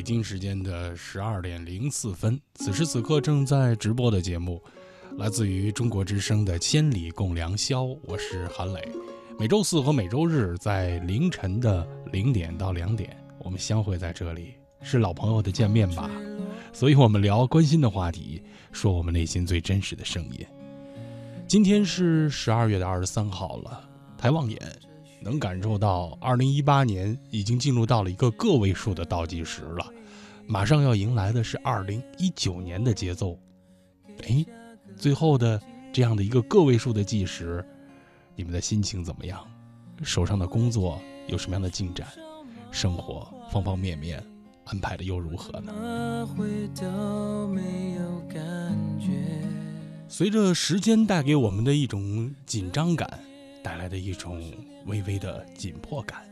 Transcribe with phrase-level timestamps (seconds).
[0.00, 4.58] 北京时间的十二点零四分，此时此刻正在直播的节目，
[5.18, 8.80] 来自于中国之声的《千里共良宵》，我是韩磊。
[9.38, 16.10] 每周四和每周日在凌晨的零点到两点，我们相会在这里，是老朋友的见面吧。
[16.72, 20.46] 所以我们聊关心的话题，说我们内心最真实的声音。
[21.46, 24.58] 今天是十二月的二十三号了，抬望眼，
[25.20, 29.92] 能感受到二零一八年已经进入到了一个个位数的倒计时了，
[30.50, 33.38] 马上要迎来的是二零一九年的节奏。
[34.24, 34.44] 哎，
[34.96, 35.62] 最后的
[35.92, 37.64] 这样的一个个位数的计时，
[38.34, 39.46] 你们的心情怎么样？
[40.02, 42.08] 手上的工作有什么样的进展？
[42.72, 44.20] 生活方方面面。
[44.64, 46.28] 安排的又如何呢？
[50.08, 53.20] 随着时间带给我们的一种紧张感，
[53.62, 54.42] 带来的一种
[54.86, 56.28] 微微的紧迫感，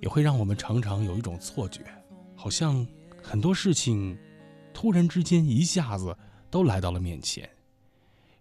[0.00, 1.80] 也会让我们常常有一种错觉，
[2.36, 2.86] 好像
[3.22, 4.16] 很多事情
[4.72, 6.16] 突然之间一下子
[6.50, 7.48] 都来到了面前。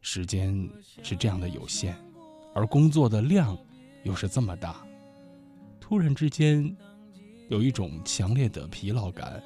[0.02, 0.70] 时间
[1.02, 1.98] 是这样的有限，
[2.54, 3.58] 而工作的量
[4.04, 4.86] 又是这么大，
[5.80, 6.76] 突然之间。
[7.48, 9.40] 有一种强烈的疲劳感，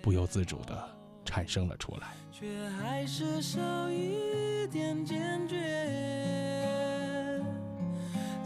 [0.00, 0.88] 不由自主的
[1.24, 2.14] 产生了出来。
[2.30, 3.60] 却还是少
[3.90, 5.56] 一点坚决，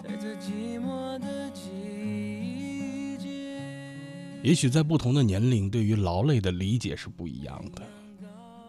[0.03, 1.48] 在这寂寞的。
[4.43, 7.83] 也许在不同的年龄，对于劳累的理解是不一样的。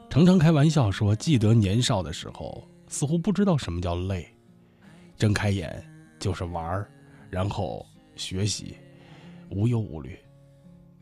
[0.10, 4.28] 常常开玩笑说，记得年少的时候，似乎不知道什么叫累，
[5.16, 5.84] 睁开眼
[6.20, 6.90] 就是玩儿，
[7.30, 7.86] 然后
[8.16, 8.76] 学习，
[9.52, 10.14] 无忧无虑；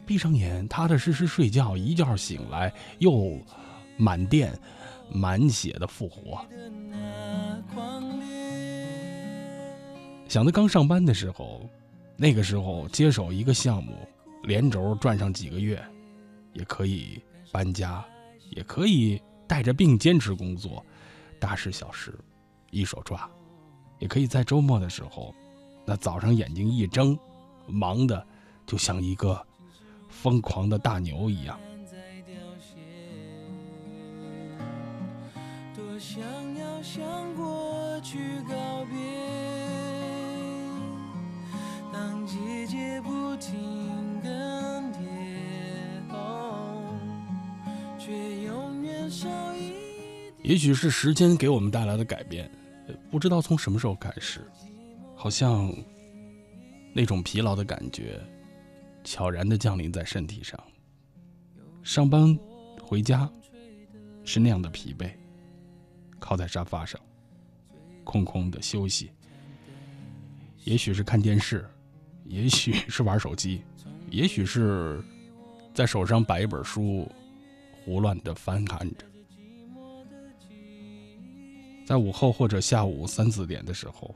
[0.06, 3.40] 闭上眼，踏踏实实睡觉，一觉醒来又
[3.96, 4.54] 满电、
[5.10, 6.46] 满血的复活。
[10.28, 11.68] 想着刚上班的时候，
[12.18, 13.94] 那个时候接手一个项目，
[14.44, 15.84] 连轴转上几个月，
[16.54, 18.04] 也可以搬家，
[18.52, 20.86] 也可以带着病坚持工作，
[21.40, 22.18] 大事小事
[22.72, 23.30] 一手抓，
[24.00, 25.34] 也可以在周末的时候，
[25.86, 27.18] 那早上眼睛一睁，
[27.66, 28.26] 忙的
[28.66, 29.46] 就像一个
[30.10, 31.60] 疯狂的大牛一样。
[36.00, 36.22] 想
[36.56, 37.04] 要向
[37.36, 38.96] 过去告别，
[41.92, 43.87] 当季节不停
[50.44, 52.50] 也许是时间给我们带来的改变，
[53.12, 54.42] 不知道从什么时候开始，
[55.16, 55.74] 好像
[56.94, 58.22] 那种疲劳的感觉
[59.04, 60.58] 悄然地降临在身体上。
[61.84, 62.38] 上班
[62.82, 63.30] 回家
[64.24, 65.12] 是那样的疲惫，
[66.20, 67.00] 靠在沙发上，
[68.04, 69.12] 空空的休息。
[70.64, 71.70] 也许是看电视，
[72.26, 73.62] 也许是玩手机，
[74.10, 75.02] 也许是
[75.74, 77.10] 在手上摆一本书，
[77.88, 79.06] 胡乱地翻看着。
[81.86, 84.14] 在午后或者下午三四点的时候，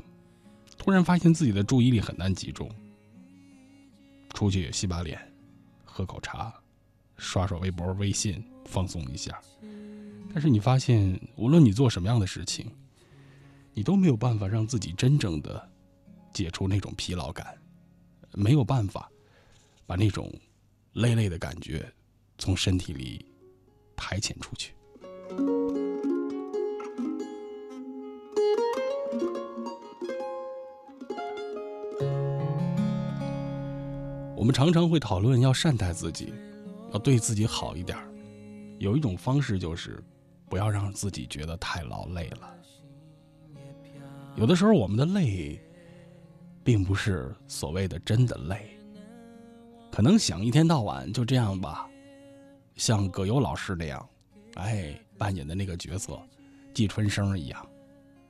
[0.78, 2.70] 突然发现自己的注意力很难集中。
[4.34, 5.18] 出去洗把脸，
[5.86, 6.54] 喝口茶，
[7.16, 9.42] 刷刷微博、微信，放松一下。
[10.34, 12.70] 但是你发现，无论你做什么样的事情，
[13.74, 15.72] 你都没有办法让自己真正的
[16.34, 17.58] 解除那种疲劳感，
[18.34, 19.10] 没有办法
[19.86, 20.30] 把那种
[20.92, 21.90] 累累的感觉
[22.38, 23.26] 从身体里
[24.01, 24.74] 排遣出去。
[34.36, 36.33] 我们常常会讨论要善待自己，
[36.92, 37.95] 要对自己好一点。
[38.80, 40.03] 有一种方式就是，
[40.50, 42.51] 不要让自己觉得太劳累了。
[44.36, 45.62] 有的时候，我们的累，
[46.63, 48.71] 并不是所谓的真的累，
[49.92, 51.88] 可能想一天到晚就这样吧，
[52.81, 54.10] 像葛优老师那样，
[54.56, 56.19] 哎，扮演的那个角色，
[56.74, 57.63] 季春生一样，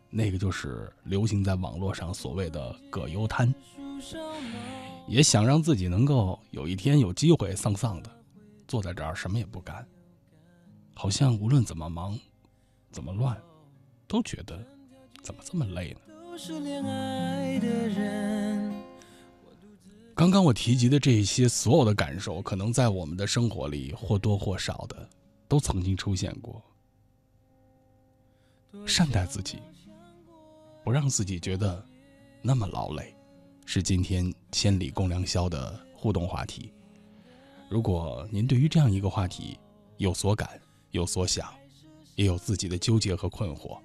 [0.09, 3.55] 那个就是流行在网络上所谓的“葛优瘫”。
[5.07, 8.11] 也想让自己能够有一天有机会丧丧的
[8.67, 9.87] 坐在这儿什么也不干，
[10.93, 12.19] 好像无论怎么忙，
[12.91, 13.41] 怎么乱，
[14.05, 14.61] 都觉得
[15.23, 16.01] 怎么这么累呢？
[16.09, 18.90] 都是恋爱的人。
[20.21, 25.09] 刚刚我提及的这些所有的感受，可能在我们的生活里或多或少的
[25.47, 26.61] 都曾经出现过。
[28.85, 29.57] 善待自己，
[30.83, 31.83] 不让自己觉得
[32.39, 33.15] 那么劳累，
[33.65, 36.71] 是今天千里共良宵的互动话题。
[37.67, 39.57] 如果您对于这样一个话题
[39.97, 40.61] 有所感、
[40.91, 41.51] 有所想，
[42.13, 43.79] 也有自己的纠结和困惑，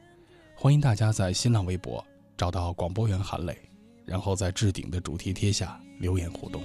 [0.54, 2.04] 欢迎大家在新浪微博
[2.36, 3.58] 找到广播员韩磊，
[4.04, 6.62] 然后在置顶的主题贴下留言互动。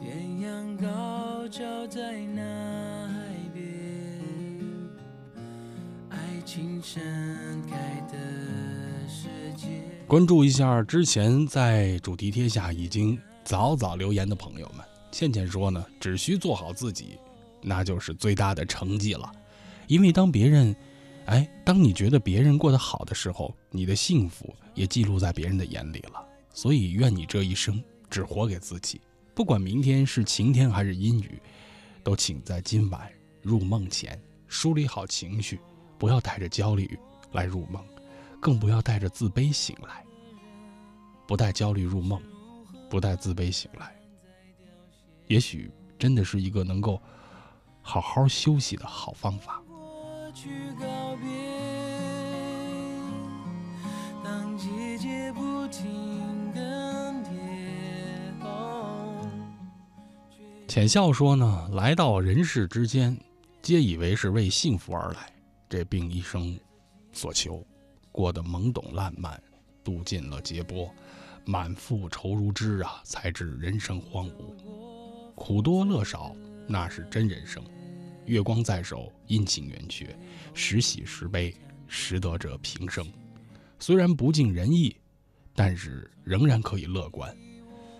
[0.00, 3.20] 艳阳高照在那海
[3.54, 3.64] 边，
[6.10, 7.02] 爱情盛
[7.68, 8.18] 开的
[9.08, 9.68] 世界。
[10.06, 14.84] 关注一下之前在主题贴下已经早早留言的朋友们。
[15.10, 17.18] 倩倩说呢，只需做好自己，
[17.60, 19.30] 那就是最大的成绩了。
[19.86, 20.74] 因为当别人，
[21.26, 26.24] 哎，当你觉得别人过得好的时候，你的幸福也记录在别人的眼里了。
[26.52, 29.00] 所以，愿你这一生只活给自己，
[29.34, 31.40] 不管明天是晴天还是阴雨，
[32.02, 33.10] 都请在今晚
[33.40, 35.58] 入梦前梳理好情绪，
[35.98, 36.98] 不要带着焦虑
[37.32, 37.82] 来入梦。
[38.40, 40.04] 更不要带着自卑醒来，
[41.28, 42.20] 不带焦虑入梦，
[42.90, 43.94] 不带自卑醒来，
[45.28, 47.00] 也许真的是一个能够
[47.82, 49.62] 好好休息的好方法。
[50.42, 51.28] 去告别，
[54.24, 57.30] 当季节不停更迭。
[60.66, 63.16] 浅笑说呢，来到人世之间，
[63.62, 65.32] 皆以为是为幸福而来，
[65.68, 66.58] 这并一生
[67.12, 67.64] 所求，
[68.10, 69.40] 过得懵懂烂漫，
[69.84, 70.92] 度尽了劫波，
[71.44, 75.36] 满腹愁如织啊，才知人生荒芜。
[75.36, 76.34] 苦多乐少，
[76.66, 77.62] 那是真人生。
[78.26, 80.16] 月光在手，阴晴圆缺，
[80.54, 81.54] 时喜时悲，
[81.88, 83.04] 时得者平生。
[83.78, 84.94] 虽然不尽人意，
[85.54, 87.34] 但是仍然可以乐观。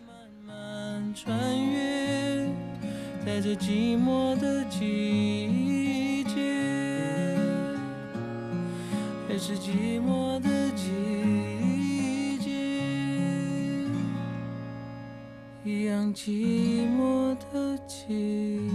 [0.07, 2.49] 慢慢穿越
[3.27, 7.37] 在这寂寞的季节，
[9.29, 12.51] 还是寂寞的季节，
[15.65, 18.71] 一样寂寞的季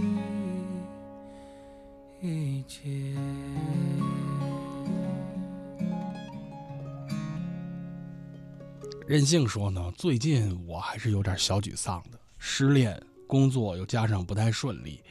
[9.06, 12.20] 任性说呢，最近我还是有点小沮丧的。
[12.36, 15.02] 失恋，工作又加上不太顺利，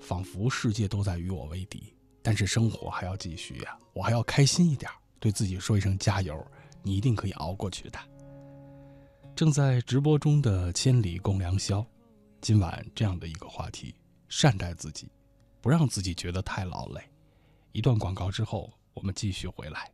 [0.00, 1.94] 仿佛世界都在与我为敌。
[2.22, 6.46] 但是生活还要继续呀，我还要开心一点，对自己说一声加油，
[6.82, 7.98] 你一定可以熬过去的。
[9.34, 11.82] 正在直播中的千里共良宵，
[12.42, 13.94] 今晚这样的一个话题：
[14.28, 15.08] 善待自己，
[15.60, 17.00] 不让自己觉得太劳累。
[17.72, 19.90] 一段广告之后，我们继续回来。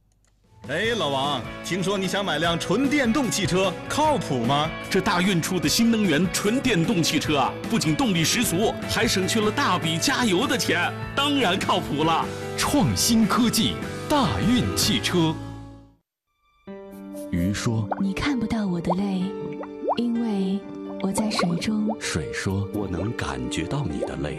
[0.69, 4.71] 哎，老王，听说你想买辆纯电动汽车，靠谱吗？
[4.89, 12.25] 这大运出的新能源纯电动汽车啊，不仅动力十足，还省去了大笔加油的钱，当然靠谱了。
[12.57, 13.75] 创新科技，
[14.09, 15.35] 大运汽车。
[17.31, 19.25] 鱼说：“你看不到我的泪，
[19.99, 20.59] 因为
[21.03, 24.39] 我在水中。”水说：“我能感觉到你的泪，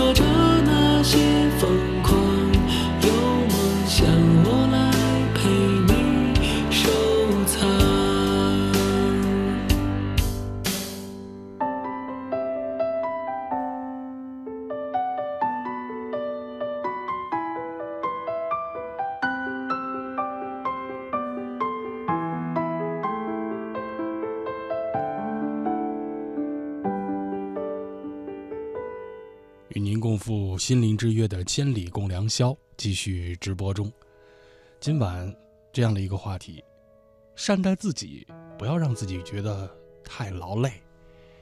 [0.00, 0.24] 说着
[0.64, 1.18] 那些
[1.58, 1.99] 风
[30.60, 33.90] 心灵之约的千里共良宵继续直播中。
[34.78, 35.34] 今晚
[35.72, 36.62] 这样的一个话题，
[37.34, 38.26] 善待自己，
[38.58, 39.74] 不要让自己觉得
[40.04, 40.74] 太劳累。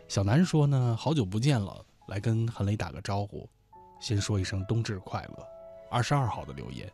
[0.06, 3.50] 小南说呢，好久不见了，来跟韩磊打个招呼，
[4.00, 5.44] 先说一声冬至快乐。
[5.90, 6.88] 二十二号的留言，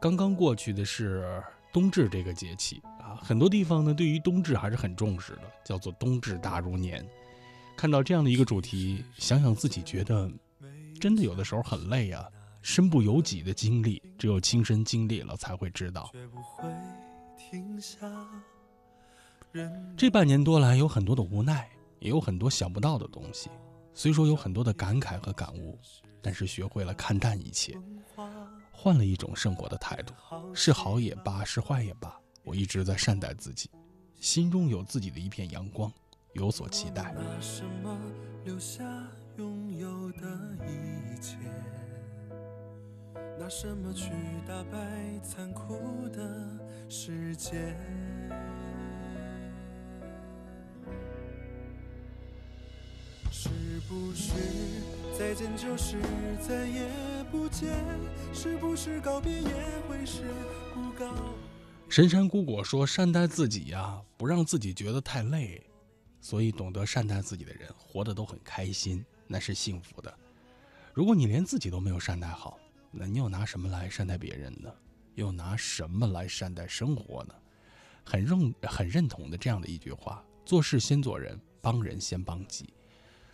[0.00, 1.40] 刚刚过去的是
[1.72, 7.06] 冬至这个节气啊，很多地方呢对于冬至还是很重视的，叫做冬至大如年。
[7.76, 10.28] 看到这样的一个主题，想想自己觉得。
[10.98, 12.26] 真的有的时候很累啊，
[12.62, 16.10] 身不由己的经历，只有亲身经历了才会知道。
[19.96, 21.68] 这半年多来，有很多的无奈，
[22.00, 23.48] 也有很多想不到的东西。
[23.94, 25.78] 虽说有很多的感慨和感悟，
[26.20, 27.78] 但是学会了看淡一切，
[28.70, 30.12] 换了一种生活的态度。
[30.52, 33.70] 是好也罢，是坏也罢，我一直在善待自己，
[34.20, 35.90] 心中有自己的一片阳光，
[36.34, 37.14] 有所期待。
[39.38, 40.26] 拥有的
[40.66, 41.36] 一切，
[43.38, 44.10] 拿什么去
[44.48, 44.78] 打败
[45.22, 47.76] 残酷的世界？
[53.30, 53.50] 是
[53.86, 54.32] 不是
[55.18, 56.00] 再见就是
[56.40, 56.88] 再也
[57.30, 57.76] 不见？
[58.32, 59.52] 是不是告别也
[59.86, 60.22] 会是
[60.72, 61.14] 不告？
[61.90, 65.62] 神山姑果说：“善待自己呀，不让自己觉得太累，
[66.22, 70.18] 所以懂得善待自己的人，活得都很开心。”那是幸福的。
[70.94, 72.58] 如果你连自己都没有善待好，
[72.90, 74.72] 那你又拿什么来善待别人呢？
[75.14, 77.34] 又拿什么来善待生活呢？
[78.04, 82.72] 很认很认同的这样的一句话：做事先做人，帮人先帮己。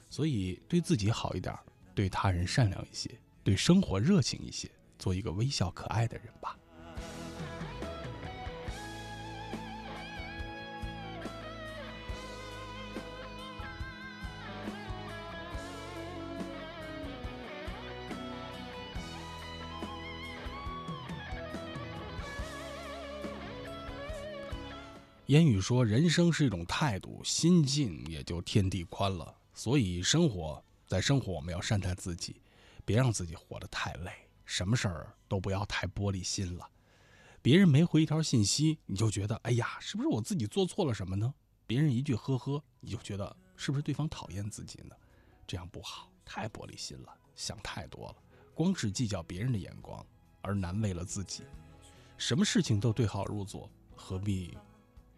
[0.08, 1.56] 所以对自己好一点，
[1.94, 3.10] 对他人善良一些，
[3.44, 6.56] 对生活热情一些，做一个微笑可爱的人吧。
[25.26, 29.34] 言语说：“人生是一种态度，心境也就天地宽了。
[29.54, 32.40] 所以生活在生活，我们要善待自己，
[32.84, 34.10] 别让自己活得太累。
[34.44, 36.68] 什么事儿都不要太玻璃心了。
[37.40, 41.32] 别人没回一条信息，你就觉得哎呀，是不是我自己做错了什么呢？
[41.68, 44.94] 别人一句呵呵，你就觉得是不是对方讨厌自己呢？
[45.46, 48.16] 这样不好，太玻璃心了，想太多了，
[48.54, 50.04] 光是计较别人的眼光，
[50.40, 51.44] 而难为了自己。
[52.18, 54.58] 什么事情都对号入座，何必？”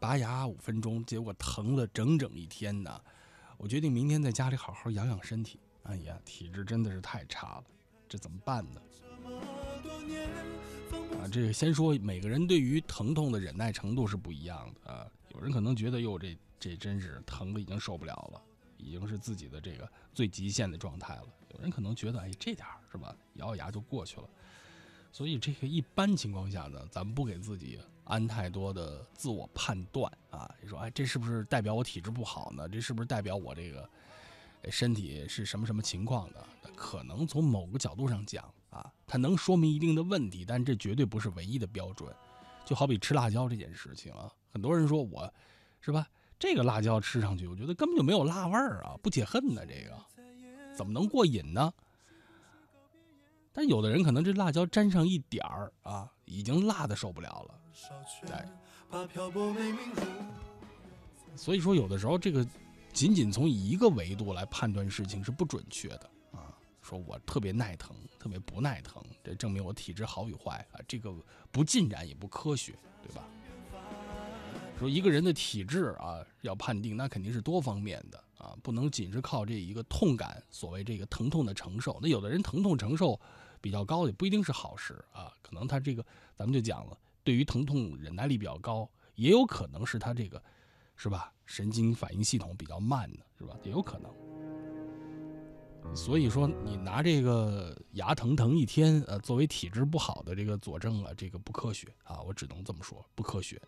[0.00, 3.00] 拔牙五分钟，结果疼了整整一天呢。
[3.58, 5.60] 我决定明天在家里好好养养身体。
[5.82, 7.64] 哎呀，体质真的是太差了，
[8.08, 8.80] 这怎么办呢？
[11.20, 15.06] 啊，这个先说，每个人对于疼痛的忍耐程度是不一样的啊。
[15.34, 18.40] 有人可能觉得，哟，这这真是疼的已经受不了了，
[18.78, 21.26] 已经是自己的这个最极限的状态了。
[21.54, 24.26] 有人可能觉得，哎，这点是吧，咬咬牙就过去了。
[25.12, 27.78] 所以这个一般情况下呢，咱们不给自己。
[28.10, 30.52] 安太多的自我判断啊！
[30.60, 32.68] 你说，哎，这是不是代表我体质不好呢？
[32.68, 33.88] 这是不是代表我这个
[34.68, 36.44] 身体是什么什么情况呢？
[36.74, 42.12] 可能从某个角度上讲啊，它能说明一定的问题，但这绝对不是唯一的标准。
[42.66, 45.32] 就好比吃辣椒这件事情啊，很多人说我，
[45.80, 46.06] 是吧？
[46.38, 49.64] 这个辣椒吃上去，我觉得根本就没有辣味儿啊，不解恨呢。
[49.64, 49.96] 这个
[50.74, 51.72] 怎么能过瘾呢？
[53.52, 57.60] 但有的人可能这辣椒沾上一点儿啊，已经辣的受不了了。
[58.26, 58.36] 对，
[61.36, 62.46] 所以说有的时候这个
[62.92, 66.54] 仅仅从一个维度来判断事情是不准确的啊。
[66.82, 71.12] 说我特别耐疼，特别不耐疼，这证明我体质好与坏啊，这个
[71.50, 73.22] 不尽然也不科学，对吧？
[74.78, 81.98] 说一个人的体质啊，要判定那肯定是多方面的啊，不能仅是靠这一个痛感，所谓这个疼痛的承受。
[82.00, 83.20] 那有的人疼痛承受
[83.60, 85.32] 比较高，也不一定是好事啊。
[85.42, 90.42] 可能他这个咱们就讲了，对于疼痛忍耐力比较高，也有可能是他这个
[90.96, 91.32] 是吧？
[91.46, 93.56] 神经反应系统比较慢的，是吧？
[93.64, 94.10] 也有可能。
[95.96, 103.60] 所以说，你拿这个牙疼疼一天，呃，作为体质不好的这个佐证啊，这个不科学啊，我只能这么说，不科学。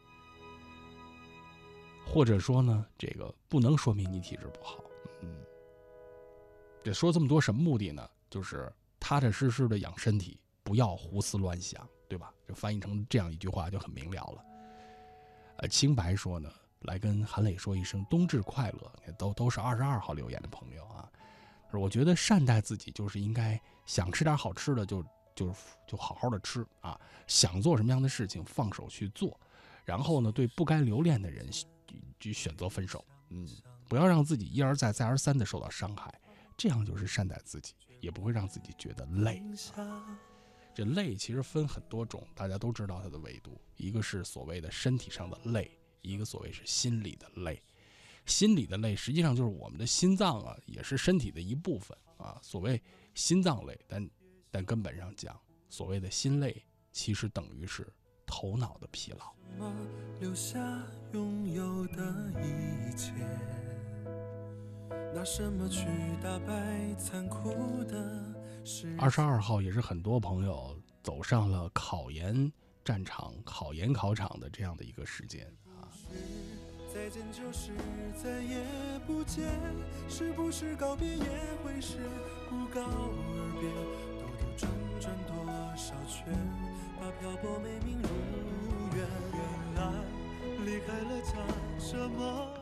[2.05, 4.85] 或者说呢，这个不能说明你体质不好。
[5.23, 5.29] 嗯，
[6.85, 8.09] 这说这么多什么目的呢？
[8.29, 8.71] 就是
[9.03, 12.33] 踏踏实实的养身体，不要胡思乱想，对吧？
[12.47, 14.45] 就翻译成这样一句话就很明了了。
[15.57, 16.49] 呃，清白说呢，
[16.83, 21.11] 来跟韩磊说一声冬至快乐，都都是二十二号留言的朋友啊。
[21.73, 25.53] 我觉得善待自己就是应该想吃点好吃的就就
[25.85, 29.39] 就好好的吃啊，想做什么样的事情放手去做，
[29.85, 31.51] 然后呢，对不该留恋的人
[32.21, 33.49] 就选择分手，嗯，
[33.89, 36.13] 不要让自己一而再再而三的受到伤害，
[36.57, 39.43] 这样就是善待自己，也不会让自己觉得累。
[40.75, 47.63] 这累其实分很多种，大家都知道它的维度，一个是所谓的身体上的累，一个所谓是心理的累。
[48.27, 52.39] 心理的累，实际上就是我们的心脏啊，也是身体的一部分啊。
[52.43, 52.83] 所谓
[53.15, 54.11] 心脏累，但
[54.51, 55.39] 但根本上讲，
[55.69, 57.87] 所谓的心累，其实等于是
[58.27, 59.35] 头脑的疲劳。
[68.99, 72.51] 二十二号也是很多朋友走上了考研
[72.85, 75.89] 战场、考研考场的这样的一个时间啊。
[76.93, 77.73] 再见就是
[78.23, 78.65] 再也
[79.07, 79.49] 不见，
[80.09, 81.25] 是不是告别也
[81.63, 81.99] 会是
[82.49, 83.71] 不告而别？
[84.21, 84.71] 兜兜转
[85.01, 85.35] 转多
[85.77, 86.27] 少圈，
[87.01, 88.09] 把漂泊美名如
[88.97, 89.07] 愿。
[89.33, 89.41] 原
[89.77, 89.81] 来
[90.65, 91.33] 离开了家
[91.79, 92.62] 什么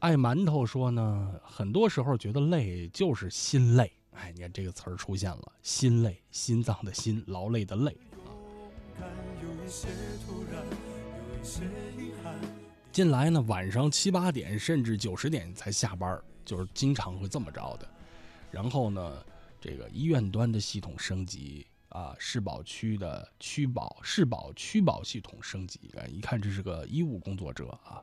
[0.00, 3.92] 爱馒头说呢，很多时候觉得累就是心累。
[4.12, 8.30] 哎，你看这个词儿出现了，心累，心脏的心，劳累的累啊。
[9.42, 9.88] 有一些
[10.24, 11.64] 突然，有一些
[11.96, 12.34] 遗憾。
[12.92, 17.88] 近来呢，晚上七八点甚至九十点才下班，就是经常会这么着的。
[18.52, 19.24] 然后呢，
[19.60, 28.02] 这个医院端的系统升级啊，市保区的区保、市保区保系统升级，一看这是个医务工作者啊，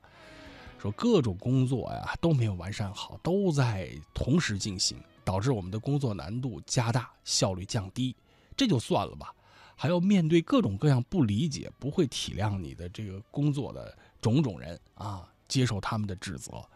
[0.79, 8.15] 说各种工作呀都没有完善好，都在同时进行，导致我们的工作难度加大，效率降低。
[8.55, 9.33] 这就算了吧，
[9.75, 13.97] 还要面对各种各样不理解、不会体谅你的这个工作的。
[14.21, 16.67] 种种人啊，接受他们的指责，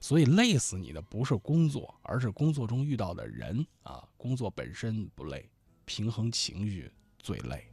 [0.00, 4.02] 所以累死你的不是工作，而是工作中遇到的人啊。
[4.16, 5.46] 工作本身不累，
[5.84, 7.68] 平衡情绪最累。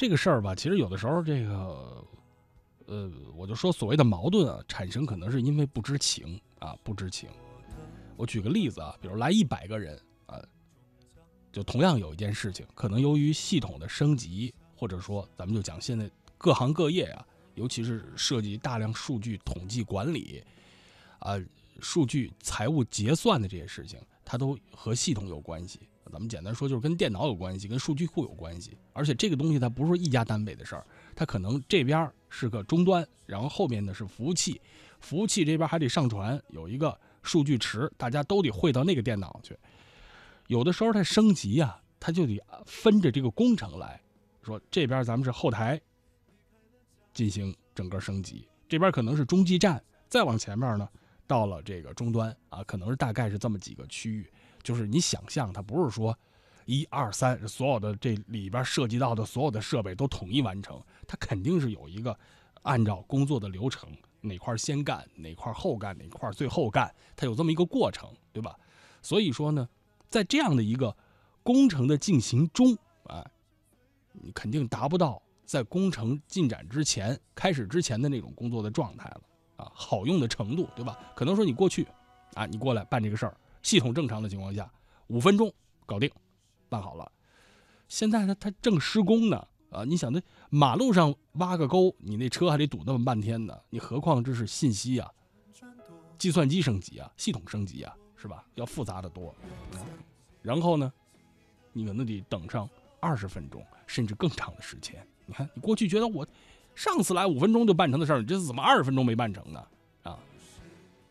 [0.00, 2.02] 这个事儿吧，其实有的时候这个，
[2.86, 7.28] 呃，我就说所谓的矛盾啊，产生可能是因为不知情啊，不知情。
[8.16, 10.40] 我举个例子啊，比如来一百个人啊，
[11.52, 14.54] 就同样有一件事情，可能由于系统的升级。
[14.74, 17.22] 或者说，咱们就讲现在各行各业啊，
[17.54, 20.42] 尤其是涉及大量数据统计管理，
[21.18, 21.38] 啊，
[21.82, 25.80] 数据财务结算的这些事情，它都和系统有关系。
[26.10, 28.76] 咱们简单说，就是跟电脑有关系，跟数据库有关系。
[28.92, 34.60] 而且这个东西它不是一家单位的事儿，它可能这边是个终端，然后后面呢是服务器，
[35.00, 39.56] 服务器这边还得上传有一个数据池，大家都得汇到那个电脑去。
[40.48, 44.00] 有的时候它升级呀，它就得分着这个工程来。
[44.42, 45.80] 说这边咱们是后台
[47.12, 50.88] 进行整个升级，这边可能是中继站，再往前面呢，
[51.26, 54.32] 到了这个终端啊，可能是大概是这么几个区域。
[54.62, 56.16] 就是你想象，它不是说
[56.66, 62.18] 一二三所有的这里边涉及到的所有的设备都统一完成，它肯定是有一个
[62.62, 63.88] 按照工作的流程，
[64.20, 68.56] 哪块先干，哪块后干，哪块最后干，它有这么一个过程，对吧？
[69.02, 69.68] 所以说呢，
[70.08, 70.96] 在这样的一个
[71.42, 73.24] 工程的进行中啊。
[74.12, 79.20] 你肯定达不到在工程进展之前、开始之前的那种工作的状态了
[79.54, 80.98] 啊，好用的程度，对吧？
[81.14, 81.86] 可能说你过去，
[82.34, 84.70] 啊，你过来办这个事儿，系统正常的情况下，
[85.08, 85.52] 五分钟
[85.86, 86.10] 搞定，
[86.68, 87.10] 办好了。
[87.88, 95.10] 现在呢，它正施工呢，啊，你想那马路上挖个沟，你那车还得堵那么半天呢，你何况这是信息啊，
[96.18, 98.46] 计算机升级啊，系统升级啊，是吧？
[98.54, 99.34] 要复杂的多。
[100.42, 100.92] 然后呢，
[101.72, 102.68] 你可能得等上。
[103.02, 106.28] 二十分钟甚至更长的时间，你看，你过去觉得我
[106.74, 109.66] 上次来五分钟就办成的事儿，你这次怎么二十分钟没办成呢？
[110.02, 110.18] 啊，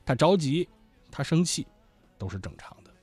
[0.06, 0.70] 他着急，
[1.10, 1.66] 他生气，
[2.20, 2.94] 都是正常的。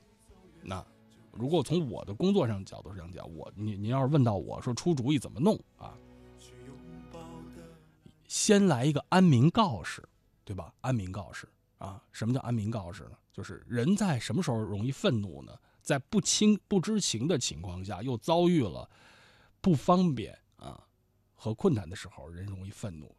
[0.63, 0.85] 那
[1.33, 5.97] 如果从我的工作上角度上讲，我你您要是问到我说出主意怎么弄啊，
[8.27, 10.07] 先来一个安民告示，
[10.45, 10.73] 对吧？
[10.81, 11.49] 安民告示
[11.79, 13.19] 啊，什么叫安民告示呢？
[13.33, 15.53] 就是人在什么时候容易愤怒呢？
[15.83, 18.89] 在不清不知情的情况下，又遭遇了
[19.61, 20.83] 不方便啊
[21.35, 23.15] 和困难的时候，人容易愤怒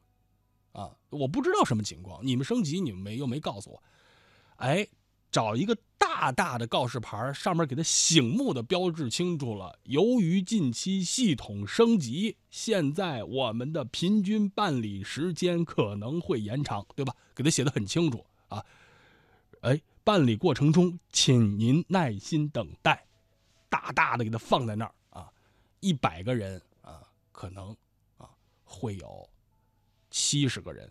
[0.72, 0.98] 啊。
[1.10, 3.84] 我不知道什么情况，你们升级，你们没又没告诉我，
[4.58, 4.88] 哎。
[5.30, 9.78] 找一个大大的告示牌，上面给它醒目的标志清楚了。
[9.84, 17.14] 由于近期系统升级，现在我们的平均办理时间可能会延长，对吧？
[17.36, 18.66] 给它写的很清楚啊。
[19.62, 23.06] 哎，办理过程中，请您耐心等待。
[23.70, 25.32] 大大的给它放在那儿啊。
[25.82, 27.76] 一百个人啊，可能
[28.18, 28.30] 啊
[28.64, 29.30] 会有
[30.10, 30.90] 七十个人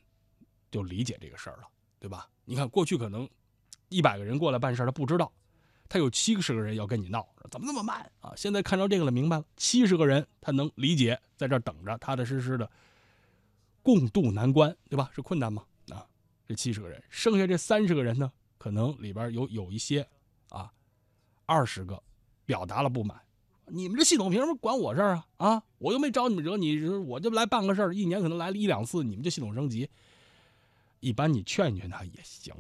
[0.71, 1.63] 就理解这个事儿了，
[1.99, 2.29] 对吧？
[2.45, 3.29] 你看过去可能。
[3.89, 5.33] 一百个人过来办事他不知道，
[5.89, 8.33] 他有七十个人要跟你闹，怎么那么慢啊？
[8.37, 12.69] 现在看着这个了，明白了，七十个人他能理解，在这等着，踏踏实实的
[13.83, 15.11] 共度难关，对吧？
[15.15, 15.65] 是困难吗？
[15.91, 16.05] 啊，
[16.47, 20.07] 这七十个人，剩下这三十个人呢，可能里边有有一些
[20.49, 20.73] 啊，
[21.45, 22.03] 二十个
[22.45, 23.21] 表达了不满，
[23.67, 25.27] 你们这系统凭什么管我事儿啊？
[25.37, 29.89] 啊，我又没招你们惹你，我就来办个事儿，一年可能来了一两次，你们这系统升级，
[30.99, 32.53] 一般你劝劝他也行。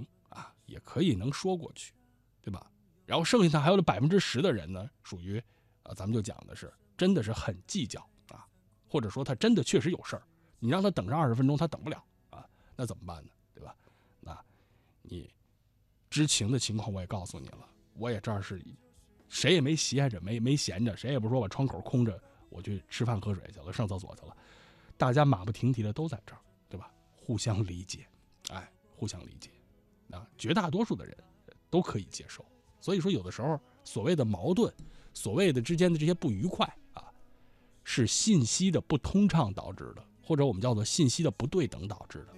[0.66, 1.94] 也可以能说过去，
[2.42, 2.70] 对吧？
[3.06, 5.42] 然后剩下他还有百分之十的人呢，属于，
[5.84, 8.46] 啊，咱们就讲的是真的是很计较啊，
[8.88, 10.22] 或者说他真的确实有事儿，
[10.58, 13.30] 你让他等上二十分钟，他等不了啊，那怎么办呢？
[13.54, 13.74] 对吧？
[14.20, 14.36] 那，
[15.02, 15.32] 你
[16.10, 18.60] 知情的情况我也告诉你了，我也这儿是，
[19.28, 24.36] 谁也没闲着，没没闲着，谁也不说把窗口空着，我去吃饭喝水去了，上厕所去了，
[24.96, 26.90] 大家马不停蹄的都在这儿，对吧？
[27.16, 28.06] 互相理解，
[28.48, 29.50] 哎，互相理解。
[30.12, 31.16] 啊，绝大多数的人
[31.68, 32.44] 都可以接受，
[32.80, 34.72] 所以说有的时候所谓的矛盾，
[35.12, 37.04] 所谓的之间的这些不愉快啊，
[37.84, 42.34] 是信息的不通畅导致的，或者我们叫做信息的不对等导致的。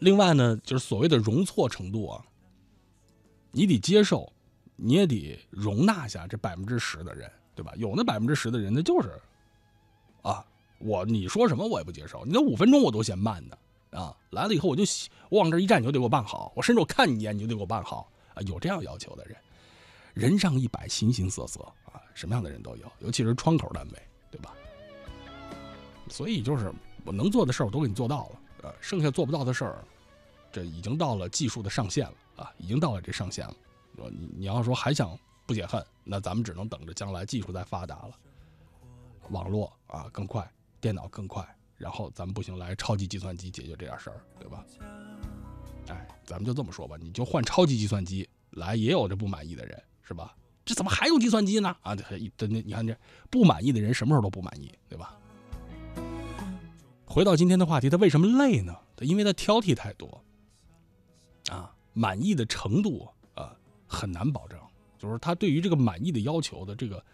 [0.00, 2.24] 另外呢，就是所谓的容错程度啊，
[3.50, 4.32] 你得接受，
[4.76, 7.72] 你也得容纳下这百分之十的人，对吧？
[7.76, 9.20] 有那百分之十的人，那就是
[10.22, 10.44] 啊，
[10.78, 13.56] 我你说什么我也不接受，你那五分钟我都嫌慢呢。
[13.92, 14.82] 啊，来了以后我就
[15.28, 16.52] 我往这一站，你就得给我办好。
[16.56, 18.40] 我甚至我看你一眼，你就得给我办好啊！
[18.42, 19.36] 有这样要求的人，
[20.14, 24.54] 人上一百，形形色色啊，什么样的人都有，尤其是窗口单位，对吧？
[26.08, 26.72] 所以就是
[27.04, 28.40] 我能做的事儿，我都给你做到了。
[28.62, 29.84] 呃，剩下做不到的事儿，
[30.50, 33.54] 这已经到了技术的上限了啊，已经到了这上限了。
[34.10, 38.12] 你你要说还想不解恨，那咱们只能等着将来技术再发达了，
[39.28, 40.50] 网络啊更快，
[40.80, 41.46] 电脑更快。
[41.82, 44.64] 然后咱们不行，来超级计算机解决这点事儿，对吧？
[45.88, 50.32] 哎，咱们就这么说吧，你就换超级计算机来，也有这不满意的人，是吧？
[50.64, 51.76] 这怎么还用计算机呢？
[51.82, 52.04] 啊，这
[52.36, 52.96] 这你看这
[53.28, 55.18] 不满意的人什么时候都不满意，对吧？
[57.04, 58.76] 回到今天的话题，他为什么累呢？
[58.94, 60.22] 他因为他挑剔太多，
[61.50, 63.56] 啊，满意的程度啊
[63.88, 64.56] 很难保证，
[65.00, 67.04] 就是他对于这个满意的要求的这个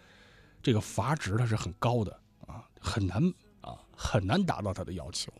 [0.61, 2.11] 这个阀值它是很高的
[2.45, 3.33] 啊，很难。
[3.99, 5.31] 啊，很难达到他的要求，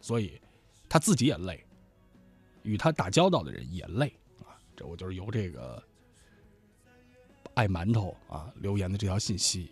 [0.00, 0.40] 所以
[0.88, 1.64] 他自己也累，
[2.62, 4.58] 与他打交道的人也累啊。
[4.76, 5.82] 这我就是由这个
[7.54, 9.70] 爱馒头啊留言的这条信息，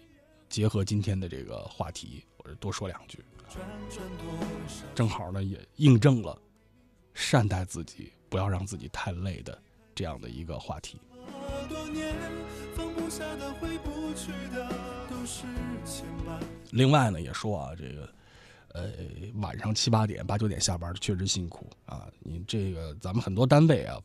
[0.48, 3.24] 结合今天的这个话题，我多说两句，
[4.94, 6.40] 正好呢也印证了
[7.14, 9.60] 善待自己，不要让自己太累的
[9.94, 11.00] 这样的一个话题。
[16.70, 18.08] 另外呢，也说啊，这个，
[18.72, 18.90] 呃，
[19.37, 22.09] 晚上七八点、八九点下班确实辛苦啊。
[22.20, 24.00] 你这个，咱们很多单位啊，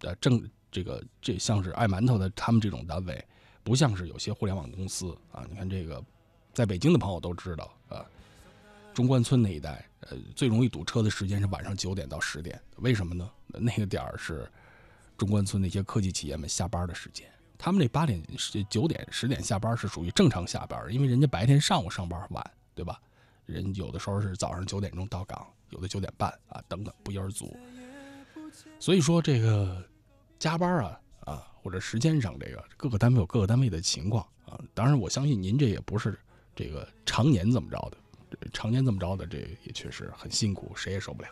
[0.00, 3.24] 呃，正这个这像是爱馒头的他们这种单位，
[3.62, 5.46] 不像是有些互联网公司啊。
[5.48, 6.02] 你看这个，
[6.52, 8.04] 在北京的朋友都知道啊，
[8.92, 13.30] 中关村那一带，呃，最容易堵车的时间是晚上九点到十点，为什么呢？
[13.46, 14.46] 那个点儿是
[15.16, 17.26] 中关村那些科技企业们下班的时间。
[17.58, 18.22] 他们那八点、
[18.70, 23.00] 九点、十点下班是属于正常下班，因为人家白天上午上班晚，对吧？
[23.50, 27.56] 人有的时候是早上九点钟到岗，有的九点半啊，等等不一而足。
[28.78, 29.84] 所以说这个
[30.38, 34.58] 加班啊啊，或者时间上这个各个单位有各个单位的情况啊。
[34.74, 36.18] 当然，我相信您这也不是
[36.54, 41.28] 这个常年这么着的，常年这么着的，这也确实很辛苦，谁也受不了。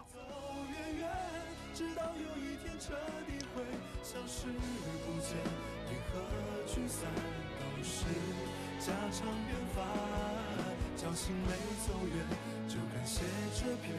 [10.99, 11.53] 侥幸没
[11.87, 12.27] 走远，
[12.69, 13.21] 就感谢
[13.55, 13.95] 这片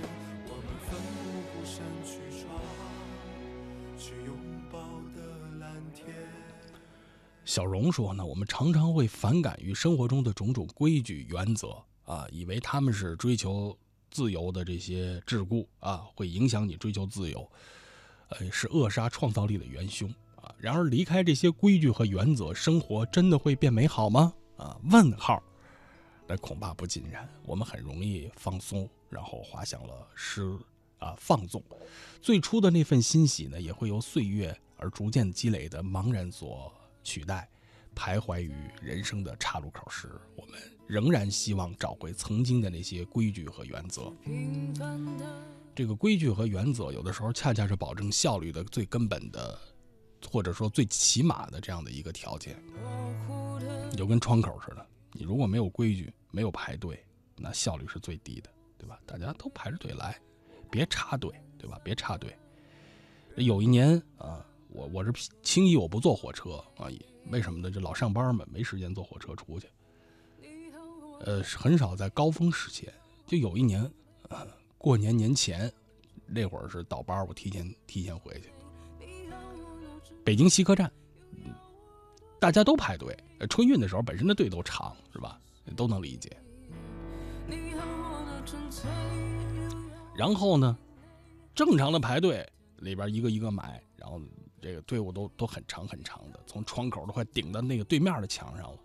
[0.50, 2.62] 我们奋不顾身去闯、
[3.98, 4.36] 去拥
[4.70, 4.78] 抱
[5.16, 6.14] 的蓝天
[7.46, 13.74] 小荣说呢，我们常常会反感于生活中的种种规矩原则啊，以为他们是追求
[14.12, 17.50] 自由的这些桎梏啊，会影响你追求自由，
[18.28, 20.54] 呃，是扼杀创造力的元凶啊。
[20.58, 24.34] 然而，离开这些规矩和原则，生活真的会变美好吗？
[24.58, 25.42] 啊，问号。
[26.30, 30.56] 那恐怕不尽然，我们很容易放松，然后滑向了失
[31.00, 31.60] 啊放纵。
[32.22, 36.72] 最初的那份欣喜呢，也会由岁月而逐渐积累的茫然所
[37.04, 37.50] 取代。
[37.96, 44.14] 徘徊于人生的岔路口时，我们仍然希望找回曾经的那些规矩和原则。
[45.76, 49.60] 这个规矩和原则，有的时候恰恰是保证效率的最根本的，
[50.32, 52.56] 或者说最起码的这样的一个条件。
[53.90, 56.14] 你就跟窗口似的，你如果没有规矩。
[56.32, 57.04] 没有排队，
[57.36, 59.00] 那效率是最低的，对吧？
[59.06, 60.20] 大家都排着队来，
[60.70, 61.80] 别插队，对吧？
[61.84, 62.36] 别插队。
[63.36, 65.12] 有一年啊，我我是
[65.42, 66.88] 轻易我不坐火车啊，
[67.30, 67.72] 为什么呢？
[67.72, 69.68] 这老上班嘛，没时间坐火车出去。
[71.22, 72.92] 呃，很少在高峰时间。
[73.28, 73.84] 就有一年
[74.30, 75.72] 啊，过年年前
[76.26, 78.50] 那会儿是倒班，我提前提前回去。
[80.24, 80.92] 北京西客站，
[82.40, 83.18] 大家都排队。
[83.50, 85.40] 春运的时候，本身的队都长，是吧？
[85.76, 86.38] 都能理解。
[90.16, 90.78] 然后呢，
[91.56, 92.48] 正常的排队
[92.80, 94.22] 里边一个一个买，然后
[94.62, 98.80] 这个队伍都都很长很长的，从窗口都快顶到那个对面的墙上了。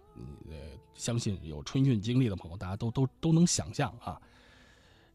[0.49, 0.57] 呃，
[0.95, 4.21] 相信有春运经历的朋友，大家都都都能想象啊。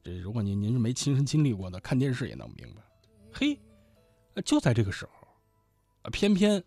[0.03, 2.82] 这如果您您是没亲身经历过的，看电视也能明白。
[3.32, 3.58] 嘿，
[4.43, 5.12] 就在这个时候，
[6.01, 6.62] 啊，偏偏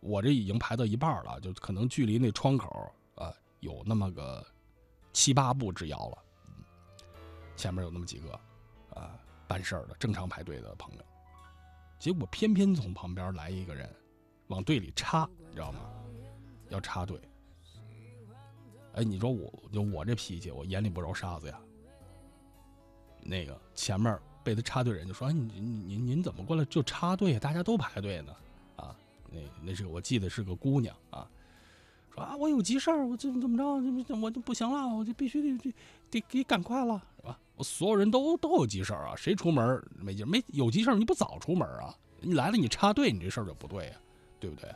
[0.00, 2.92] 我这已经排到一半了，就可能距离那窗口。
[3.66, 4.46] 有那么个
[5.12, 6.18] 七八步之遥了，
[7.56, 8.32] 前面有那么几个
[8.94, 11.04] 啊办事儿的正常排队的朋友，
[11.98, 13.92] 结果偏偏从旁边来一个人，
[14.46, 15.80] 往队里插，你知道吗？
[16.68, 17.20] 要插队。
[18.92, 21.60] 哎，你说我就我这脾气，我眼里不揉沙子呀。
[23.20, 27.36] 那个前面被他插队人就说：“哎，您您您怎么过来就插队？
[27.40, 28.32] 大家都排队呢。”
[28.76, 28.96] 啊，
[29.28, 31.28] 那那是我记得是个姑娘啊。
[32.16, 33.64] 啊，我有急事儿，我怎么怎么着，
[34.20, 35.74] 我就不行了，我就必须得得
[36.10, 37.38] 得给赶快了，是吧？
[37.56, 41.94] 我所有人都都有急事儿啊，谁出门没急没有急事儿，你不早出门啊？
[42.20, 43.92] 你来了你插队，你这事儿就不对呀，
[44.40, 44.68] 对不对？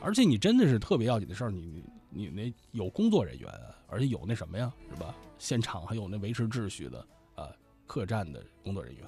[0.00, 3.50] 而且你真的是特别要紧的事儿，你你那有工作人员，
[3.86, 5.14] 而且有那什么呀，是吧？
[5.38, 7.50] 现场还有那维持秩序的啊，
[7.86, 9.04] 客栈的工作人员。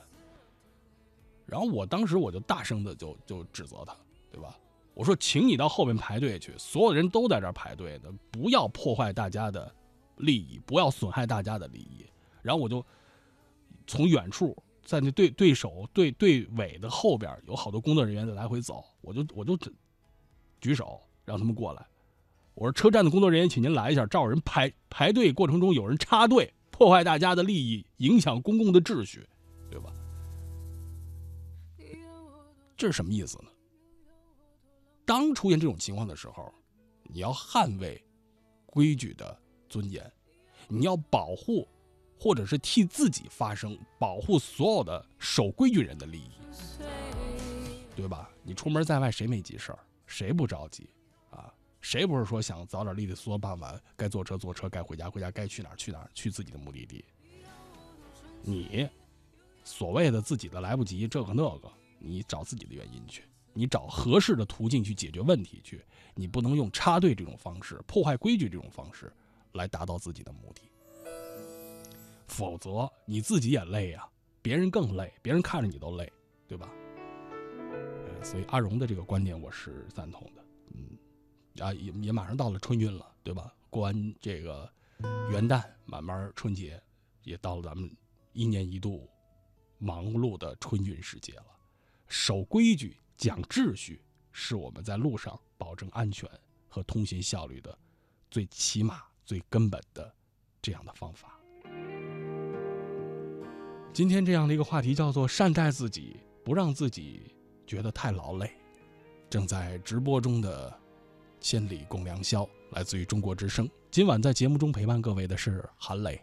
[1.46, 3.96] 然后我当时我就大声的就就指责他，
[4.30, 4.56] 对吧？
[5.00, 9.74] 我说，请你到后面排队去，所有人都在这排队呢，不要破坏大家的
[10.16, 12.04] 利益，不要损害大家的利益。
[12.42, 12.84] 然后我就
[13.86, 19.56] 从远处，在那对对手对队尾的后边，有好多工作人员在来回走，我就我就
[20.60, 21.86] 举手让他们过来。
[22.52, 29.26] 我说，车站的工作人员，请您来一下，照人排排队过程中有人插队，破坏大家的利益，影响公共的秩序，
[29.70, 29.90] 对吧？
[32.76, 33.49] 这是什么意思呢？
[35.10, 36.54] 当出现这种情况的时候，
[37.02, 38.00] 你要捍卫
[38.64, 39.36] 规矩的
[39.68, 40.08] 尊严，
[40.68, 41.66] 你要保护，
[42.16, 46.30] 或者是替自己发声，保护所有的守规矩人的利益，
[47.96, 48.30] 对吧？
[48.44, 49.80] 你出门在外，谁没急事儿？
[50.06, 50.88] 谁不着急
[51.30, 51.52] 啊？
[51.80, 57.04] 谁不是说想早点利利索索办完，该坐车坐车，该回家回家，该去哪儿去哪儿，去自己的目的地？
[58.42, 58.88] 你
[59.64, 61.68] 所谓的自己的来不及，这个那个，
[61.98, 63.24] 你找自己的原因去。
[63.52, 65.84] 你找合适的途径去解决问题去，
[66.14, 69.12] 你不能用插队这种方式、破坏规矩这种方式
[69.52, 70.62] 来达到自己的目的，
[72.28, 74.08] 否则你自己也累呀，
[74.40, 76.10] 别人更累，别人看着你都累，
[76.46, 76.70] 对吧？
[78.22, 83.52] 所以阿荣的这个观点我是赞同的，嗯，啊也也马上到了春运了，对吧？
[83.68, 84.70] 过完这个
[85.30, 86.80] 元旦，慢慢春节
[87.24, 87.90] 也到了咱们
[88.32, 89.08] 一年一度
[89.78, 91.46] 忙碌的春运时节了，
[92.06, 92.96] 守规矩。
[93.20, 94.02] 讲秩序
[94.32, 96.26] 是我们在路上保证安全
[96.68, 97.78] 和通行效率的
[98.30, 100.10] 最起码、最根本的
[100.62, 101.38] 这样的方法。
[103.92, 108.50] 今天这样的一个话题叫做“善待自己，不让自己觉得太劳累”。
[109.28, 110.74] 正在直播中的
[111.42, 113.68] “千里共良宵”来自于中国之声。
[113.90, 116.18] 今晚在节目中陪伴各位的是韩磊。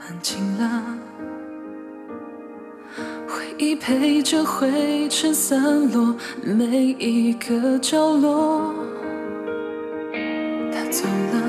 [0.00, 1.33] 安静了。
[3.56, 8.74] 已陪着灰尘散落每一个角落，
[10.72, 11.40] 他走了，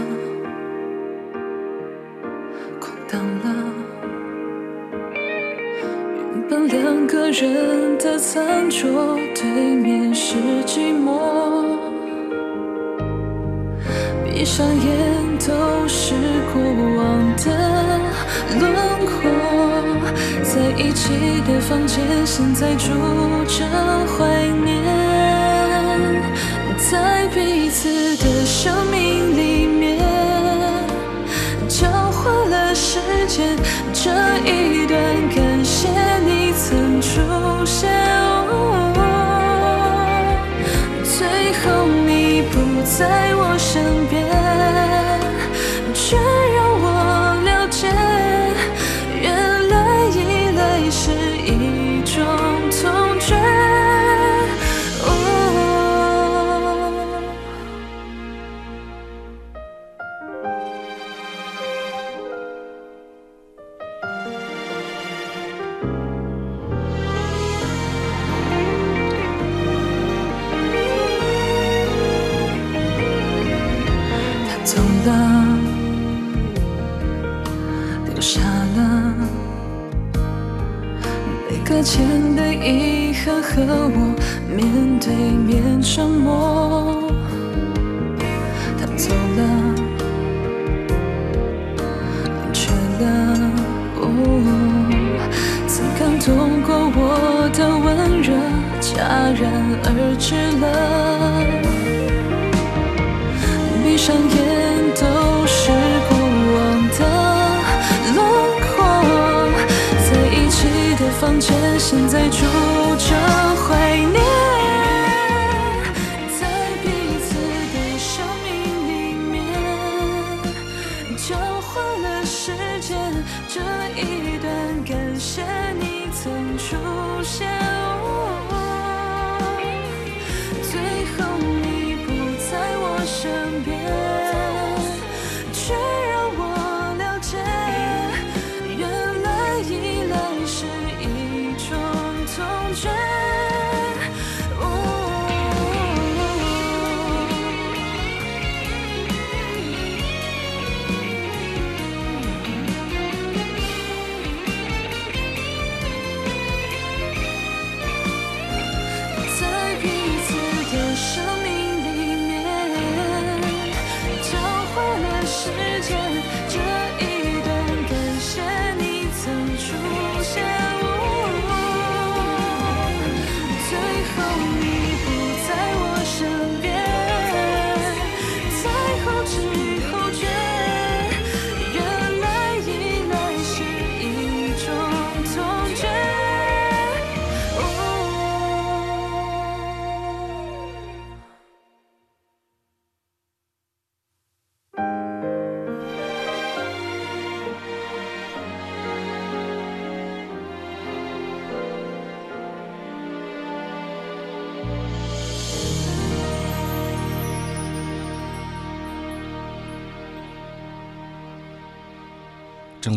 [2.79, 3.55] 空荡了。
[6.31, 10.35] 原本两个人的餐桌，对面是
[10.67, 11.75] 寂寞。
[14.23, 16.13] 闭闭上眼都是
[21.45, 22.89] 的房间，现在住
[23.45, 23.63] 着
[24.07, 24.25] 怀
[24.63, 24.83] 念，
[26.77, 29.99] 在彼此的生命里面
[31.67, 33.55] 交换了时间，
[33.93, 34.09] 这
[34.43, 34.99] 一段
[35.35, 35.87] 感谢
[36.25, 37.21] 你曾出
[37.65, 37.91] 现。
[38.17, 38.51] 哦
[41.03, 41.65] 最后
[42.05, 43.71] 你不在我身
[44.04, 44.04] 边，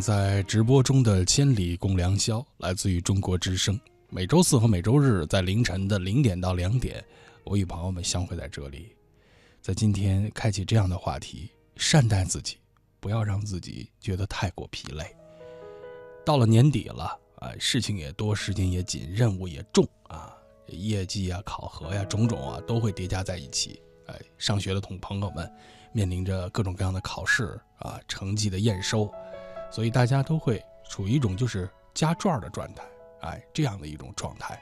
[0.01, 3.79] 在直播中的《千里共良宵》来自于中国之声。
[4.09, 7.05] 每周四和每周日在凌晨的零点到两点，
[7.45, 8.95] 我与朋友们相会在这里，
[9.61, 12.57] 在今天开启这样的话题：善待自己，
[13.01, 15.05] 不要让自己觉得太过疲累。
[16.25, 20.35] 到了年底了，啊，事情也多，时间也紧，任务也重啊，
[20.69, 23.81] 业绩啊、考核呀、种种啊，都会叠加在一起。
[24.07, 25.51] 哎，上学的同朋友们
[25.93, 29.13] 面临着各种各样的考试啊、成绩的验收。
[29.71, 32.83] 所以大家都会处于一种就是加转的状态，
[33.21, 34.61] 哎，这样的一种状态，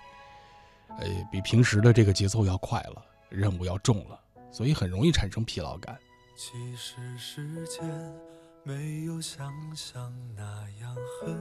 [0.99, 5.99] 呃，比平时的这个节奏要快了，任务要重了，所以很容易产生疲劳感。
[6.37, 7.85] 其实时间
[8.63, 10.43] 没有想象那
[10.81, 11.39] 样很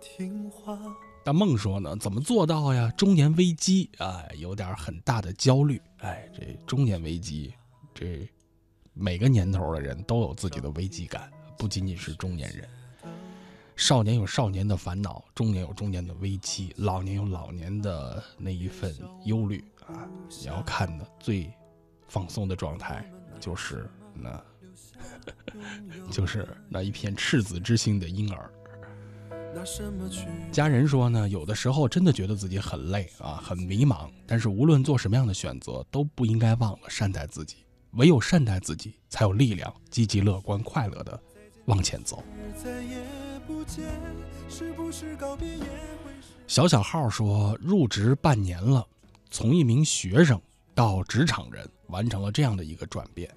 [0.00, 0.78] 听话。
[1.24, 2.92] 大梦说呢，怎么做到呀？
[2.96, 7.52] 中年危机，哎，有点很大的焦虑，哎，这中年危机，
[7.92, 8.28] 这
[8.92, 12.68] 每个年头的人都有自己的危机感，不仅仅是中年人。
[13.76, 18.94] 少年有少年的烦恼，中年有中年的危机，老年有老年的那一份
[19.26, 20.08] 忧虑啊！
[20.40, 21.52] 你要看的最
[22.08, 23.08] 放松的状态，
[23.38, 24.42] 就是那，
[26.10, 28.50] 就是那一片赤子之心的婴儿。
[30.50, 37.56] 家人说呢，有的时候真的觉得自己很累啊，很迷茫，但是无论做什么样的选择，都不应该忘了善待自己。
[37.92, 41.18] 唯有善待自己，才有力量，积极乐观、快乐的
[41.66, 42.24] 往前走。
[46.46, 48.86] 小小号说，入职半年了，
[49.30, 50.40] 从一名学生
[50.74, 53.28] 到职场人，完成了这样的一个转变。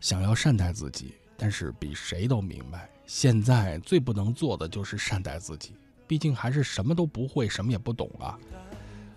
[0.00, 5.74] 想要善待自己，但是比谁都明白，现在最不能做的就是善待自己。
[6.06, 8.38] 毕竟还是什么都不会，什么也不懂啊。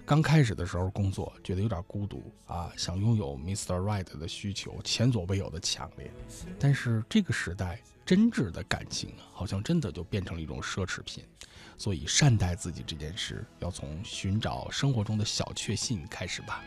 [0.05, 3.75] 刚开始的时候工作，觉得有点孤独啊，想拥有 Mr.
[3.75, 6.09] Right 的需求前所未有的强烈。
[6.57, 11.21] 但是这个时代，真挚的感情啊，好像真的就变成了一种奢侈品。
[11.77, 16.63] 所以善待自己这件事，要从寻找生活中的小确幸开始吧。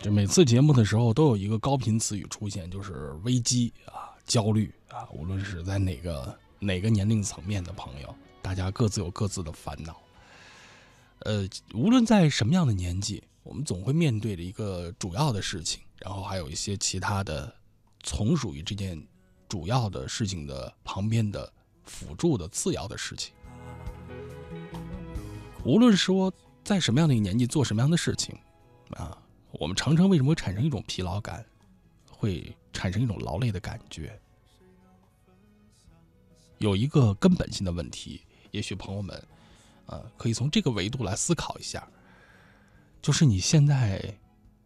[0.00, 5.08] 这每次节目的时候都有一个高频词语出现，就是危机啊、焦虑啊。
[5.12, 10.00] 无论是在哪个哪个年龄层面的朋友，大家各自有各自的烦恼。
[11.20, 17.54] 呃，无论在什么样的年纪，我们总会面对着一个主要的事情，然后还有一些其他的
[18.02, 19.00] 从属于这件
[19.48, 21.52] 主要的事情的旁边的
[21.84, 23.34] 辅助的次要的事情。
[25.64, 28.36] 无论说在什么样的一个年纪做什么样的事情，
[28.90, 29.18] 啊。
[29.60, 31.46] 我们常常为什么会产生一种疲劳感，
[32.10, 34.20] 会产生一种劳累的感觉？
[36.58, 39.22] 有一个根本性的问题，也许朋友们，
[39.86, 41.86] 呃，可以从这个维度来思考一下，
[43.02, 44.02] 就是你现在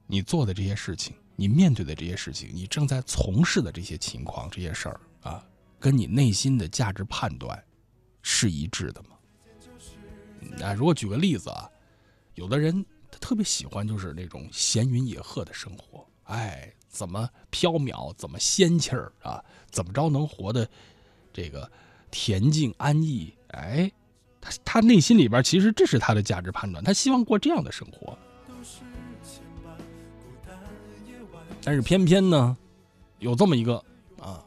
[0.06, 5.44] 你做的这些事情，你面对的这些事情，你正在从事的这些情况、这些事儿啊，
[5.78, 7.62] 跟你内心的价值判断
[8.22, 9.10] 是一致的吗？
[10.62, 11.70] 啊，如果举个例子啊，
[12.34, 12.84] 有的人。
[13.10, 19.42] 他特别喜欢就是那种闲云野鹤的生活，哎，怎么飘渺，怎么仙气儿啊？
[19.70, 20.68] 怎么着能活得
[21.40, 21.70] 这个
[22.10, 23.32] 恬静安逸？
[23.52, 23.88] 哎，
[24.40, 28.18] 他他内心里边其实这是他的价值判断，他希望过这样的生活。
[31.62, 32.56] 但是偏偏呢，
[33.20, 33.76] 有这么一个
[34.20, 34.42] 啊，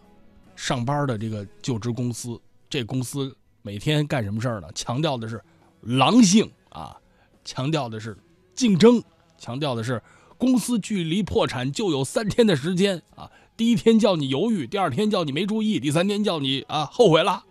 [0.57, 2.37] 上班的这个就职公司，
[2.69, 4.67] 这公司每天干什么事儿呢？
[4.75, 5.41] 强调的是
[5.79, 6.99] 狼性啊，
[7.45, 8.17] 强调的是。
[8.53, 9.01] 竞争
[9.37, 10.03] 强调的是，
[10.37, 13.31] 公司距离破产就有三天的时间啊！
[13.57, 17.43] 第一天叫你犹豫，第二天叫你没注意，第三天叫你啊后悔了。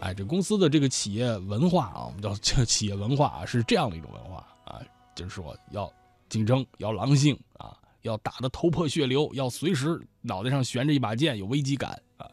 [0.00, 4.80] 哎，这公司的这个企业文化啊，我们叫这企业文化啊，是这样的一种文化啊，
[5.14, 5.92] 就是说要
[6.28, 12.30] 竞争，要狼性啊，要打得头破血流，要随时脑袋上悬着一把剑，有危机感啊。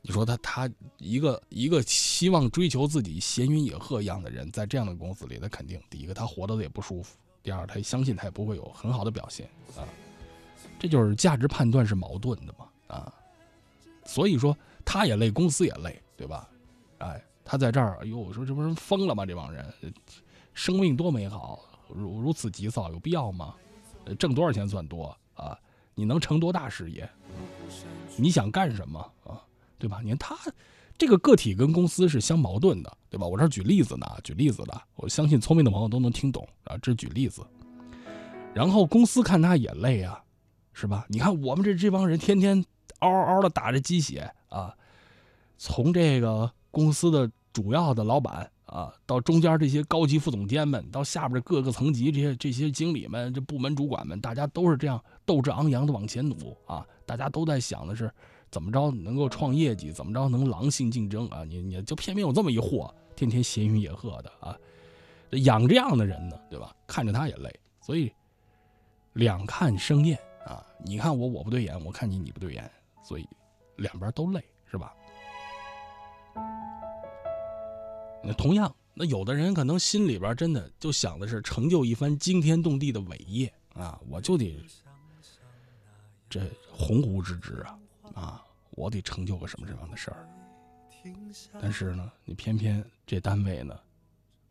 [0.00, 9.84] 你说他他一个一个希望追求自己闲云野鹤一样的人，在这样的公司里，他肯定第一个他活得也不舒服，第二他相信他也不会有很好的表现啊。
[10.84, 13.10] 这就是价值判断是矛盾的嘛啊。
[14.04, 14.54] 所以说
[14.84, 16.46] 他也累，公司也累，对吧？
[16.98, 19.24] 哎，他在这儿，哎呦，我说这不是疯了吗？
[19.24, 19.64] 这帮人，
[20.52, 23.54] 生命多美好，如如此急躁，有必要吗？
[24.18, 25.58] 挣多少钱算多啊？
[25.94, 27.08] 你能成多大事业？
[28.18, 29.40] 你想干什么啊？
[29.78, 30.02] 对吧？
[30.04, 30.36] 你看他
[30.98, 33.26] 这个个体跟公司是相矛盾的，对吧？
[33.26, 36.76] 我这举例子呢，举例子的，我相信聪明的朋友都能听懂啊。
[36.82, 37.42] 这举例子，
[38.52, 40.22] 然后公司看他也累啊，
[40.74, 41.06] 是吧？
[41.08, 42.62] 你看我们这这帮人天天
[42.98, 44.74] 嗷嗷的打着鸡血啊，
[45.56, 58.12] 从这个公司的主要的老板啊，到中间这些高级副总监们，到下边各个层级这些这些经理们、这部门主管们，大家都是这样斗志昂扬的往前努啊，大家都在想的是。
[58.50, 59.90] 怎么着能够创业绩？
[59.90, 61.42] 怎么着能狼性竞争啊？
[61.42, 64.56] 你你就偏偏有这么一货，天天闲云野鹤的啊，
[65.42, 66.72] 养这样的人呢，对吧？
[66.86, 68.12] 看着他也累，所以
[69.14, 70.16] 两看生厌。
[70.84, 72.70] 你看我我不对眼，我看你你不对眼，
[73.02, 73.26] 所以
[73.76, 74.94] 两边都累，是吧？
[78.22, 84.64] 那同样，那有的人可能心里边真的就想的是成就一番惊天动地的伟业啊，我就得
[86.28, 87.78] 这鸿鹄之志啊。
[88.14, 90.28] 啊，我得成就个什么什么样的事儿？
[91.60, 93.78] 但是呢，你偏偏这单位呢，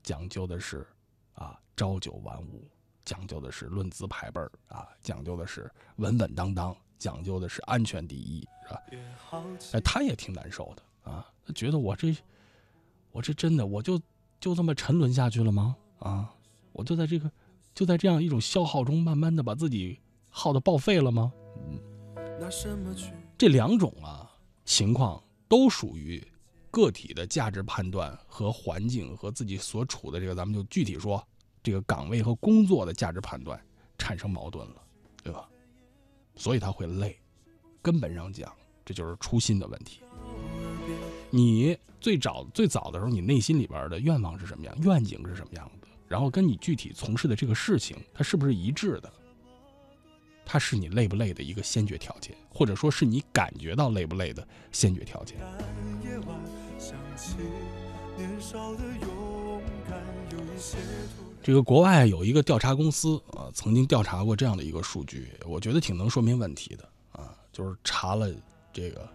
[0.04, 0.86] 讲究的是
[1.34, 2.68] 啊朝九晚五，
[3.06, 8.82] 讲究的是论资排辈儿啊，讲究的是稳稳当当，讲究的是安全第一，是吧？
[9.74, 12.16] 哎，他也挺难受的啊，他觉得我这
[13.12, 14.00] 我这真的我就
[14.40, 15.76] 就这么沉沦下去了吗？
[16.00, 16.34] 啊，
[16.72, 17.32] 我就在这个
[17.74, 20.00] 就在这样一种消耗中，慢慢的把自己
[20.30, 21.32] 耗的报废了吗？
[21.70, 21.80] 嗯。
[23.38, 24.30] 这两种啊
[24.66, 26.22] 情况都属于
[26.70, 31.26] 个体的价值判断和环境和自己所处的这个，咱们就具体说
[31.64, 33.60] 这个岗位和工作的价值判断
[33.98, 34.76] 产生矛盾了，
[35.24, 35.50] 对吧？
[36.36, 37.18] 所以他会累。
[37.82, 38.54] 根本上讲，
[38.86, 40.02] 这就是初心的问题。
[41.30, 44.78] 你最早最早的时候，你内心里边的愿望是什么样？
[44.82, 45.88] 愿景是什么样的？
[46.08, 49.12] 然后跟你具体从事的这个事情，它是不是一致的？
[50.46, 55.38] 它是你累不累的一个先决条件，或者说是你感觉到累不累的先决条件。
[58.16, 60.78] 年少的勇敢，有一些
[61.44, 68.34] 这个国外有一个调查公司啊，曾经调查过这样的一个数据，我觉得挺能说明问题的啊，就是查了
[68.72, 69.06] 这个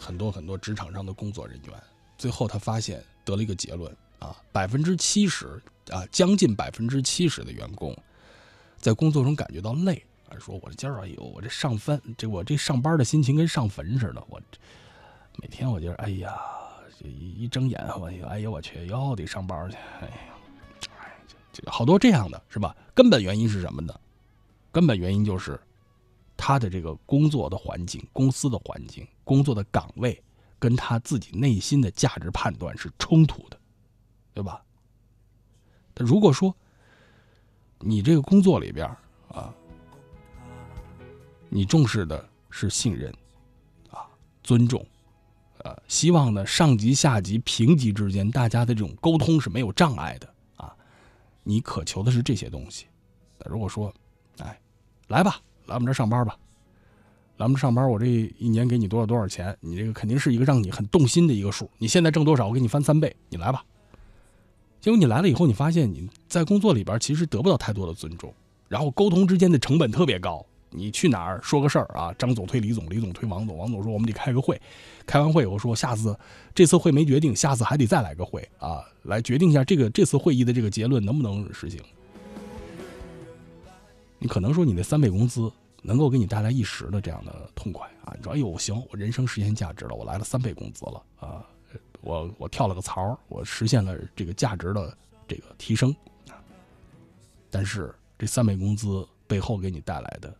[0.00, 1.74] 很多很多职场上的工作人员，
[2.16, 7.94] 最后他发现得了一个结论啊，百分之七十啊，将近百分之七十的员工
[8.78, 14.40] 在工作中感觉到累啊，说我这今儿哎呦，我这上坟，这我这上班的心情跟上坟似的，我
[15.36, 16.34] 每天我就是哎呀，
[16.98, 20.35] 这一一睁眼我哎呀我去又得上班去，哎呀。
[21.66, 22.76] 好多这样的是吧？
[22.94, 23.94] 根本原因是什么呢？
[24.72, 25.58] 根本原因就是
[26.36, 30.22] 他的这个工作的环境、公司的环境、工作的岗位，
[30.58, 33.58] 跟他自己内心的价值判断是冲突的，
[34.34, 34.62] 对吧？
[35.94, 36.54] 但如果说
[37.78, 38.86] 你这个工作里边
[39.28, 39.54] 啊，
[41.48, 43.10] 你重视的是信任
[43.90, 44.04] 啊、
[44.42, 44.84] 尊重，
[45.58, 50.34] 呃，希望呢上级下级平级之间大家的这种沟通是没有障碍的。
[51.48, 52.86] 你渴求的是这些东西，
[53.38, 53.94] 那如果说，
[54.38, 54.60] 哎，
[55.06, 56.36] 来吧，来我们这上班吧，
[57.36, 61.70] 来我们这上班，我这一年给你多少多少钱，你这个肯定是一个让你很动心的一个数。
[61.78, 63.64] 你现在挣多少，我给你翻三倍，你来吧。
[64.80, 68.34] 结果你来了以后，你发现你在工作里边其实得不到太多的尊重，
[68.68, 70.44] 然后沟通之间的成本特别高。
[70.76, 72.14] 你去哪儿说个事儿啊？
[72.18, 74.60] 张总推李总，李总推王总，王总说我们得开个会，
[75.06, 76.14] 开完会以后说下次
[76.54, 81.80] 这次会没决定，下次还得再来个会啊，来决定一下这个这次会议的这个结论能不能实行。
[84.18, 85.50] 你可能说你那三倍工资
[85.82, 91.46] 能够给你带来一时的这样的痛快啊，你说哎呦行，我人生实现价值了，我来了三倍工资了啊，
[92.02, 94.94] 我我跳了个槽，我实现了这个价值的
[95.26, 95.94] 这个提升。
[97.50, 100.34] 但是这三倍工资背后给你带来的。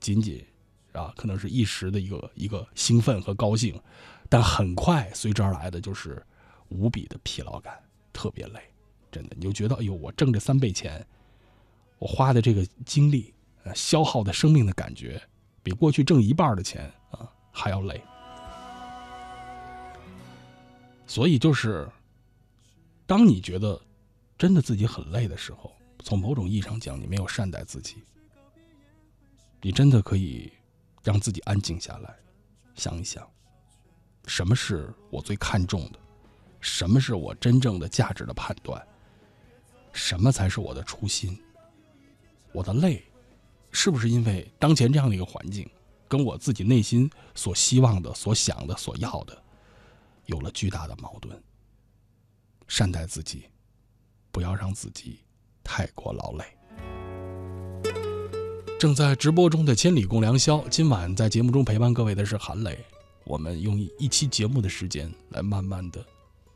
[0.00, 0.44] 仅仅
[0.92, 3.80] 啊，可能是一时的一个一个兴奋和高兴，
[4.28, 6.24] 但很快随之而来的就是
[6.68, 7.78] 无比的疲劳感，
[8.12, 8.60] 特别累，
[9.10, 11.06] 真的，你就觉得哎呦，我挣这三倍钱，
[11.98, 13.32] 我花的这个精力，
[13.64, 15.20] 呃，消耗的生命的感觉，
[15.62, 18.02] 比过去挣一半的钱啊还要累。
[21.06, 21.88] 所以就是，
[23.06, 23.80] 当你觉得
[24.36, 25.72] 真的自己很累的时候，
[26.04, 27.96] 从某种意义上讲，你没有善待自己。
[29.60, 30.52] 你真的可以
[31.02, 32.16] 让自己安静下来，
[32.74, 33.28] 想一想，
[34.26, 35.98] 什么是我最看重的，
[36.60, 38.86] 什么是我真正的价值的判断，
[39.92, 41.38] 什么才是我的初心？
[42.52, 43.04] 我的累，
[43.72, 45.68] 是不是因为当前这样的一个环境，
[46.06, 49.42] 跟我自己内心所希望的、所想的、所要的，
[50.26, 51.42] 有了巨大的矛盾？
[52.68, 53.48] 善待自己，
[54.30, 55.20] 不要让自己
[55.64, 56.57] 太过劳累。
[58.78, 62.78] 正在直播中的千里共良宵，今晚在节目中陪伴各位的是韩磊。
[63.24, 66.00] 我们用一期节目的时间来慢慢的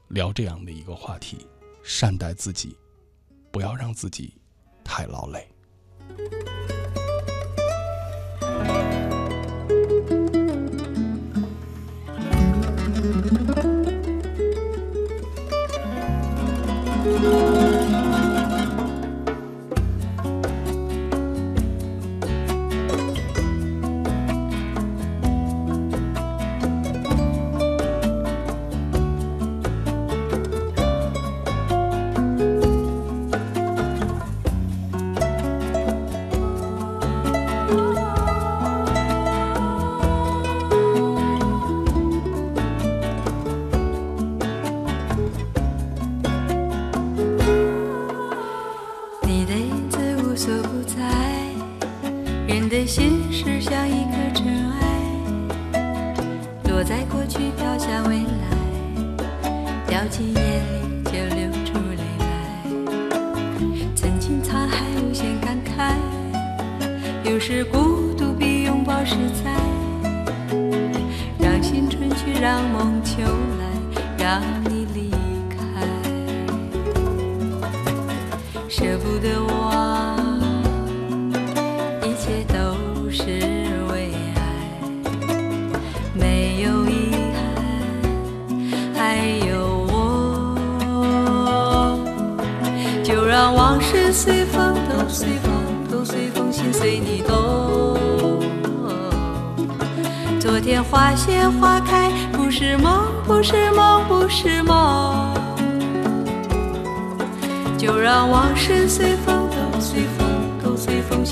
[0.06, 1.38] 聊这样的一个话题：
[1.82, 2.76] 善待自己，
[3.50, 4.34] 不要让自己
[4.84, 5.48] 太劳累。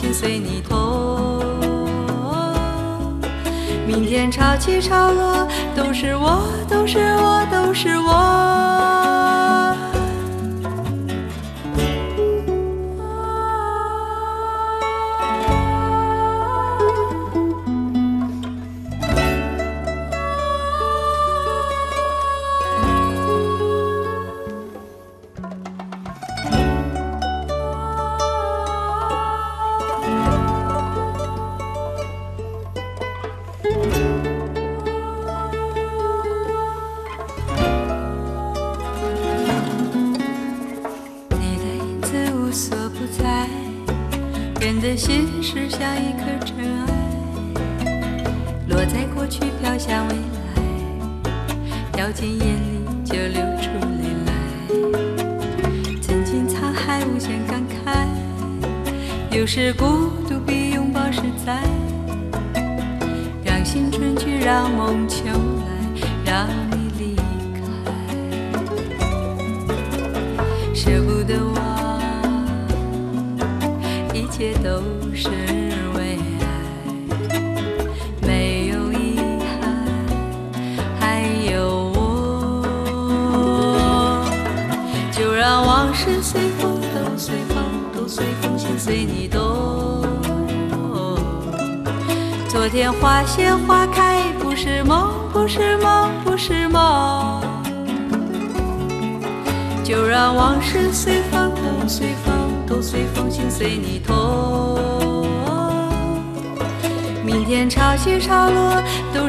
[0.01, 1.44] 心随你痛
[3.86, 5.46] 明天潮起潮落
[5.76, 9.10] 都是我都是我都是我。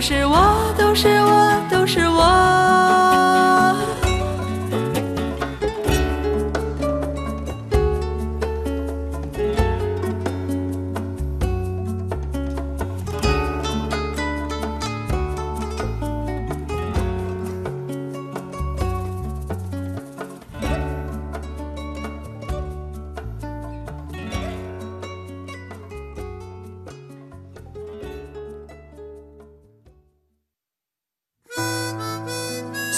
[0.02, 0.51] 是我，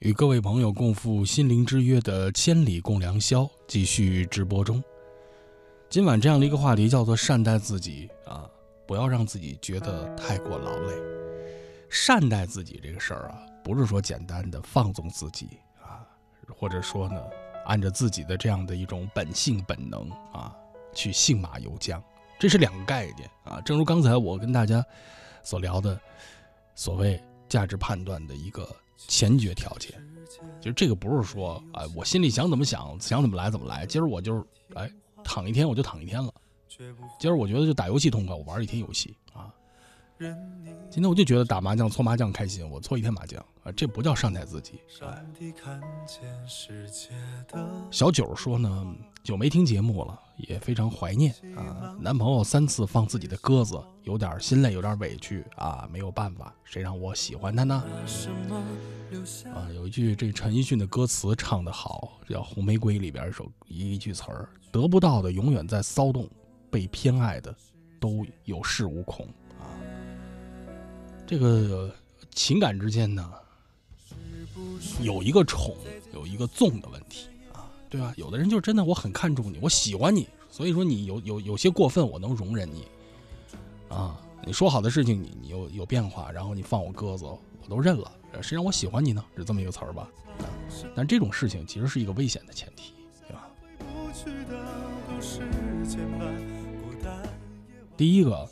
[0.00, 4.82] 与各位朋友共赴心灵之约的千里共良宵继续直播中。
[5.90, 8.48] 今晚这样的一个话题叫做善待自己啊，
[8.86, 10.94] 不要让自己觉得太过劳累。
[11.90, 16.00] 善待自己这个事儿啊，不是说简单的放纵自己啊，
[16.48, 17.22] 或者说呢，
[17.66, 20.56] 按照自己的这样的一种本性本能啊，
[20.94, 22.00] 去信马由缰，
[22.38, 23.60] 这是两个概念啊。
[23.66, 24.82] 正如刚才我跟大家
[25.42, 26.00] 所聊的，
[26.74, 28.66] 所谓价值判断的一个。
[29.08, 29.92] 前决条件，
[30.60, 33.84] 就是这个不是说，哎，我心里想怎么想，想怎么来怎么来。
[33.86, 34.44] 今儿我就是，
[34.74, 34.90] 哎，
[35.24, 36.32] 躺一天我就躺一天了。
[37.18, 39.52] 今儿我觉得就打游戏痛快，我玩一天游戏啊。
[40.90, 44.78] 今天我就觉得打麻将搓麻将开心，我搓一天麻将啊，这不叫善待自己。
[45.00, 45.24] 哎、
[47.90, 51.96] 小九说呢，久没听节目了，也非常怀念啊。
[52.00, 57.82] 男朋友三次放自己的鸽子，有点心累，有点委屈啊，没有办法，谁让我喜欢他呢？
[59.54, 66.28] 啊，有一句这陈奕迅的歌词唱得好，叫《红玫瑰》里边一首一句词儿：得不到的永远在骚动，
[66.70, 67.54] 被偏爱的
[67.98, 69.26] 都有恃无恐
[69.58, 69.66] 啊。
[71.26, 71.92] 这个
[72.32, 73.32] 情感之间呢，
[75.00, 75.76] 有一个宠，
[76.12, 77.29] 有一个纵的问题啊，
[77.90, 78.14] 对吧？
[78.16, 82.86] 有的人就真的我很看重你，我喜欢你，所以说你有有有些过分，我能容忍你
[83.88, 84.18] 啊。
[84.42, 88.10] 你说好的事情，你你有有变化，然后你放我鸽子，我都认了。
[88.40, 89.22] 谁让我喜欢你呢？
[89.36, 90.08] 是这么一个词儿吧？
[90.94, 92.94] 但这种事情其实是一个危险的前提，
[93.26, 93.50] 对吧？
[97.96, 98.48] 第一个，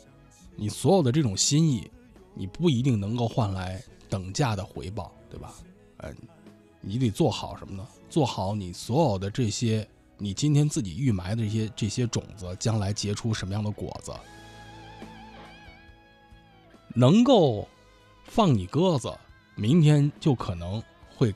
[0.55, 1.89] 你所有的这种心意，
[2.35, 5.55] 你不一定能够换来等价的回报，对吧？
[5.97, 6.13] 哎，
[6.81, 7.87] 你得做好什么呢？
[8.09, 9.87] 做好你所有的这些，
[10.17, 14.11] 你今天自己预埋的这些这些种子，将来结出什么样的果子？
[16.95, 17.67] 能够
[18.25, 19.13] 放你鸽子，
[19.55, 20.81] 明天就可能
[21.15, 21.33] 会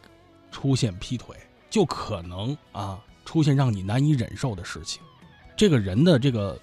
[0.52, 1.38] 出现劈腿，
[1.70, 5.02] 就可能啊出现让你难以忍受的事情。
[5.56, 6.60] 这个人的这个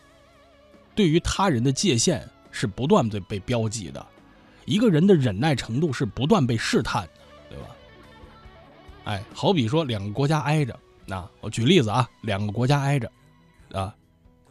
[0.94, 4.04] 对于他人的界限是不断的被标记的，
[4.66, 7.08] 一个人的忍耐程度是不断被试探，
[9.10, 13.10] 哎，好比说两个国家挨着，那我举例子啊，两个国家挨着，
[13.72, 13.92] 啊，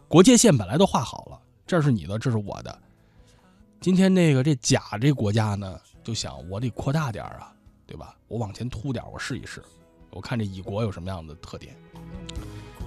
[0.10, 2.82] 国界线本来都画好了，这是你的，这是我的。
[3.80, 7.56] 今天那个这甲这国家呢，就想我得扩大点啊，
[7.88, 8.14] 对吧？
[8.28, 9.64] 我往前突点，我试一试，
[10.10, 11.74] 我看这乙国有什么样的特点。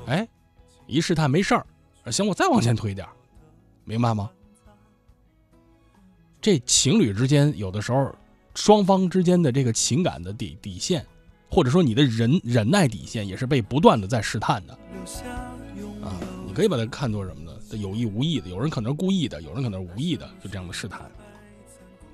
[0.09, 0.29] 哎，
[0.87, 1.67] 一试探没事儿，
[2.13, 3.09] 行，我再往前推点，
[3.85, 4.31] 明白吗？
[6.39, 8.15] 这情侣之间有的时候，
[8.55, 11.07] 双方之间的这个情感的底底线，
[11.53, 14.73] 或者说你的忍忍耐底线，也是被不断的在试探的。
[16.03, 17.53] 啊，你可以把它看作什么呢？
[17.77, 21.03] 有意无意的，有人可能是故意的，有人可能是无意的，就这样的试探，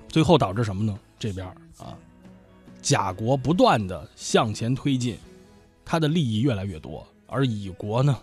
[0.09, 0.99] 最后导致什么呢？
[1.17, 1.97] 这边啊，
[2.81, 5.17] 甲国不断的向前推进，
[5.85, 8.19] 他的利益越来越多，而乙国呢，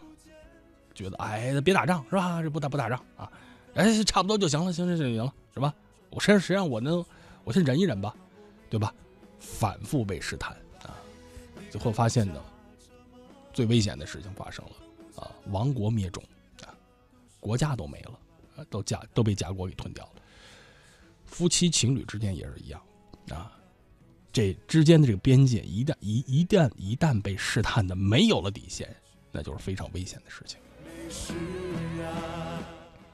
[0.95, 2.43] 觉得哎，别打仗是吧？
[2.43, 3.33] 这不打不打仗啊，
[3.73, 5.73] 哎，差不多就行了，行行行行了，是吧？
[6.11, 7.03] 我实实际上我能，
[7.43, 8.15] 我先忍一忍吧，
[8.69, 8.93] 对吧？
[9.39, 10.66] 反复被试探啊，
[11.77, 12.43] 最后发现呢，
[13.53, 16.25] 最危险的事情发生了啊，亡国灭种。
[16.65, 16.73] 啊
[17.39, 20.23] 国家都没了，都甲都被甲国给吞掉了。
[21.27, 22.83] 夫妻情侣之间也是一样，
[23.29, 23.53] 啊，
[24.33, 28.97] 这之间的这个边界一旦一一旦一旦被试探的没有了底线，
[29.31, 30.59] 那就是非常危险的事情。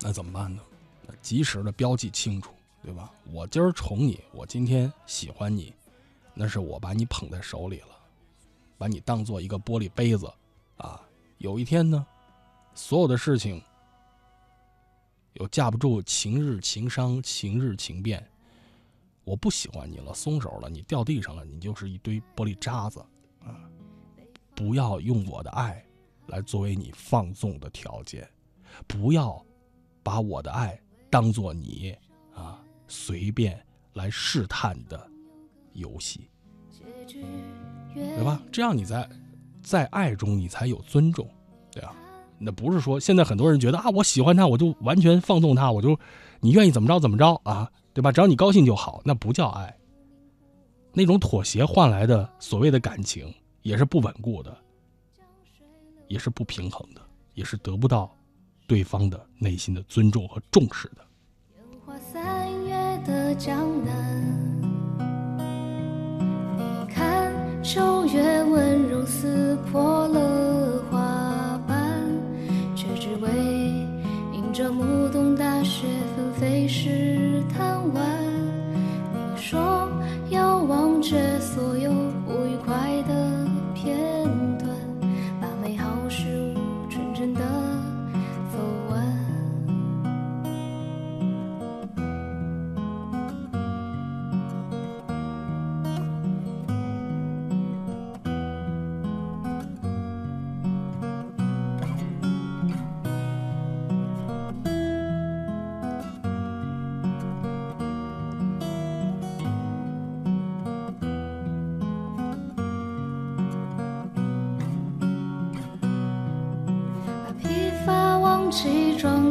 [0.00, 0.62] 那怎么办呢？
[1.20, 3.12] 及时的标记清楚，对吧？
[3.32, 5.74] 我今儿宠你，我今天喜欢你，
[6.32, 7.88] 那是我把你捧在手里了，
[8.82, 10.28] 把你当做一个玻璃杯子，
[10.76, 11.00] 啊，
[11.38, 12.04] 有一天呢，
[12.74, 13.62] 所有的事情。
[15.34, 18.28] 有架不住情日情伤，情日情变。
[19.22, 22.98] 我不喜欢你了，松手了，你掉地上了，你就是一堆玻璃渣子
[23.38, 23.70] 啊！
[24.52, 25.80] 不要用我的爱
[26.26, 28.28] 来作为你放纵的条件，
[28.88, 29.40] 不要
[30.02, 30.76] 把我的爱
[31.08, 31.96] 当做你
[32.34, 35.08] 啊随便来试探的
[35.72, 36.28] 游戏，
[37.94, 38.42] 对吧？
[38.50, 39.08] 这样你在
[39.62, 41.28] 在爱中你才有尊重，
[41.70, 41.94] 对啊？
[42.38, 45.98] 那不是说现在很多人觉得啊，我喜欢他，我就完全放纵他，我就
[46.40, 48.10] 你愿意怎么着怎么着啊，对吧？
[48.10, 49.74] 只要你高兴就好，那不叫爱。
[50.92, 53.32] 那种妥协换来的所谓的感情，
[53.62, 54.54] 也是不稳固的，
[56.08, 57.00] 也是不平衡的，
[57.34, 58.14] 也是得不到
[58.66, 61.02] 对方的内心的尊重和重视的。
[61.64, 61.76] 你
[67.72, 71.58] 秋月温柔撕破了花。
[71.66, 72.04] 瓣，
[72.76, 73.30] 却只为
[74.34, 78.04] 迎着暮冬大雪纷飞时贪玩，
[79.14, 79.88] 你说
[80.28, 81.71] 要忘却所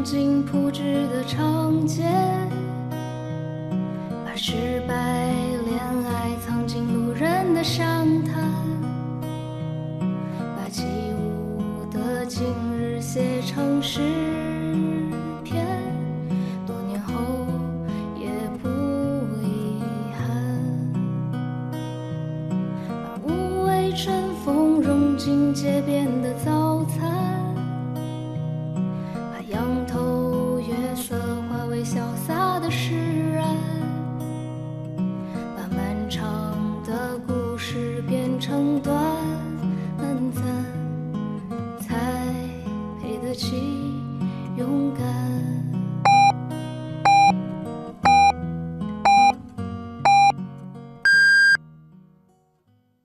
[0.01, 2.01] 装进铺纸的长街，
[4.25, 4.95] 把失败
[5.63, 8.49] 恋爱藏进路人的商谈，
[10.57, 14.30] 把起舞的今日写成诗。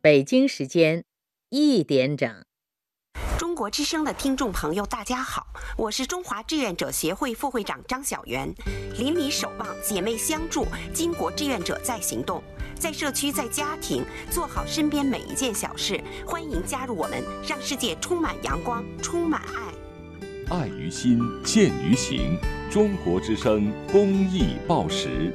[0.06, 1.02] 北京时间
[1.50, 2.44] 一点整，
[3.36, 8.48] 中国之声的听众朋友，大家好，我是中华志愿者协会副会长张小媛。
[8.96, 12.40] 邻里守望，姐妹相助，巾帼志愿者在行动，
[12.78, 16.00] 在社区，在家庭，做好身边每一件小事。
[16.24, 20.56] 欢迎加入我们，让世界充满阳光，充满爱。
[20.56, 22.38] 爱于心，见于行。
[22.70, 25.34] 中国之声公益报时。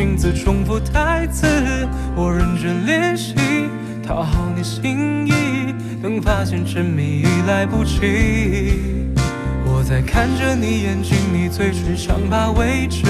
[0.00, 1.46] 镜子重复台词。
[2.16, 3.34] 我认真练习
[4.02, 9.10] 讨好你心意，等发现沉迷已来不及。
[9.62, 13.04] 我在看着你眼睛，你嘴唇伤疤位置。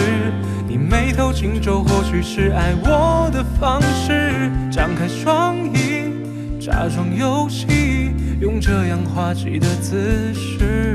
[0.66, 4.50] 你眉头紧皱，或许是爱我的方式。
[4.68, 8.10] 张开双翼，假装游戏，
[8.40, 10.89] 用这样滑稽的姿势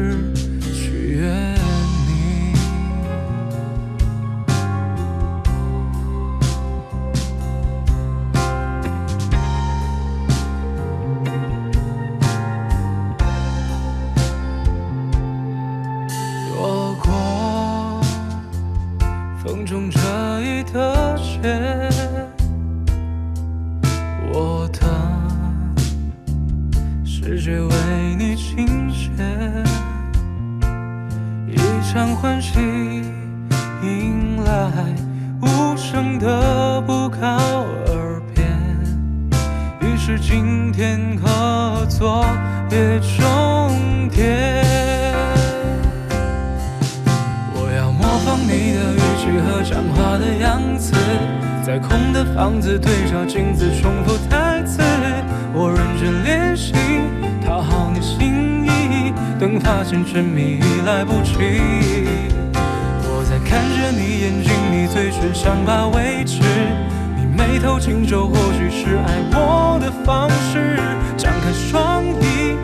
[68.06, 70.78] 眉头紧皱，或许是爱我的方式。
[71.18, 72.56] 张开双翼，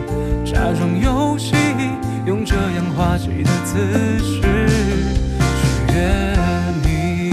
[0.44, 1.54] 假装游戏，
[2.24, 3.76] 用这样滑稽的姿
[4.18, 4.40] 势
[5.58, 6.36] 取悦
[6.84, 7.32] 你。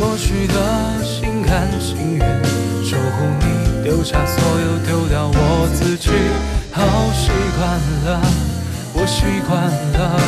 [0.00, 2.26] 默许的心甘情愿，
[2.82, 6.10] 守护你，丢下所有，丢掉我自己。
[6.72, 8.20] 好习惯了，
[8.94, 10.18] 我习惯了，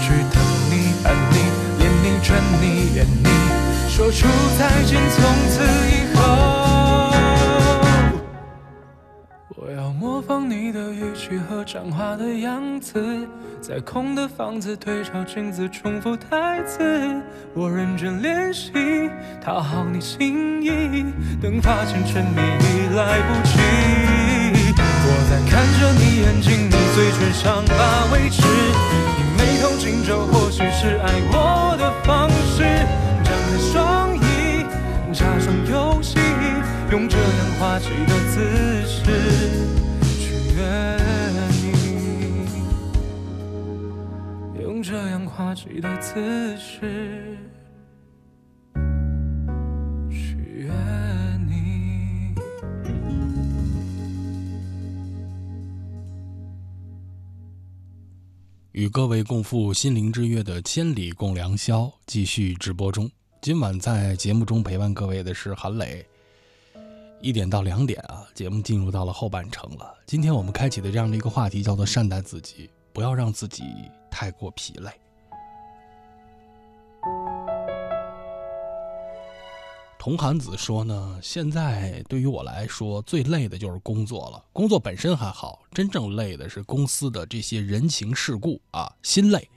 [0.00, 0.40] 去等
[0.70, 0.72] 你、
[1.04, 1.36] 爱你、
[1.78, 2.64] 恋你、劝你、
[2.96, 3.28] 怨你，
[3.94, 4.26] 说出
[4.58, 7.12] 再见，从此以后。
[9.54, 13.28] 我要模仿你的语气和讲话的样子，
[13.60, 17.22] 在空的房子对照镜子重复台词。
[17.52, 18.72] 我认真练习
[19.44, 21.04] 讨好你心意，
[21.42, 23.58] 等发现沉迷已来不及。
[25.04, 28.40] 我在看着你眼睛，你嘴唇伤疤为止，
[29.18, 32.64] 你眉头紧皱，或许是爱我的方式。
[33.58, 34.20] 双翼，
[35.12, 36.18] 假装游戏，
[36.90, 38.40] 用这样滑稽的姿
[38.86, 39.00] 势
[40.18, 40.60] 去约
[44.54, 47.38] 你，用这样滑稽的姿势
[50.10, 50.72] 取悦
[51.48, 52.34] 你。
[58.72, 63.10] 与各位共赴心灵之约的《千里共良宵》继续直播中。
[63.42, 66.06] 今晚在节目中陪伴各位的是韩磊。
[67.20, 69.98] 一点到两点啊，节目进入到了后半程了。
[70.06, 73.64] 今天我们开启的这样的一个话题叫做善待自己，不要让自己
[74.08, 74.92] 太过疲累。
[79.98, 84.44] 童涵子说呢，现在对于我来说最累的就是工作了。
[84.52, 89.48] 工作本身还好，真正累的是公司的这些人情世故啊，心累。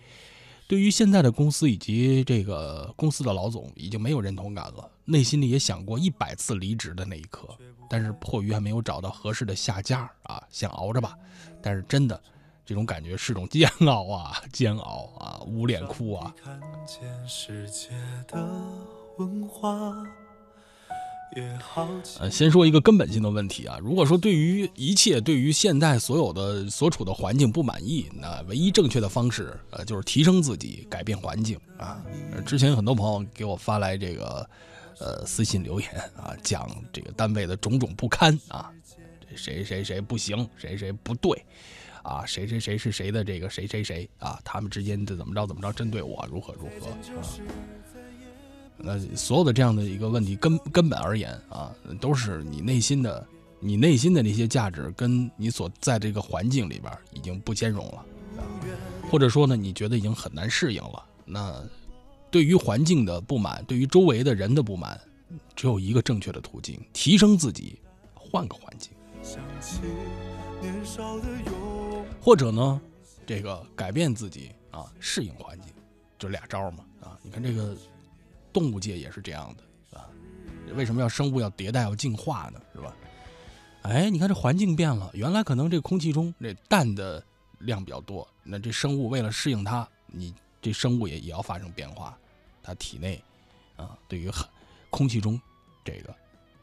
[0.68, 4.90] 对于现在的公司以及这个公司的老总，已经没有认同感了。
[5.06, 7.48] 内心里也想过一百次离职的那一刻，
[7.88, 11.16] 但是迫于还没有找到合适的下家啊，想熬着吧。
[11.62, 12.20] 但是真的，
[12.66, 16.34] 这种感觉是种煎熬啊，煎熬啊，捂脸哭啊。
[22.20, 23.78] 呃，先说一个根本性的问题啊。
[23.82, 32.02] 如果说对于一切，对于现在所有的所处的环境不满意，那唯一正确的方式，呃，就是提升自己，改变环境啊。
[32.46, 34.50] 之前很多朋友给我发来这个，
[35.00, 38.72] 呃，私信留言啊，讲这个单位的种种不堪啊，
[39.36, 41.44] 谁谁谁不行，谁谁不对，
[42.02, 47.28] 啊，谁谁谁是谁的这个谁谁谁啊，他们之间的怎么着怎么着，针对我如何如何啊。
[48.78, 53.26] 那所有的这样的一个问题根根本而言啊，都是你内心的，
[53.60, 58.06] 你内心的那些价值跟你所在这个环境里边已经不兼容了，
[59.10, 61.04] 或者说呢，你觉得已经很难适应了。
[61.24, 61.64] 那
[62.30, 65.00] 对于环境的不满，对于周围的人的不满，
[65.56, 67.80] 只有一个正确的途径：提升自己，
[68.14, 68.92] 换个环境，
[72.22, 72.82] 或者呢，
[73.26, 75.74] 这个改变自己啊，适应环境，
[76.20, 77.18] 就俩招嘛啊。
[77.24, 77.76] 你看这个。
[78.56, 80.08] 动物界也是这样的，啊，
[80.76, 82.62] 为什么要生物要迭代要进化呢？
[82.74, 82.96] 是吧？
[83.82, 87.22] 哎，你看这环境变了，原来可能这空气中这氮的
[87.60, 92.18] 量比较多，那这生物为了适应它，你这生物也也要发生变化，
[92.64, 93.22] 它体内
[93.76, 94.32] 啊，对于
[94.90, 95.38] 空气中
[95.84, 96.16] 这个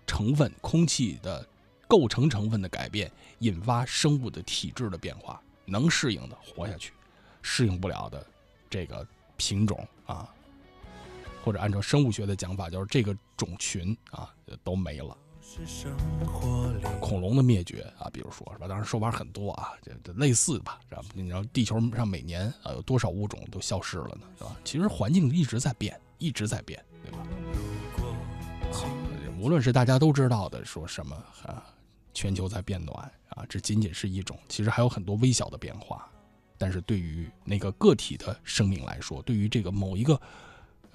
[0.06, 1.46] 成分、空气的
[1.86, 6.94] 构成成分的改变，引发生物的体质的变化，能适应的活下去，
[7.42, 8.26] 适应不了的
[8.70, 10.26] 这个品种啊。
[11.44, 14.32] 或者按照生物学的讲法，就是这个种群啊
[14.62, 15.16] 都没了。
[16.98, 18.66] 恐龙的灭绝啊，比如说是吧？
[18.66, 21.02] 当然说法很多啊，这这类似吧，是吧？
[21.14, 24.26] 你知道地球上每年啊有多少物种都消失了呢？
[24.38, 24.56] 是吧？
[24.64, 27.18] 其实环境一直在变，一直在变，对吧？
[29.38, 31.14] 无论是大家都知道的说什么
[31.44, 31.62] 啊，
[32.14, 32.96] 全球在变暖
[33.30, 36.08] 啊，这仅仅是一种，其实还有很多微小的变化。
[36.56, 40.18] 但是对于那个个体的生命来说，对于这个某一个。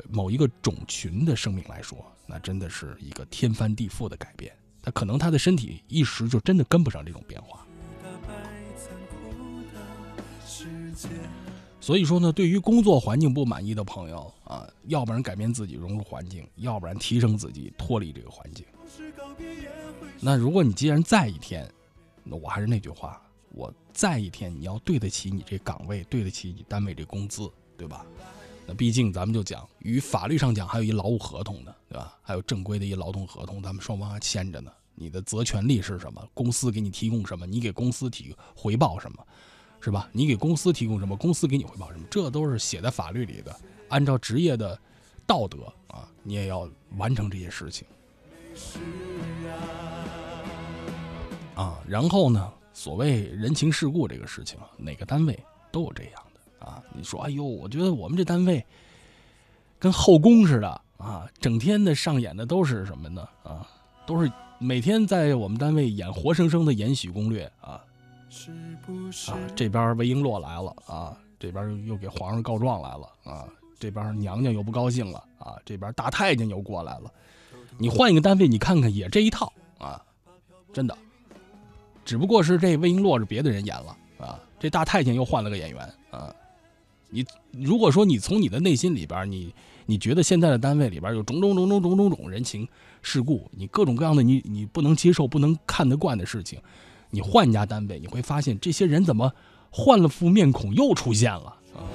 [0.10, 4.56] 某一个种群的生命来说，那真的是一个天翻地覆的改变。
[4.82, 7.66] 他可能他的身体一时就真的跟不上这种变化。
[11.80, 18.66] 所以说呢，对于工作环境不满意的朋友啊，要不然改变自己融入环境，要不然提升自己脱离这个环境。
[20.20, 21.70] 那如果你既然在一天，
[22.24, 28.06] 那我还是那句话，我在一天，你要对得起你这岗位，对得起你单位这工资，对吧？
[28.68, 32.18] 那毕竟咱们就讲，与法律上讲还有一劳务合同呢，对吧？
[32.22, 34.70] 还有正规的一劳动合同，咱们双方还签着呢。
[34.94, 36.22] 你的责权利是什么？
[36.34, 37.48] 公司给你提供什么？
[37.48, 39.26] 你给公司提回报什么？
[39.80, 40.10] 是吧？
[40.12, 41.16] 你给公司提供什么？
[41.16, 42.06] 公司给你回报什么？
[42.12, 43.56] 这都是写在法律里的。
[43.88, 44.78] 按照职业的
[45.26, 47.88] 道德啊，你也要完成这些事情。
[51.56, 55.40] 啊，然后呢，所谓人情世故这个事情，哪个单位
[55.72, 56.14] 都有这样。
[56.60, 58.66] 啊，你说，哎呦，我觉得我们这单位
[59.80, 63.28] 跟后宫似的啊，整天的上演的都是什么呢？
[63.44, 63.68] 啊，
[64.06, 67.84] 都是每天在我们单位演活生生的《延禧攻略》啊，
[69.32, 73.48] 啊，这边魏璎珞来了啊，这边又给皇上告状来了啊，
[73.80, 77.12] 这边娘娘又不高兴了啊，这边大太监又过来了，
[77.78, 80.04] 你换一个单位，你看看也这一套啊，
[80.74, 80.98] 真的，
[82.04, 86.34] 只不过是这魏璎珞是别的人演了啊，这大太监又换了个演员啊。
[87.10, 89.54] 你如果说你从你的内心里边，你
[89.86, 92.68] 你觉得现在的单位里边有种种种种种种种人情
[93.02, 96.62] 世故，你各种各样的你你不能接受、不能看得惯的事情，
[97.10, 99.34] 你换一家单位，你会发现这些人怎么
[99.70, 101.88] 换了副面孔又出现了啊？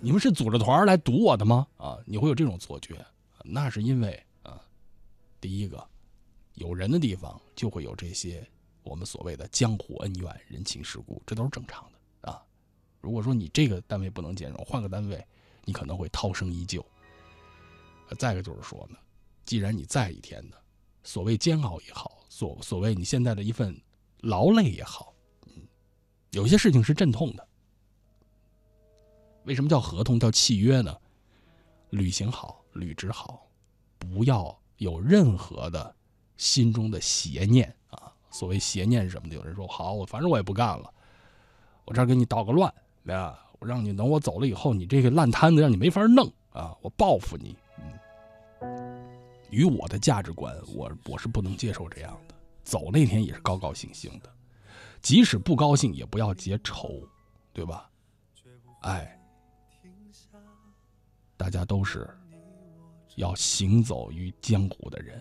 [0.00, 1.66] 你们是组织团来堵我的吗？
[1.76, 2.94] 啊，你会有这种错觉，
[3.42, 4.60] 那是因为啊，
[5.40, 5.82] 第一个，
[6.54, 8.46] 有人的地方就会有这些
[8.82, 11.93] 我们所谓的江湖恩怨、人情世故，这都是正常的。
[13.04, 15.22] 如果说你这个单位不能兼容，换个单位，
[15.66, 16.82] 你可能会涛声依旧。
[18.18, 18.96] 再一个就是说呢，
[19.44, 20.56] 既然你在一天的，
[21.02, 23.78] 所谓煎熬也好，所所谓你现在的一份
[24.20, 25.12] 劳累也好，
[25.48, 25.52] 嗯，
[26.30, 27.46] 有些事情是阵痛的。
[29.44, 30.96] 为什么叫合同叫契约呢？
[31.90, 33.46] 履行好，履职好，
[33.98, 35.94] 不要有任何的
[36.38, 38.10] 心中的邪念啊。
[38.30, 39.34] 所谓邪念是什么的？
[39.34, 40.92] 有人说好，我反正我也不干了，
[41.84, 42.72] 我这儿给你捣个乱
[43.12, 47.56] 啊，我让你等我走了以后，你这个烂摊子让你没法弄啊，我报复你。
[47.78, 52.34] 嗯，与我的价值观，我我是不能接受这样的。
[52.62, 54.32] 走那天也是高高兴兴的，
[55.02, 57.06] 即使不高兴也不要结仇，
[57.52, 57.90] 对吧？
[58.80, 59.20] 哎，
[61.36, 62.08] 大家都是
[63.16, 65.20] 要行走于江湖的人，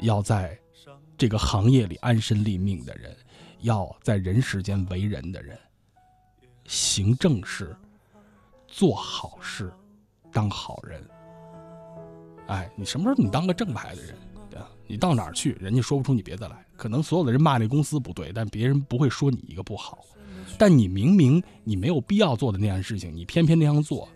[0.00, 0.58] 要在
[1.16, 3.16] 这个行业里安身立命的人，
[3.60, 5.58] 要在人世间为人的人，
[6.64, 7.76] 行正事，
[8.66, 9.72] 做好事，
[10.32, 11.02] 当好人。
[12.46, 14.14] 哎，你什么时候你当个正派的人？
[14.86, 16.62] 你到哪儿去，人家说不出你别的来。
[16.76, 20.04] 可能所有的人骂那公司不对，但别人不会说你一个不好。
[20.58, 24.06] 但你明明你没有必要做的那样事情，你偏偏那样做，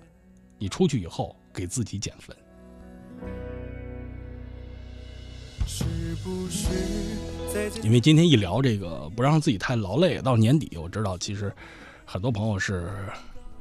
[0.58, 2.36] 你出去以后给自己减分。
[7.82, 11.50] 因为今天一聊这个，不让自己太劳累，到年底我知道，其实
[12.10, 12.90] 很多朋友是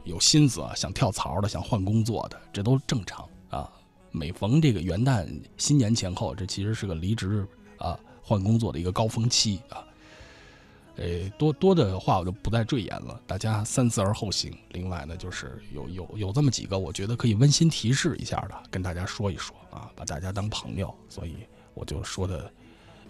[0.06, 3.70] 有心思啊，想跳槽的，想换工作的，这都正常啊。
[4.10, 7.46] 每逢这个元旦、新年前后，这其实是个离职
[7.78, 9.86] 啊、换工作的一个高峰期啊。
[10.96, 14.58] 呃，多多的话我就不再赘言了，大家三思而后行。
[14.70, 21.36] 另外呢，就是有有有这么几个，我觉得可以温馨提示一下的，跟大家说一说啊，把大家当朋友，所以
[21.74, 22.50] 我就说的，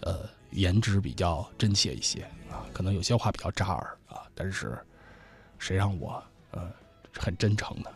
[0.00, 4.76] 呃，言之比较真切一些啊，可能有些话比较扎耳啊，但是
[5.58, 6.22] 谁让我
[6.52, 6.70] 呃
[7.12, 7.90] 很真诚呢？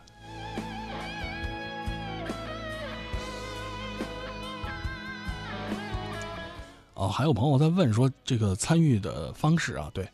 [6.95, 10.07] 哦，还有朋友在问说这个参与的方式啊，对，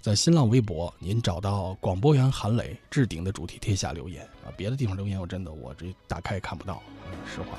[0.00, 6.82] 在新浪微博您找到广播员韩磊置顶的主题贴下留言啊，别的地方留言我真的我这打开也看不到，
[7.24, 7.56] 实话。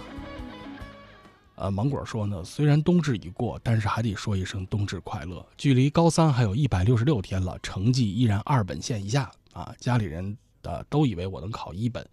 [1.55, 5.45] 呃，芒果说呢，虽然冬至已过，但是还得说一声冬至快乐。
[5.57, 12.05] 距离高三还有一百六十六天了，成绩依然二本线以下啊，家里人的都以为我能考一本，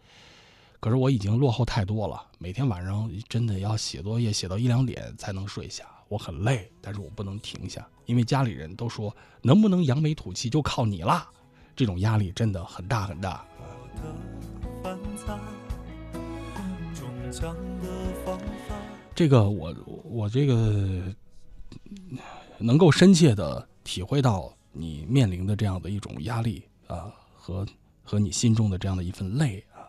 [0.78, 5.85] 可是我已经落后太多了，每天晚上真的要写作业写到一两点才能睡下。
[6.09, 11.27] 我很累，但是我不能停下，因为家里人都说能不能扬眉吐气就靠你啦。
[11.74, 13.44] 这种压力真的很大很大
[17.32, 18.02] 的。
[19.14, 19.74] 这个我
[20.05, 21.02] 我这个
[22.59, 27.66] 能够深切的体会到你面临的这样的一种压力啊，和
[28.02, 29.84] 和你心中的这样的一份累啊。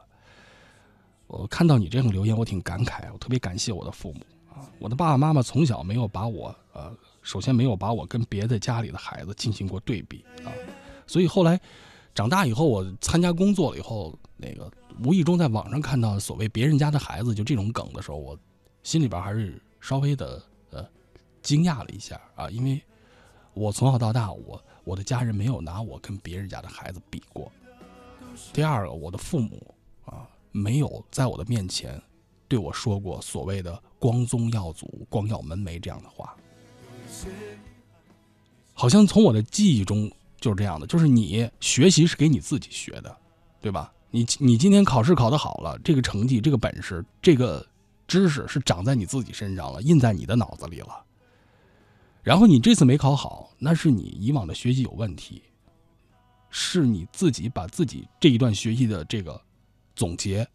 [1.27, 4.19] 我看到你这样留言，我挺感慨，我特别感谢我的父母
[4.53, 4.69] 啊。
[4.77, 10.51] 我的爸爸妈妈从小没有把我，呃，首先没有把我跟别的家里的孩子进行过对比啊，
[11.07, 11.59] 所以后来
[12.13, 14.69] 长大以后，我参加工作了以后，那个
[15.03, 18.37] 无意中在网上看到所谓别人家的孩子就这种梗的时候，我
[18.83, 20.41] 心里边还是稍微的
[20.71, 20.85] 呃
[21.41, 22.81] 惊讶了一下啊，因为
[23.53, 27.51] 我从小到大，我我的家人没有拿我跟别人家的孩子比过。
[28.51, 29.73] 第二个，我的父母
[30.05, 32.01] 啊，没有在我的面前。
[32.45, 36.35] 对我说过所谓的“光宗耀祖、光耀门楣”这样的话，
[38.73, 40.85] 好像从我的记忆中就是这样的。
[40.85, 43.17] 就是你学习是给你自己学的，
[43.59, 43.91] 对吧？
[44.11, 47.65] 你你今天考试考得好了，这个成绩、这个本事、这个
[48.07, 51.05] 知识是长在你自己身上了，印在你的脑子里了。
[52.21, 55.43] 然后你这次没考好，那是你以往的学习有问题，
[56.49, 59.39] 是你自己把自己这一段学习的这个
[59.95, 60.47] 总结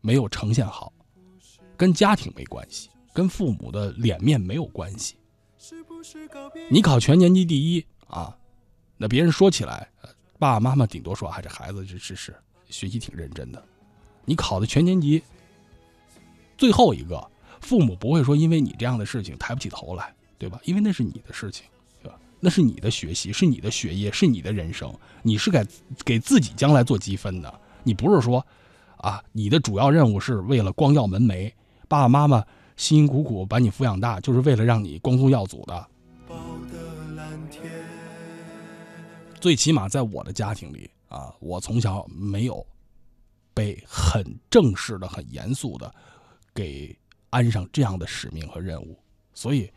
[0.00, 0.92] 没有呈现好。
[1.76, 5.16] 跟家庭没关系，跟父母的脸面没有关系。
[6.70, 8.36] 你考全年级第一啊，
[8.96, 9.88] 那别人说起来，
[10.38, 12.34] 爸爸妈妈顶多说：“啊，这孩子这是是
[12.68, 13.62] 学习挺认真的。”
[14.24, 15.22] 你考的全年级
[16.58, 17.26] 最后一个，
[17.62, 20.60] 父母不会说因为你这样的事情抬不起头来，对吧？
[20.64, 21.64] 因为那是你的事情，
[22.02, 22.18] 对吧？
[22.40, 25.64] 那是你的学习，是你的学业，是你的人生，你是给
[26.04, 27.60] 给自己将来做积分的。
[27.84, 28.44] 你不是说
[28.98, 31.50] 啊，你的主要任务是为了光耀门楣。
[31.86, 32.44] 爸爸妈妈
[32.76, 35.86] 辛辛苦苦把你抚养大，就是为了让你光宗耀祖的。
[39.40, 42.66] 最起码在我的家庭里啊，我从小没有
[43.54, 45.94] 被很正式的、很严肃的
[46.58, 46.98] 给
[47.30, 48.98] 安上这样的使命和任务，
[49.32, 49.70] 所以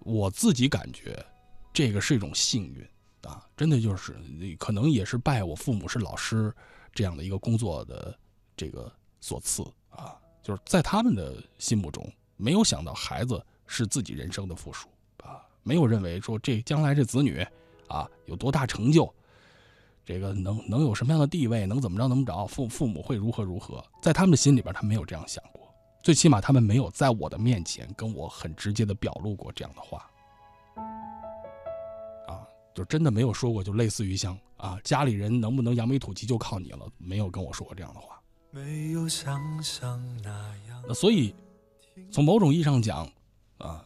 [0.00, 1.24] 我自己感觉
[1.72, 2.84] 这个是一种幸运
[3.22, 4.16] 啊，真的就是
[4.58, 6.52] 可能也是拜我父母是老师
[6.92, 8.18] 这样的一个工作的
[8.56, 10.18] 这个所赐啊。
[10.42, 17.46] 就是在他们的心目中，没有想到孩子是自己人生的附属啊，没有认为说这将来这子女
[17.86, 19.14] 啊有多大成就，
[20.06, 25.68] 这个能能有什么样的地位，能怎么着怎么着，父父母会如何如何，在他们的心里边，他没有这样想过，
[26.00, 30.08] 最起码他们没有在我的面前跟我很直接的表露过这样的话。
[32.28, 38.22] 啊，就真的没有说过，就类似于像啊，家里人能不能扬眉吐气就靠你了，没有跟我说过这样的话。
[38.52, 40.30] 没有想象那
[40.68, 40.84] 样。
[40.86, 41.34] 那所以，
[42.12, 43.10] 从某种意义上讲，
[43.58, 43.84] 啊，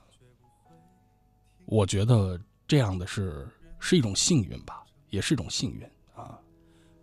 [1.64, 2.38] 我觉得
[2.68, 3.48] 这样的是
[3.78, 5.80] 是一种幸运吧，也是一种幸运
[6.20, 6.40] 啊。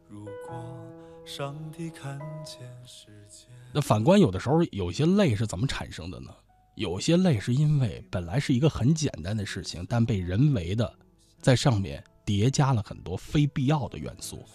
[0.09, 0.85] 如果
[1.25, 6.33] 上帝看见世界，那反观有的时候，有些累是怎么产生的呢？
[6.75, 10.93] 有些累是因为本来是一个很简单的事情，但被人为的
[11.41, 14.45] 在上面叠加了很多非必要的元素，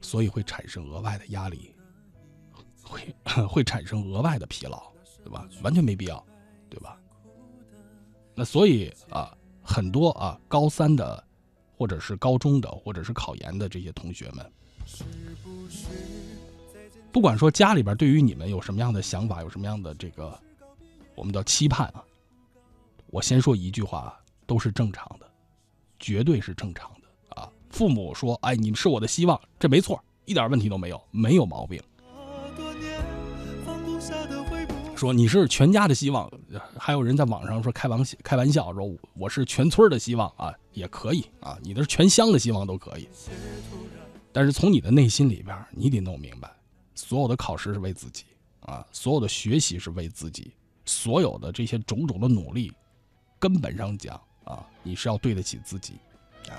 [0.00, 1.74] 所以会产生额外的压力，
[2.82, 3.14] 会
[3.46, 4.90] 会产生额外的疲劳，
[5.22, 5.46] 对吧？
[5.62, 6.26] 完全没必要，
[6.70, 6.98] 对吧？
[8.34, 11.24] 那所以啊，很多啊高三的，
[11.78, 14.52] 或者是高中的，或者是考研的这些同学们，
[17.12, 20.36] 不管说家里边对于你们有什么样的想法，有什么样的这个。
[21.14, 22.04] 我们叫期盼啊！
[23.10, 25.28] 我先说一句话，都是正常的，
[25.98, 27.50] 绝对是正常的啊！
[27.70, 31.82] 父母说：“哎，你们是我的希望，这没错，一点问题都没有，没有毛病。”
[34.98, 36.28] 说你是全家的希望，
[36.76, 43.08] 还有人在网上说开玩笑，开玩笑说我是全村的希望啊，也可以啊，你的是全乡的希望都可以。
[44.32, 46.50] 但是从你的内心里边，你得弄明白，
[46.96, 48.24] 所有的考试是为自己
[48.58, 50.52] 啊，所有的学习是为自己。
[50.84, 52.72] 所有的这些种种的努力，
[53.38, 55.92] 根本上讲啊，你是要对得起自己，
[56.48, 56.58] 啊，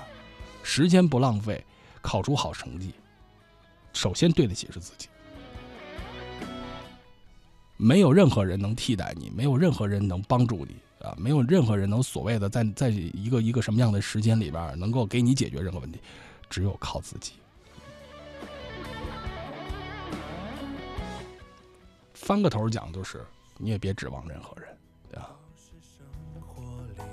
[0.62, 1.62] 时间不浪费，
[2.00, 2.94] 考出好成绩，
[3.92, 5.09] 首先对得起是自己。
[7.80, 15.98] 没有任何人能替代你，没有任何人能帮助你啊，没有任何人能所谓的在在一个一个什么样的时间里边能够给你解决任何问题，
[16.50, 17.32] 只有靠自己。
[22.12, 23.24] 翻个头讲就是。
[23.62, 24.74] 你也别指望任何人，
[25.10, 25.36] 对吧？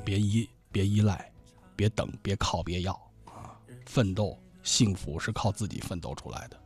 [0.06, 1.30] 别依，别依赖，
[1.76, 2.94] 别等，别靠，别要
[3.26, 3.52] 啊！
[3.86, 6.58] 奋斗，幸福是靠自己奋斗出来的。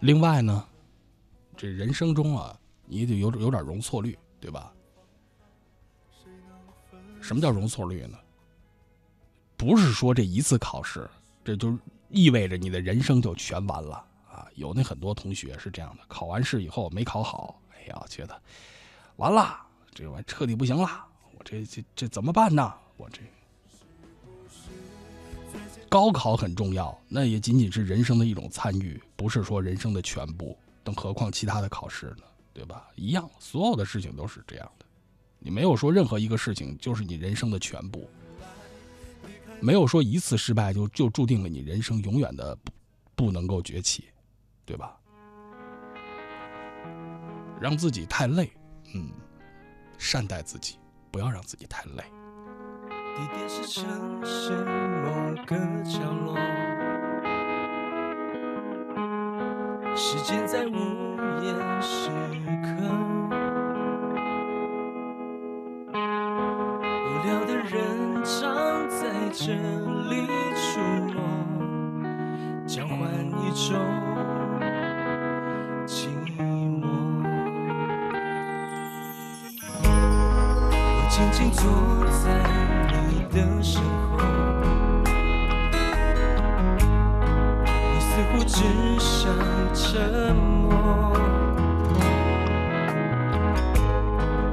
[0.00, 0.66] 另外呢，
[1.56, 4.72] 这人生中啊，你得有有点容错率，对吧？
[7.20, 8.18] 什么叫容错率呢？
[9.56, 11.08] 不是说这一次考试，
[11.44, 11.78] 这就。
[12.14, 13.94] 意味着你的人生就全完了
[14.30, 14.46] 啊！
[14.54, 18.42] 有那很多同学是这样的，考完试以后没考好，哎呀，觉得
[19.16, 19.58] 完了，
[19.94, 22.74] 这玩意彻底不行了，我这这这怎么办呢？
[22.98, 23.22] 我这
[25.92, 30.56] 高考很重要，那也仅仅是人生的一种参与，不是说人生的全部。
[30.82, 32.24] 更何况其他的考试呢？
[32.54, 32.88] 对吧？
[32.96, 34.86] 一样，所有的事情都是这样的。
[35.38, 38.08] 你没有说任何一个事情就是你人生的全部。
[39.60, 42.72] 没有说一次失败就就注定了你人生永远的不
[43.26, 44.06] 不能够崛起，
[44.64, 44.98] 对吧？
[47.60, 48.50] 让自己太累，
[48.94, 49.10] 嗯，
[49.98, 50.78] 善待自己，
[51.10, 52.02] 不要让自己太累。
[53.14, 53.84] 地点是城
[54.24, 54.52] 市
[55.04, 55.06] 某
[55.46, 56.34] 个角落，
[59.94, 60.70] 时间在午
[61.42, 62.10] 夜时
[62.62, 62.68] 刻，
[66.74, 69.00] 无聊的人常在。
[69.34, 69.46] 这
[70.10, 70.78] 里出
[71.08, 71.16] 没，
[72.66, 72.98] 交换
[73.40, 73.74] 一种
[75.86, 76.84] 寂寞。
[80.94, 81.62] 我静静坐
[82.22, 82.61] 在
[83.32, 83.80] 的身
[84.10, 84.18] 后，
[87.64, 88.62] 你似乎只
[88.98, 89.32] 想
[89.72, 90.70] 沉默。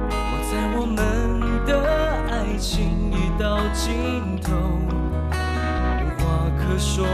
[0.08, 0.96] 我在我们
[1.66, 1.70] 的
[2.30, 4.48] 爱情已到尽头。
[6.00, 6.24] 无话
[6.56, 7.06] 可说，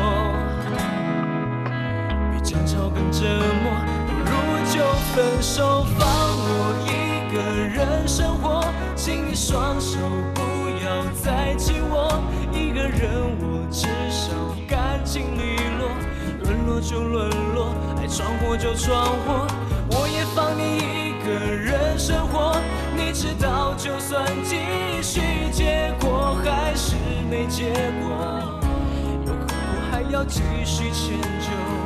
[2.31, 3.27] 比争吵更折
[3.65, 3.67] 磨，
[4.07, 4.31] 不如
[4.73, 4.75] 就
[5.13, 6.49] 分手，放我
[6.87, 6.89] 一
[7.35, 8.65] 个人生活。
[8.95, 9.99] 请你双手
[16.97, 19.47] 就沦落，爱闯祸就闯祸，
[19.91, 22.57] 我也放你一个人生活。
[22.97, 24.57] 你知道，就算继
[25.03, 25.21] 续，
[25.53, 26.97] 结果还是
[27.29, 27.71] 没结
[28.01, 28.17] 果。
[29.27, 29.53] 有苦
[29.91, 31.86] 还要继续迁就。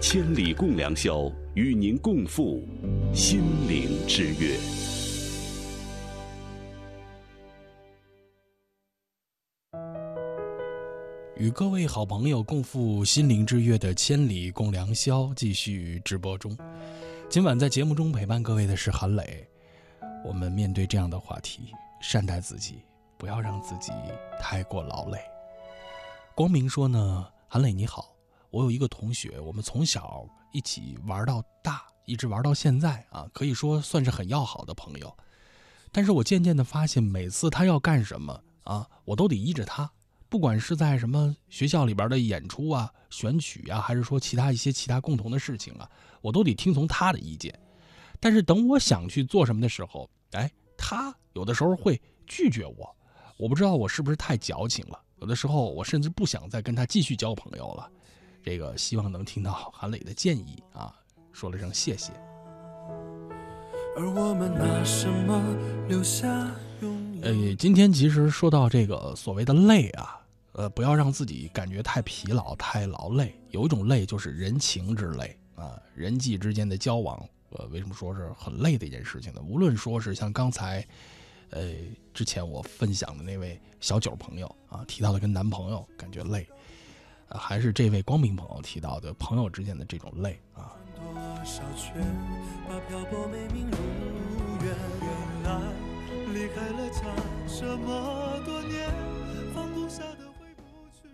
[0.00, 2.62] 千里共良宵，与您共赴
[3.12, 4.56] 心灵之约。
[11.36, 16.56] 与各位好朋友共赴心灵之约的千里共良宵继续直播中。
[17.28, 19.44] 今晚在节目中陪伴各位的是韩磊。
[20.24, 22.82] 我们面对这样的话题，善待自己，
[23.16, 23.90] 不要让自己
[24.40, 25.18] 太过劳累。
[26.36, 28.14] 光明说呢，韩磊你好，
[28.50, 35.14] 我有一个同学，我们从小一起玩到大，一直玩到现在啊，可以说算是很要好的朋友。
[35.92, 39.90] 但是我渐渐的发现，每次他要干什么啊，我都得依着他。
[40.30, 47.58] 不管是在什么学校里边的演出啊、选曲啊，还是说其他一些其他共同的事情啊，我都得听从他的意见。
[48.20, 52.96] 但是等我想去做什么的时候，哎，他有的时候会拒绝我。
[53.38, 57.90] 我不知道我是不是太矫情了，有的时候我甚至不想再跟他继续交朋友了。
[58.48, 60.90] 这个希望能听到韩磊的建议啊，
[61.32, 62.14] 说了声谢谢。
[63.94, 65.54] 而我们拿什么
[65.86, 66.50] 留下
[67.20, 70.18] 呃，今天其实说到这个所谓的累啊，
[70.52, 73.38] 呃，不要让自己感觉太疲劳、太劳累。
[73.50, 79.42] 有一种累就是人情之累啊，人际之间的交往，呃，为什么说是很累的一件事情呢？
[79.46, 80.82] 无论说是像刚才，
[81.50, 81.74] 呃，
[82.14, 86.48] 之前我分享的那位小九朋友啊提到的跟男朋友感觉累，
[87.28, 90.74] 呃，还是这位光明朋友提到的朋友之间的这种累啊。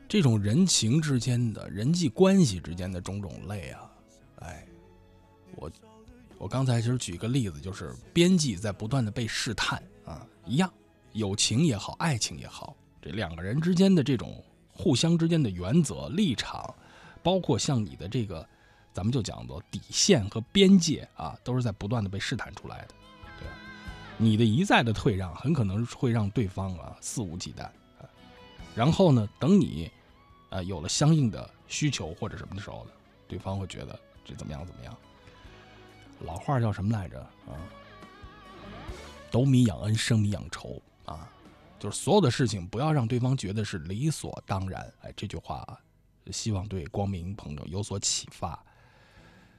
[0.08, 3.90] 这，种人情之间的人际关系之间的种种累啊，
[4.40, 4.66] 哎，
[5.56, 5.70] 我
[6.38, 10.72] 我刚才其实举一个例子，就是编辑在不断的被试探啊，一样，
[11.12, 14.43] 友情也好，爱情也好，这两个人之间的这种
[14.74, 16.74] 互相之间的原则立场，
[17.22, 18.46] 包括像你的这个，
[18.92, 22.94] 咱们就讲做底线和边界啊，都是在不断的被试探出来的，
[23.38, 23.54] 对吧？
[24.18, 28.08] 你的一再的退让，很可能会让对方啊 肆无忌惮啊。
[28.74, 29.90] 然后呢，等你
[30.50, 32.90] 啊有了相应的需求或者什么的时候呢，
[33.28, 34.96] 对方会觉得这怎么样怎么样。
[36.20, 37.54] 老话叫什么来着啊？
[39.30, 41.28] 斗米养恩，升米养仇啊。
[41.78, 44.80] 就是所有的事情不要让对方觉得是理所当然。
[45.02, 45.78] 哎，这句话啊，
[46.30, 48.58] 希望对光明朋友有所启发。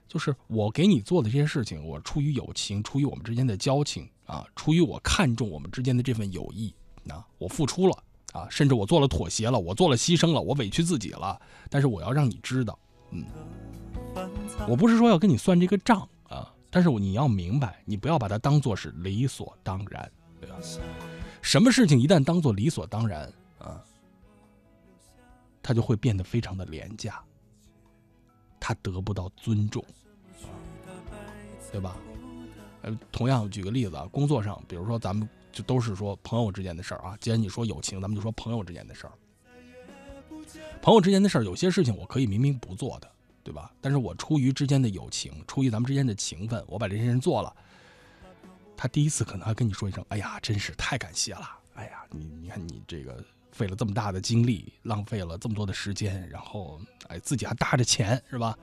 [0.08, 6.74] 就是我给你做的这些事情，我出于友情，出于我们之间的交情啊，出于我看重我们之间的这份友谊
[7.10, 11.40] 啊，我付出了啊，甚至我做了妥协了，我做了牺牲了，我委屈自己了。
[11.70, 12.78] 但是我要让你知道，
[13.12, 13.26] 嗯，
[14.68, 20.10] 我不是说要跟你算这个账啊，但是你要明白，你不要把它当做是理所当然，
[20.40, 20.56] 对吧？
[21.46, 23.80] 什么事情一旦当做理所当然啊，
[25.62, 27.24] 他就会变得非常的廉价，
[28.60, 29.86] 他得不到尊重，
[31.72, 31.96] 对吧？
[32.82, 37.16] 呃，同样举个例子啊，工作上，比如说咱们就都是说朋友之间的事儿啊。
[37.22, 39.14] 既然你说友情，咱们就说朋友之间的事儿。
[40.82, 43.08] 朋友之间的事儿，有些事情我可以明明不做的，
[43.44, 43.72] 对吧？
[43.80, 47.56] 但是我出于之间的友情，出于咱们之间的情分，我把这些人做了。
[48.78, 51.50] 他第一次可能还跟你说一声：“哎呀，真是太感谢了！
[51.76, 58.58] 哎呀，你你看你这个费了这么大的精力，浪费了这么多的时间，然后哎自己还搭着钱是吧？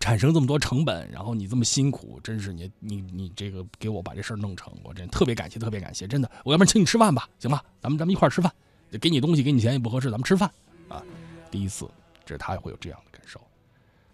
[0.00, 6.30] 产生这么多成本，然后你这么辛苦，真是你你你这个给我把这事儿弄成，我真特别感谢，特别感谢，真的。
[6.44, 7.64] 我要不然请你吃饭吧，行吧？
[7.80, 8.52] 咱们咱们一块儿吃饭，
[9.00, 10.50] 给你东西给你钱也不合适，咱们吃饭
[10.88, 11.02] 啊。
[11.50, 11.88] 第一次，
[12.26, 13.40] 这他也会有这样的感受。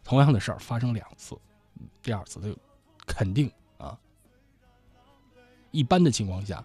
[0.05, 1.36] 同样的事儿发生两次，
[2.02, 2.56] 第二次他就
[3.05, 3.51] 肯定。”
[5.70, 6.64] 一般的情况下，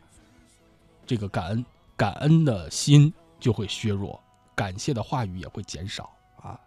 [1.05, 1.65] 这个感恩
[1.95, 4.21] 感恩的心就会削弱，
[4.55, 6.59] 感谢的话语也会减少啊。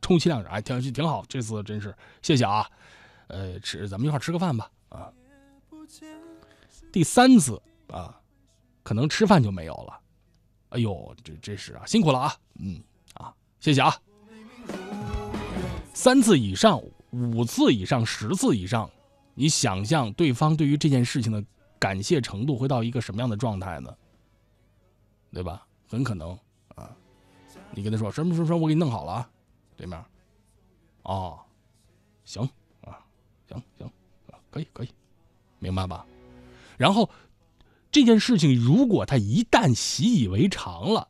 [0.00, 2.68] 充其量是哎，挺挺好，这次真是谢谢啊。
[3.28, 5.12] 呃，吃咱们一块吃个饭吧啊。
[6.92, 8.20] 第三次啊，
[8.82, 10.00] 可能吃饭就没有了。
[10.70, 12.82] 哎呦，这这是啊，辛苦了啊，嗯
[13.14, 13.96] 啊，谢谢啊。
[15.94, 18.90] 三次以上，五次以上，十次以上。
[19.40, 21.42] 你想象对方对于这件事情的
[21.78, 23.96] 感谢程度会到一个什么样的状态呢？
[25.32, 25.66] 对吧？
[25.88, 26.38] 很可能
[26.74, 26.94] 啊，
[27.70, 29.30] 你跟他说什么什么什么，我给你弄好了啊，
[29.78, 29.98] 对面，
[31.04, 31.40] 哦，
[32.22, 32.42] 行
[32.82, 33.00] 啊，
[33.48, 33.90] 行行
[34.30, 34.90] 啊，可以可以，
[35.58, 36.04] 明白吧？
[36.76, 37.08] 然后
[37.90, 41.08] 这件事情如果他一旦习以为常了，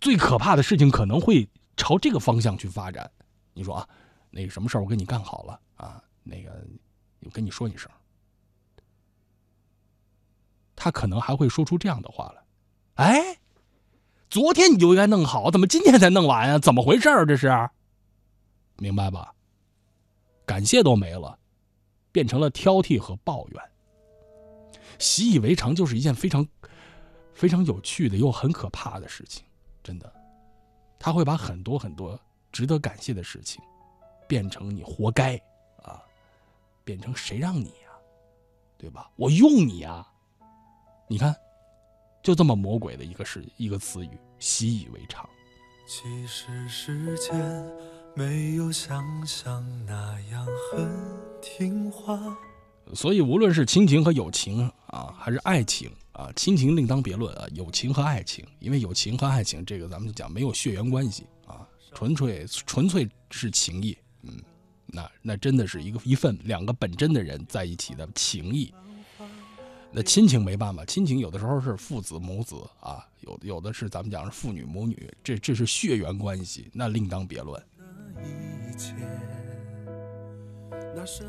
[0.00, 3.08] 最可怕的事情可能会朝这个方向去发展。
[3.52, 3.88] 你说啊，
[4.30, 6.02] 那个什么事儿我给你干好了啊？
[6.24, 6.66] 那个，
[7.20, 7.90] 我跟你说一声，
[10.74, 12.42] 他可能还会说出这样的话来
[12.96, 13.38] ：“哎，
[14.28, 16.58] 昨天你就应该弄好，怎么今天才弄完啊？
[16.58, 17.26] 怎么回事儿？
[17.26, 17.48] 这是，
[18.78, 19.34] 明白吧？
[20.46, 21.38] 感谢都没了，
[22.10, 23.62] 变成了挑剔和抱怨。
[24.98, 26.46] 习以为常就是一件非常、
[27.34, 29.44] 非常有趣的又很可怕的事情，
[29.82, 30.12] 真的，
[30.98, 32.18] 他会把很多很多
[32.50, 33.62] 值得感谢的事情，
[34.26, 35.40] 变成你活该。”
[36.84, 37.90] 变成谁让你呀，
[38.76, 39.10] 对吧？
[39.16, 40.06] 我用你呀，
[41.08, 41.34] 你看，
[42.22, 45.28] 就这么魔鬼的一个是一个词语，习以为常。
[45.86, 47.66] 其实时间
[48.14, 50.90] 没有想象那样很
[51.42, 52.18] 听话。
[52.94, 64.03] 所以无论是亲情和友情啊，还是爱情啊，亲情另当别论啊，友情和爱情，因为友情和爱情这个咱们就讲没有血缘关系啊，纯粹纯粹是情谊，嗯。
[64.94, 68.72] 那那真的是一个一份两个本真的人在一起的情谊。
[69.96, 77.62] 那亲情没办法，亲情有的时候是父子母子啊，有有的是咱们讲是父女母女，这这是血缘关系，那另当别论。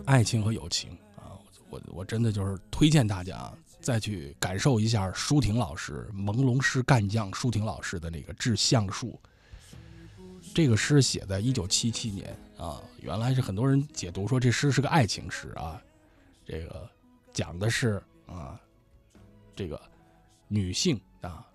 [0.05, 1.37] 爱情和友情啊，
[1.69, 9.19] 我我真的就是推荐大家再去感受一下舒婷老师朦胧诗干将舒婷老师的那个《致橡树》。
[10.55, 15.81] 这个诗写在一九七七年啊，原来是很多人解读说这诗是个爱情诗啊，
[16.45, 16.89] 这个
[17.33, 18.59] 讲的是啊，
[19.55, 19.81] 这个
[20.47, 21.45] 女性啊，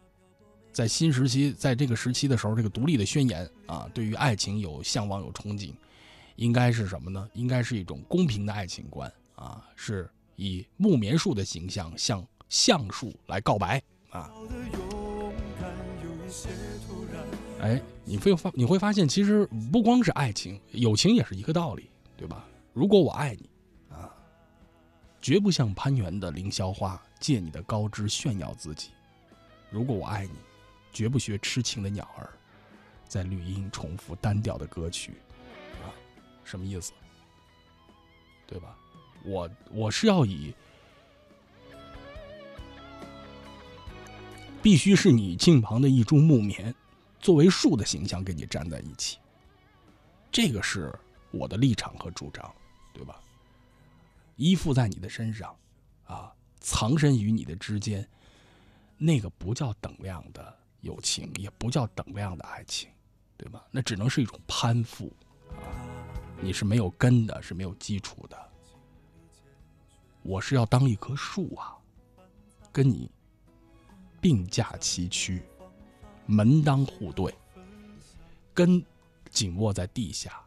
[0.72, 5.72] 在新时期，在这个时期的时候，这个独立的宣言啊，对于爱情有向往有憧憬，
[6.36, 7.28] 应该是什么呢？
[7.32, 14.30] 应该是一种公平的爱情观啊，是以木棉树的形象向橡树来告白啊。
[17.60, 22.46] 哎，你会发你会发现，其实不光是爱情，友情也是一个道理，对吧？
[22.72, 23.50] 如果我爱你，
[23.90, 24.10] 啊，
[25.20, 28.88] 绝不像攀援的凌霄花，借你的高枝炫耀自己；
[29.70, 30.32] 如果我爱你，
[30.92, 32.30] 绝不学痴情的鸟儿，
[33.06, 35.12] 在绿荫重复单调的歌曲，
[35.82, 35.92] 啊，
[36.44, 36.92] 什么意思？
[38.46, 38.74] 对吧？
[39.22, 40.54] 我我是要以
[44.62, 46.74] 必须是你近旁的一株木棉，
[47.20, 49.18] 作为树的形象跟你站在一起，
[50.32, 50.92] 这个是
[51.30, 52.52] 我的立场和主张，
[52.92, 53.20] 对吧？
[54.36, 55.54] 依附在你的身上，
[56.04, 58.08] 啊，藏身于你的之间，
[58.96, 62.88] 那个不叫等量的友情，也不叫等量的爱情，
[63.36, 63.62] 对吧？
[63.70, 65.12] 那只能是一种攀附，
[65.50, 65.60] 啊，
[66.40, 68.50] 你是没有根的，是没有基础的。
[70.22, 71.76] 我是要当一棵树啊，
[72.72, 73.10] 跟你
[74.20, 75.42] 并驾齐驱，
[76.30, 77.34] 门当户对，
[78.54, 78.80] 根
[79.30, 80.40] 紧握在地下，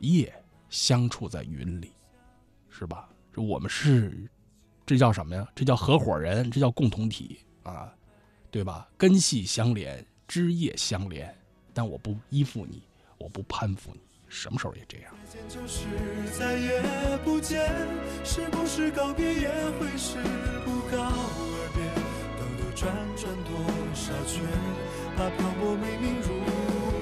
[0.00, 0.30] 叶
[0.68, 1.92] 相触在云里，
[2.68, 3.08] 是吧？
[3.32, 4.28] 这我们是，
[4.84, 5.48] 这叫什么呀？
[5.54, 7.90] 这叫合伙人，这叫共同体啊，
[8.50, 8.86] 对吧？
[8.98, 11.34] 根系相连，枝叶相连，
[11.72, 12.82] 但我不依附你，
[13.16, 15.14] 我不攀附你，什么时候也这样。
[15.48, 15.86] 就是
[16.38, 17.72] 再也不见，
[18.26, 19.48] 是不是告别也
[19.80, 20.18] 会是
[20.66, 21.82] 不告而别？
[22.36, 23.56] 兜兜转转多
[23.94, 24.44] 少圈，
[25.16, 26.28] 把漂泊美名如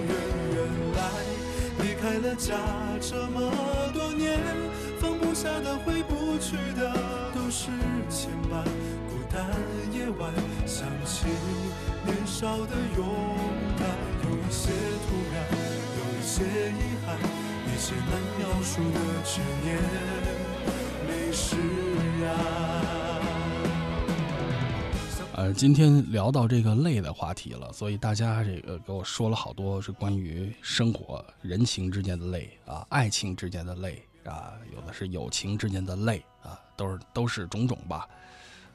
[0.06, 0.12] 愿。
[0.54, 0.58] 原
[0.96, 1.00] 来
[1.82, 2.56] 离开了家
[3.00, 3.52] 这么
[3.92, 4.38] 多年，
[5.00, 6.92] 放不下的回不去的
[7.34, 7.70] 都是
[8.08, 8.64] 牵绊。
[9.08, 9.46] 孤单
[9.92, 10.32] 夜晚
[10.66, 11.26] 想起
[12.04, 13.06] 年少的勇
[13.78, 13.88] 敢，
[14.24, 14.70] 有一些
[15.06, 15.34] 突然，
[15.98, 17.16] 有一些遗憾，
[17.66, 19.78] 一些难描述的执念，
[21.08, 21.56] 没事
[22.26, 22.71] 啊。
[25.34, 38.06] 呃，今天聊到这个累的话题了，所以大家这个给我说了好多是关于生活、人情之间的累啊，爱情之间的累啊，有的是友情之间的累啊，都是都是种种吧。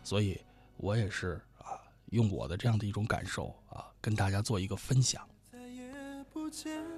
[0.03, 0.35] 所以
[0.77, 1.77] 我也是啊，
[2.09, 5.21] 用我的这样的一种感受啊，跟大家做一个分享。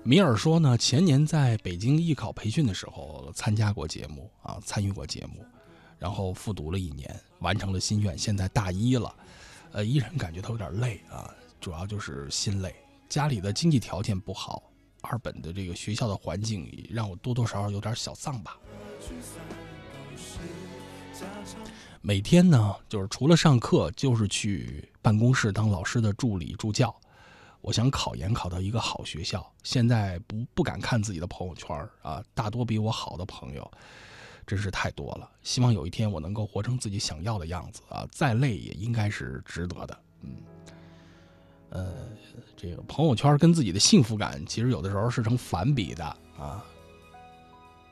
[0.03, 5.45] 米尔说呢，前年在北京艺考培训的时候参加过节目啊，参与过节目，
[5.97, 9.13] 然后复读了一年，完成了心愿，现在大一了。
[9.71, 12.75] 呃，依然感觉他有点累啊，主要就是心累。
[13.07, 14.63] 家里的经济条件不好，
[15.01, 18.57] 二本的这个学校的环境让我多多少少有点小丧吧。
[22.01, 26.95] 每天呢，就是除了上课，就是去办公室当老师的助理助教。
[27.61, 33.71] 我想考研考到一个好学校，现在不不敢看自己的朋友圈啊，大多比我好的朋友。
[34.49, 38.03] 真是太多了，希望有一天我能够活成自己想要的样子啊！
[38.11, 39.99] 再累也应该是值得的。
[40.23, 40.31] 嗯，
[41.69, 41.93] 呃，
[42.57, 46.03] 这个朋友圈跟自己的幸福感其实有的时候是成反比的
[46.35, 46.65] 啊。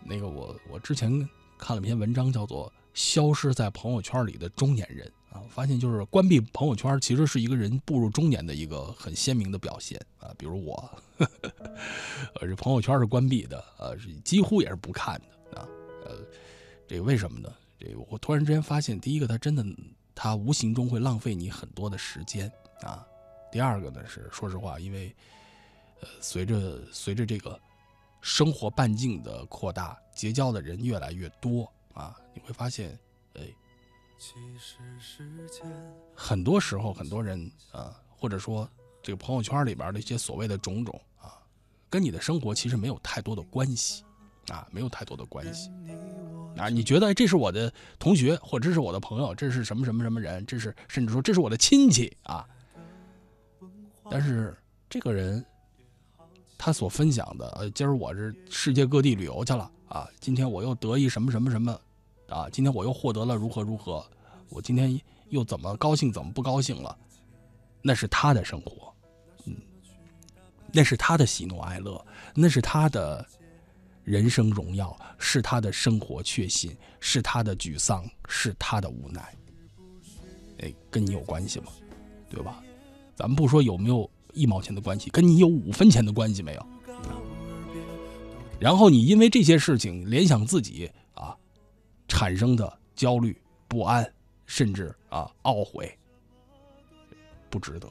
[0.04, 1.30] 那个我我之前
[1.60, 10.34] 看了篇文章，叫做《消失在朋友圈里的中年人》啊，发现就是关闭朋友圈其实是一个人步入中年的一个很鲜明的表现啊。
[10.40, 15.37] 比如我， 呃，这朋友圈是关闭的，呃，几乎也是不看的，
[16.88, 17.54] 这个为什么呢？
[17.80, 19.64] 这个我突然之间发现，第一个，它真的，
[20.16, 22.52] 它无形中会浪费你很多的时间
[22.82, 23.06] 啊。
[23.52, 25.16] 第二个呢是，说实话，因为，
[26.02, 27.60] 呃，随着随着这个
[28.22, 32.98] 生活半径的扩大，结交的人越来越多啊，你会发现，
[33.36, 33.42] 哎，
[36.16, 38.68] 很多时候很多人啊，或者说
[39.04, 41.38] 这个朋友圈里边的一些所谓的种种啊，
[41.90, 44.04] 跟你的生活其实没有太多的关系
[44.48, 45.70] 啊，没有太多的关系。
[46.58, 50.46] 啊，你觉得这是我的同学，或者这是我的朋友，这是什么什么什么人？
[50.46, 52.48] 这是甚至说这是我的亲戚啊。
[54.10, 54.58] 但是
[54.90, 55.46] 这个人，
[56.58, 61.80] 他所分享的，呃，今儿我是世界各地旅游去了啊，今天我又得意什么什么什么，
[62.30, 64.06] 啊，今天我又获得了如何如何，
[64.50, 66.98] 我今天又怎么高兴怎么不高兴了？
[67.82, 68.94] 那是他的生活，
[69.46, 69.56] 嗯，
[70.74, 72.04] 那是他的喜怒哀乐，
[72.34, 73.26] 那是他的。
[74.08, 79.36] 人生荣耀是他的生活确信，是他的沮丧，是他的无奈。
[80.60, 81.66] 哎，跟你有关系吗？
[82.30, 82.64] 对吧？
[83.18, 86.66] 咱们不说有没有一毛钱的关系，跟你有五分钱的关系没有？
[88.62, 91.36] 然后你因为这些事情联想自己啊，
[92.08, 94.10] 产生的焦虑、不安，
[94.46, 95.94] 甚至啊懊悔，
[97.50, 97.90] 不值得。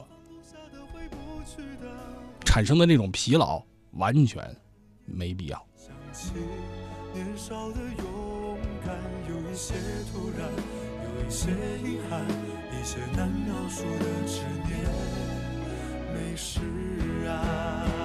[2.43, 4.43] 产生的那种疲劳，完全
[5.05, 5.66] 没必要。
[7.13, 8.95] 年少的勇敢，
[9.29, 9.73] 有一些
[10.11, 10.49] 突然，
[11.03, 11.51] 有一些
[11.83, 12.21] 遗憾，
[12.71, 14.75] 一些难描述的执念，
[16.13, 16.59] 没释
[17.23, 17.96] 然。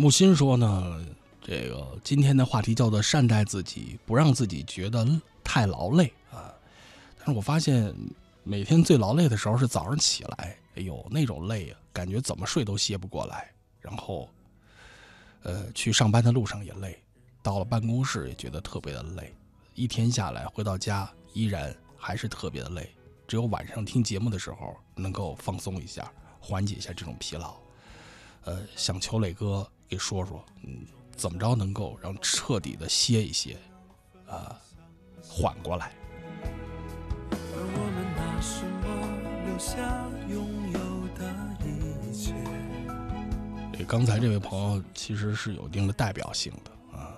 [0.00, 1.04] 木心说呢，
[1.42, 5.06] 这个今天的话题叫做善待自己，不让自己觉得
[5.44, 6.50] 太劳累啊。
[7.18, 7.94] 但是我发现
[8.42, 13.52] 每天最劳累的时候是早上起来，哎呦那种累啊，感觉怎么睡都歇不过来。
[13.78, 14.26] 然后，
[15.42, 16.98] 呃，去上班的路上也累，
[17.42, 19.34] 到了办公室也觉得特别的累，
[19.74, 22.90] 一天下来回到家依然还是特别的累。
[23.28, 26.10] 只有晚上听节目的时候能够放松一下，
[26.40, 27.54] 缓解一下这种疲劳。
[28.44, 30.86] 呃，想求磊哥给说说，嗯，
[31.16, 33.56] 怎么着能够让彻底的歇一歇，
[34.24, 34.56] 啊，
[35.20, 35.92] 缓过来。
[43.72, 47.16] 对刚才这位朋友其实是有一定的代表性的啊，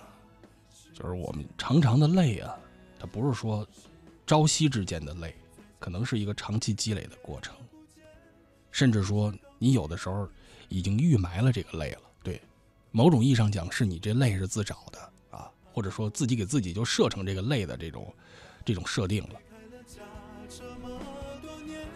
[0.94, 2.56] 就是我们常常的累啊，
[2.98, 3.68] 它不是说
[4.26, 5.34] 朝夕之间的累，
[5.78, 7.54] 可能是一个长期积累的过程，
[8.70, 10.26] 甚至说你有的时候
[10.70, 12.00] 已经预埋了这个累了。
[12.93, 18.14] 某种意义上讲，是你这累是自找的啊，或者说自己给自己就设成这个累的这种
[18.64, 19.40] 这种设定了。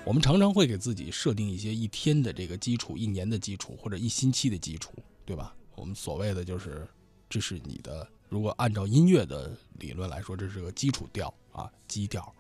[0.05, 4.93] 我们常常会给自己设定一些一天的这个基础、一年的基础或者一星期的基础，
[5.25, 5.55] 对吧？
[5.75, 6.89] 我们所谓的就是，
[7.29, 8.09] 这是你的。
[8.29, 12.35] 如果按照音乐的理论来说，这是个基础调啊，基调。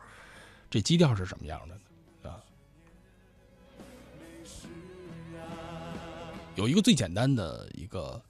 [0.71, 1.75] 这基调是什么样的
[2.23, 2.31] 呢？
[2.31, 2.43] 啊，
[6.55, 8.21] 有一个最简单的一个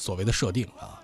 [0.00, 0.98] 所谓的设定啊，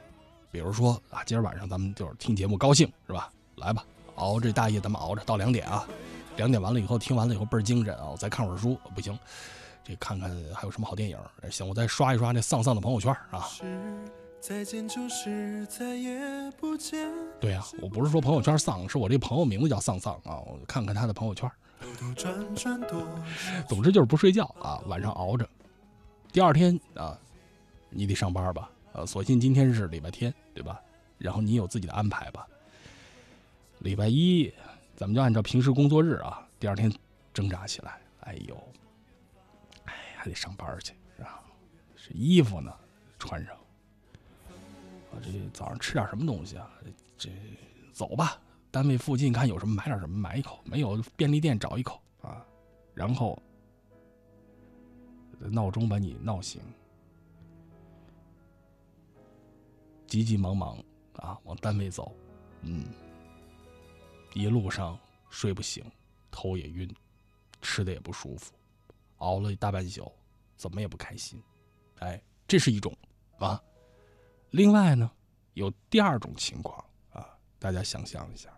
[0.50, 3.30] 比如说啊，今儿晚上咱们就是听节目高兴是吧？
[3.56, 3.84] 来吧。
[4.14, 5.86] 熬这大夜，咱们熬着到两点啊！
[6.38, 8.08] 两点完了以后，听完了以后倍儿精神啊！
[8.10, 9.18] 我再看会儿书，不行，
[9.84, 11.18] 这看看还有什么好电影？
[11.50, 13.46] 行，我再刷一刷那丧丧的朋友圈啊！
[17.38, 20.40] 对呀，我不是说朋友圈丧，是我这朋友名字叫丧丧啊！
[20.46, 21.50] 我看看他的朋友圈。
[23.68, 25.46] 总之就是不睡觉啊，晚上熬着。
[26.32, 27.18] 第二天啊，
[27.90, 28.70] 你得上班吧？
[28.96, 30.80] 呃，索性今天是礼拜天，对吧？
[31.18, 32.48] 然后你有自己的安排吧。
[33.80, 34.50] 礼拜一，
[34.96, 36.48] 咱们就按照平时工作日啊。
[36.58, 36.90] 第二天
[37.34, 38.56] 挣扎起来，哎呦，
[39.84, 41.42] 哎，还得上班去，是吧？
[41.94, 42.72] 这衣服呢，
[43.18, 43.54] 穿上。
[45.10, 46.70] 我这早上吃点什么东西啊？
[47.18, 47.28] 这
[47.92, 48.40] 走吧，
[48.70, 50.58] 单位附近看有什么买点什么，买一口。
[50.64, 52.42] 没有便利店找一口啊。
[52.94, 53.38] 然后
[55.38, 56.62] 闹钟把你闹醒，
[60.06, 60.78] 急急忙忙
[61.14, 62.14] 啊往单位走，
[62.62, 62.84] 嗯。
[64.34, 64.98] 一路上
[65.30, 65.82] 睡不醒，
[66.30, 66.94] 头也晕，
[67.62, 68.52] 吃的也不舒服，
[69.16, 70.12] 熬了大半宿，
[70.58, 71.42] 怎么也不开心。
[72.00, 72.94] 哎，这是一种
[73.38, 73.58] 啊。
[74.50, 75.10] 另外呢，
[75.54, 77.26] 有第二种情况啊，
[77.58, 78.50] 大家想象一下，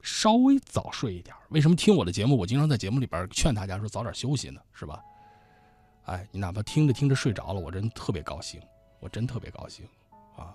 [0.00, 1.36] 稍微早睡一点。
[1.50, 2.38] 为什么听我的节目？
[2.38, 5.04] 我经常在节目里边劝大家说早点休息呢，是吧？
[6.06, 8.58] 哎，你哪怕听着听着睡着了，我真特别高兴，
[9.00, 9.84] 我真特别高兴
[10.36, 10.54] 啊。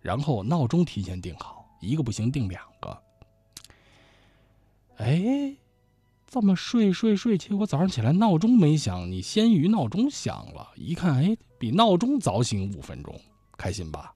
[0.00, 1.68] 然后闹钟提前定好。
[1.80, 3.02] 一个不行，定两个。
[4.98, 5.56] 哎，
[6.28, 10.70] 这么睡睡睡，结果早上起来闹钟没响，你先于闹钟响了。
[10.76, 13.20] 一看，哎，比闹钟早醒五分钟，
[13.58, 14.14] 开心吧？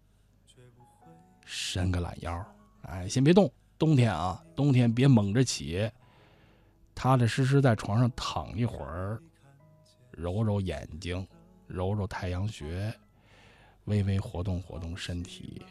[1.44, 2.46] 伸个懒腰，
[2.82, 3.52] 哎，先别动。
[3.78, 5.90] 冬天啊，冬天别猛着起，
[6.94, 9.20] 踏踏实实在床上躺一会儿，
[10.12, 11.26] 揉揉眼睛，
[11.66, 12.92] 揉揉太阳穴，
[13.84, 15.62] 微微活动活动身体。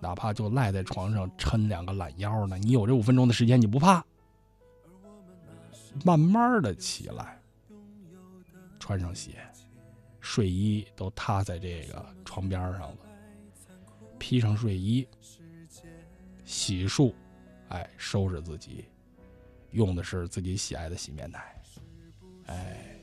[0.00, 4.04] 哪怕就赖在床上抻两个懒腰呢，你有这五分钟的时间，你不怕？
[6.04, 7.40] 慢慢的起来，
[8.80, 9.38] 穿上鞋，
[10.20, 12.98] 睡衣都踏在这个床边上了，
[14.18, 15.06] 披上睡衣，
[16.44, 17.14] 洗漱，
[17.68, 18.84] 哎，收拾自己，
[19.70, 21.62] 用的是自己喜爱的洗面奶，
[22.46, 22.93] 哎，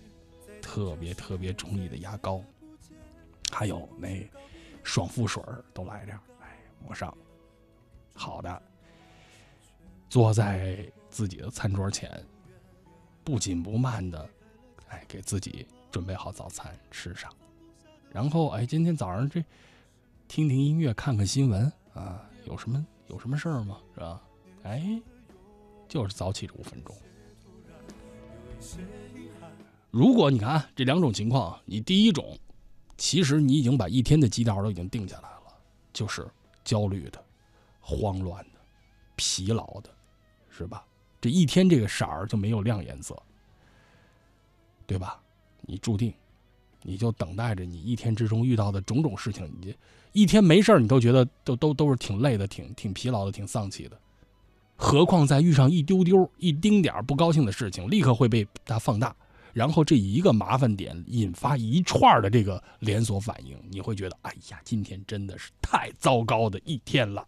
[0.73, 2.41] 特别特别中意的牙膏，
[3.52, 4.26] 还有那
[4.84, 5.43] 爽肤水
[5.73, 6.57] 都来点哎。
[6.81, 7.14] 抹上，
[8.14, 8.61] 好的。
[10.10, 12.10] 坐在自己的餐桌前，
[13.22, 14.30] 不紧不慢的，
[14.88, 17.30] 哎，给自己准备好早餐吃上。
[18.10, 19.43] 然后，哎，今天早上这
[20.30, 23.77] 听听音乐，看看新闻啊，有什么有什么事儿吗？
[23.93, 24.22] 是吧？
[24.64, 25.02] 哎，
[25.89, 26.95] 就是早起这五分钟。
[29.91, 32.35] 如果你看这两种情况，你第一种，
[32.97, 35.53] 其实你已经把一天的基调都已经定下来了，
[35.93, 36.27] 就是。
[36.63, 37.19] 焦虑的、
[37.80, 38.59] 慌乱的、
[39.15, 39.89] 疲劳的，
[40.47, 40.85] 是吧？
[41.19, 43.19] 这一天这个色儿就没有亮颜色，
[44.85, 45.19] 对吧？
[45.61, 46.13] 你注定，
[46.84, 49.76] 你就等待着你一天之中遇到的种种事情，你
[50.11, 53.99] 一天没事儿，你都觉得都都都是挺累的、挺挺疲劳的、挺丧气的。
[54.76, 59.15] 何况再遇上一丢丢、一丁点儿不高兴的事情，立刻会被它放大，
[59.53, 67.27] 然后这一个麻烦点引发一串的这个连锁反应，你会觉得，哎呀，今天真的是太糟糕的一天了，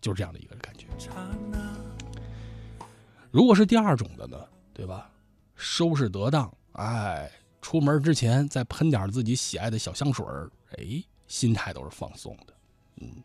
[0.00, 0.86] 就是这样的一个感觉。
[3.30, 4.38] 如果是第二种的呢，
[4.72, 5.10] 对吧？
[5.54, 7.30] 收拾得当，哎，
[7.60, 12.54] 出门之前再喷点自己喜爱的小香水儿，哎，心态都是放松的，
[12.96, 13.22] 嗯。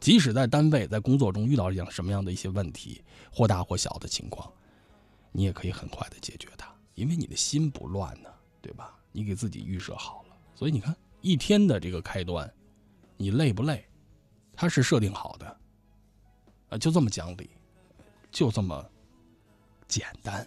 [0.00, 3.00] 即使在单位、在工作中遇到样什么样的一些问题，
[3.32, 4.50] 或大或小的情况，
[5.30, 8.28] 你也可以很快的解决它，因为你的心不乱呢，
[8.60, 8.98] 对吧？
[9.12, 12.50] 你给自己预设好了，所以你看一天的这个开端，
[13.16, 13.84] 你累不累？
[14.54, 15.60] 它是设定好的，
[16.70, 17.50] 啊，就这么讲理，
[18.30, 18.90] 就这么
[19.86, 20.46] 简单。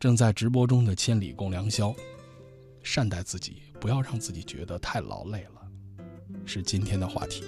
[0.00, 1.94] 正在直播中的千里共良宵，
[2.82, 5.70] 善待自己，不要让自己觉得太劳累了。
[6.44, 7.44] 是今天的话题。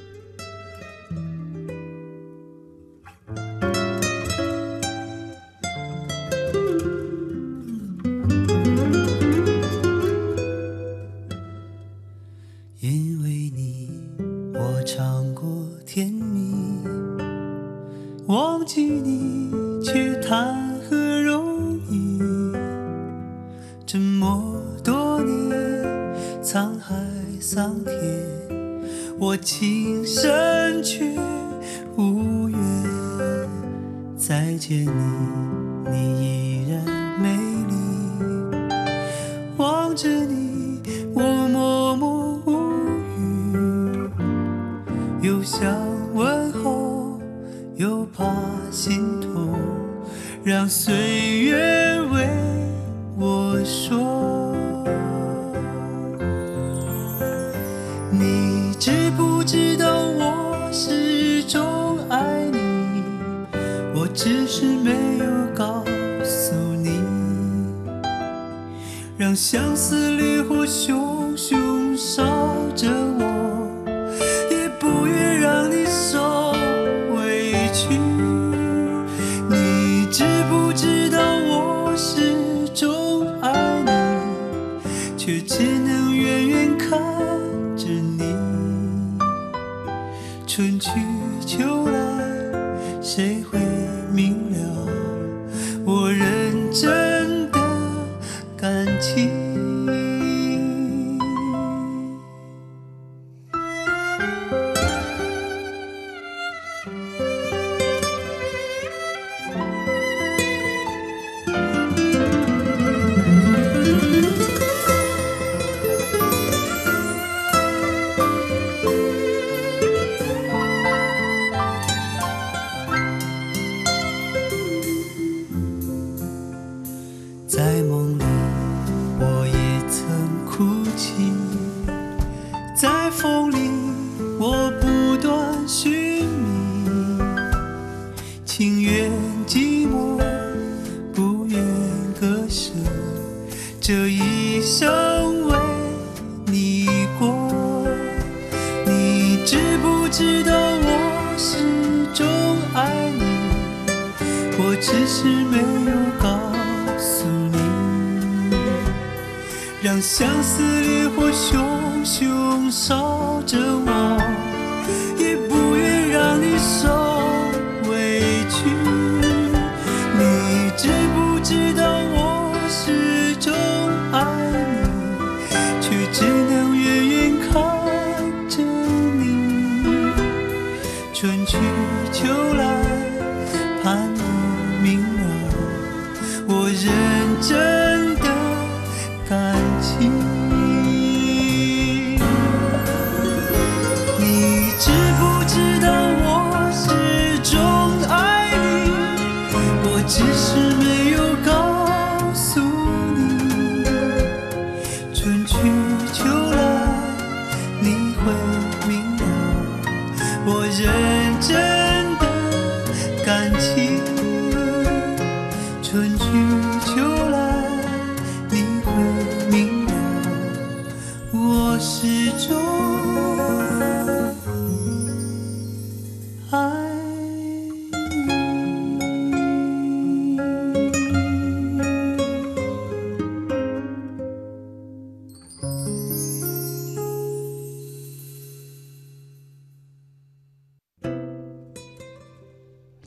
[213.48, 214.15] 感情。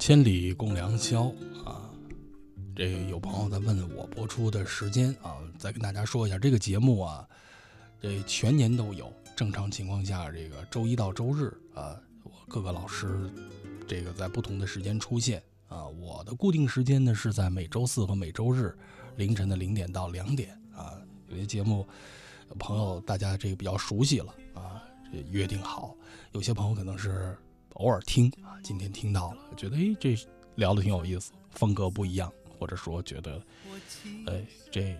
[0.09, 1.25] 千里共良宵
[1.63, 1.87] 啊，
[2.75, 7.29] 这有朋友在问我播出的时间啊，再跟大家说一下，这个节目啊，
[8.01, 9.13] 这全年都有。
[9.35, 13.29] 正常情况下，这个周一到周日啊，我各个老师
[13.87, 15.85] 这个在不同的时间出现啊。
[15.85, 18.75] 我的固定时间呢是在每周四和每周日
[19.15, 20.97] 凌晨的零点到两点啊。
[21.27, 21.87] 有些节目
[22.57, 24.81] 朋友大家这个比较熟悉了啊，
[25.13, 25.95] 这约定好。
[26.31, 27.37] 有些朋友可能是
[27.73, 30.15] 偶尔听啊，今天听到了，觉得哎这
[30.55, 33.41] 聊的挺有意思，风格不一样，或者说觉得
[34.27, 34.95] 哎这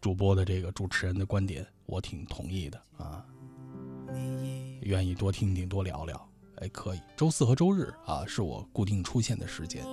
[0.00, 3.24] 主播的这个主持人的观点我挺同意的啊，
[4.82, 7.00] 愿意多听听多聊聊，哎可以。
[7.16, 9.84] 周四和周日啊是我固定出现的时间。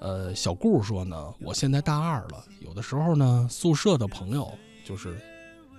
[0.00, 4.50] 呃，小顾说呢，我现在大二了，有的时候呢，宿舍的朋友
[4.84, 5.18] 就是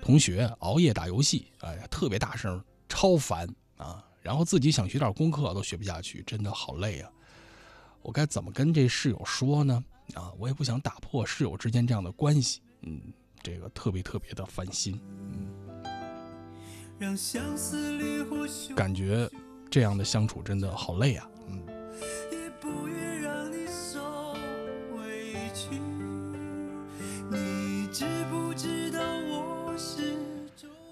[0.02, 4.04] 同学熬夜打游戏，哎呀，特别大声，超烦啊！
[4.22, 7.12] 然后自己想学点功课都学不下去，真的好累啊！
[8.02, 9.84] 我该怎么跟这室友说呢？
[10.14, 13.02] 啊，我也不想打破室友之间这样的关系，嗯，
[13.44, 15.52] 这个特别特别的烦心，嗯，
[18.76, 19.30] 感觉
[19.70, 21.62] 这样的相处真的好累啊，嗯。
[27.90, 28.77] 知不知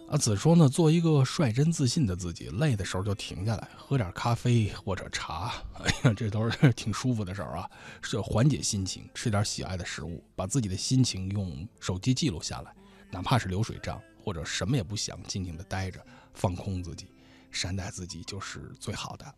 [0.07, 5.51] 啊，子说呢，做一个率真自信的自己，累的时候就停下来，喝点咖啡或者茶，
[5.83, 7.69] 哎呀，这都是挺舒服的事儿啊，
[8.03, 9.09] 是缓解心情。
[9.15, 12.71] 吃点喜爱的食物，把自己的心情用手机记录下来，
[13.09, 15.99] 哪怕是流水账，或者什么也不想，静静的待着，
[16.35, 17.07] 放空自己，
[17.49, 19.35] 善待自己，就是最好的。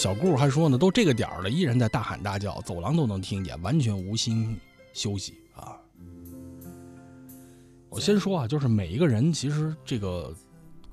[0.00, 4.58] 小顾还说呢，都这个点儿了，依然在大喊大叫，走廊都能听见，完全无心
[4.94, 5.76] 休息啊！
[7.90, 10.34] 我先说啊，就是每一个人其实这个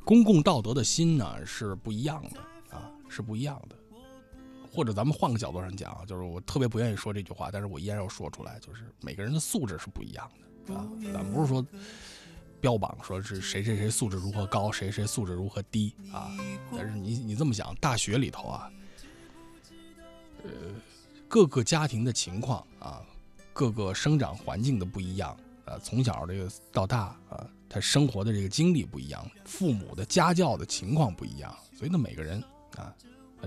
[0.03, 3.77] 公共道德的心呢是不一样的啊，是不一样的。
[4.69, 10.29] 或者咱们换个角度上讲，就是我特别不愿意说这句话，但是我依然要说出来，就是每个人的素质是不一样
[10.67, 10.85] 的啊。
[11.13, 11.65] 咱不是说
[12.59, 16.29] 标榜说是谁谁谁素质如何高，谁谁素质如何低啊。
[16.75, 18.69] 但是你你这么想，大学里头啊。
[20.47, 20.53] 呃，
[21.27, 23.01] 各个家庭的情况啊，
[23.53, 32.41] 各个生长环境的不一样啊，从小这个到大啊，他生活的这个经历不一样，父母的家教的情况不一样，所以呢，每个人
[32.77, 32.95] 啊，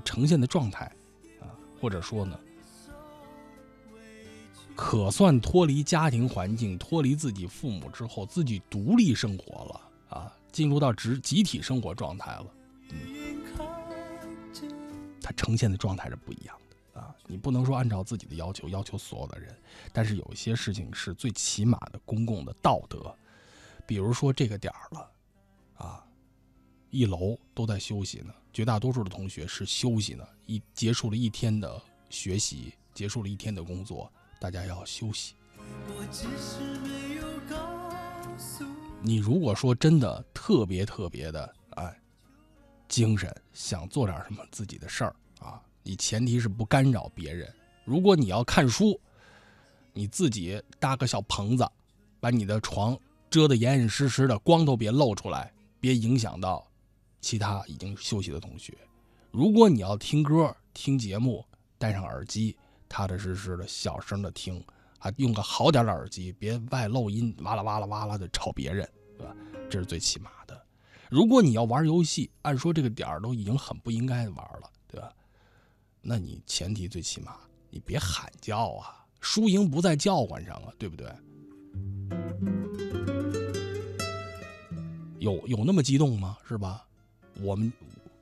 [0.05, 0.85] 呈现的状态
[1.41, 1.49] 啊，
[1.81, 2.39] 或者说呢，
[4.77, 9.81] 可算脱离家庭环境，脱离自己父母之后，自己独立生活了
[10.19, 12.47] 啊，进入到集集体生活状态了，
[12.91, 13.43] 嗯，
[15.23, 16.57] 他呈现的状态是不一样。
[17.31, 19.57] 啊，你不能说按照自己的要求要求所有的人，
[19.93, 23.15] 但是有一些事情是最起码的公共的道德，
[23.87, 25.11] 比如说这个点儿了，
[25.77, 26.05] 啊，
[26.91, 35.35] 一楼都在休息呢，绝大多数的同学是休息呢，一结束了一天的学习，结束了一天的工作，大家要休息。
[35.87, 38.65] 我只是没有告诉
[39.03, 42.01] 你如果说真的特别特别的哎，
[42.89, 45.63] 精神想做点什么自己的事儿啊。
[45.83, 47.53] 你前提是不干扰别人。
[47.85, 49.01] 如果你要看书，
[49.93, 51.69] 你自己搭个小棚子，
[52.21, 52.99] 把你的床
[53.29, 56.67] 遮得严严实实的，光都别露出来，别影响到
[57.21, 58.77] 其他已经休息的同学。
[59.31, 61.45] 如果你要听歌、听节目，
[61.79, 62.57] 戴上耳机，
[62.89, 64.63] 踏踏实实的、小声的听，
[64.99, 69.35] 还用个好点的耳机，别外漏音，哇啦哇啦哇啦的吵别人，对吧？
[69.71, 70.61] 这是最起码的。
[71.09, 74.71] 如果你要玩游戏，按说这个点儿都已经很不应该玩了，
[76.03, 77.37] 那你前提最起码
[77.71, 81.13] 你别喊叫啊，输赢不在叫唤上啊，对不对？
[85.19, 86.39] 有有那么激动吗？
[86.49, 86.87] 是吧？
[87.43, 87.73] 我们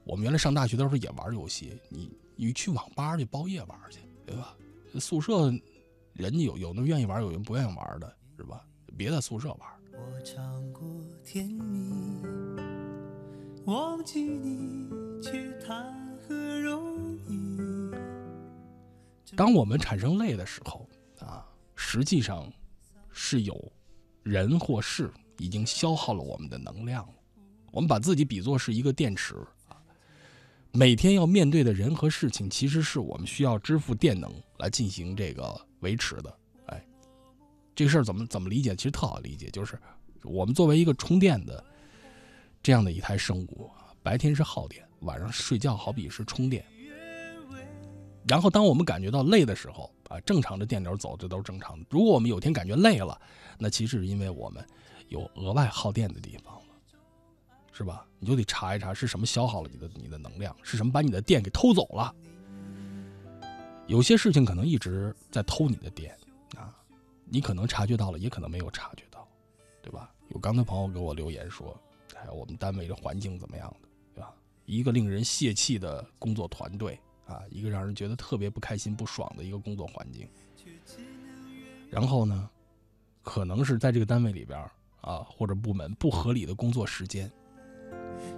[0.05, 4.57] 我们原来上大学的时候也玩游戏，你你去网吧去包夜玩去，对吧？
[4.99, 5.53] 宿舍
[6.15, 8.65] 人家有有那么愿意玩，有人不愿意玩的，是吧？
[8.97, 9.61] 别在宿舍玩。
[9.93, 10.83] 我尝过
[11.25, 12.23] 甜蜜，
[13.65, 14.89] 忘记你，
[15.23, 16.08] 去谈
[19.37, 20.89] 当我们产生累的时候，
[21.21, 22.51] 啊，实际上
[23.11, 23.73] 是有
[24.23, 27.07] 人或事已经消耗了我们的能量。
[27.71, 29.35] 我们把自己比作是一个电池
[29.69, 29.77] 啊，
[30.73, 36.39] 每天要面对的人和事情，其实是我们需要支付电能来进行这个维持的。
[36.67, 36.83] 哎，
[37.75, 38.75] 这个事儿怎么怎么理解？
[38.75, 39.79] 其实特好理解，就是
[40.25, 41.63] 我们作为一个充电的
[42.63, 43.71] 这样的一台生物，
[44.03, 46.65] 白天是耗电，晚上睡觉好比是充电。
[48.29, 51.87] 然后当我们感觉到累的时候，啊，正常的电流走，这都是正常的。
[51.89, 53.19] 如果我们有天感觉累了，
[53.59, 54.65] 那其实是因为我们
[55.09, 56.75] 有额外耗电的地方了，
[57.73, 58.07] 是吧？
[58.19, 62.15] 你就得查一查是什么消耗了你的你的能量，是什么把你的电给偷走了。
[63.87, 66.15] 有些事情可能一直在偷你的电
[66.57, 66.75] 啊，
[67.25, 69.27] 你可能察觉到了，也可能没有察觉到，
[69.81, 70.11] 对吧？
[70.29, 71.75] 有刚才朋友给我留言说，
[72.15, 74.35] 哎，我们单位的环境怎么样的，对吧？
[74.67, 80.29] 一个令人泄气的工作团队啊，一个让人觉得特别不开心、不爽的一个工作环境。
[81.91, 82.51] 然后呢，
[83.23, 84.59] 可能是在这个单位里边
[85.01, 87.31] 啊，或者部门不合理的工作时间。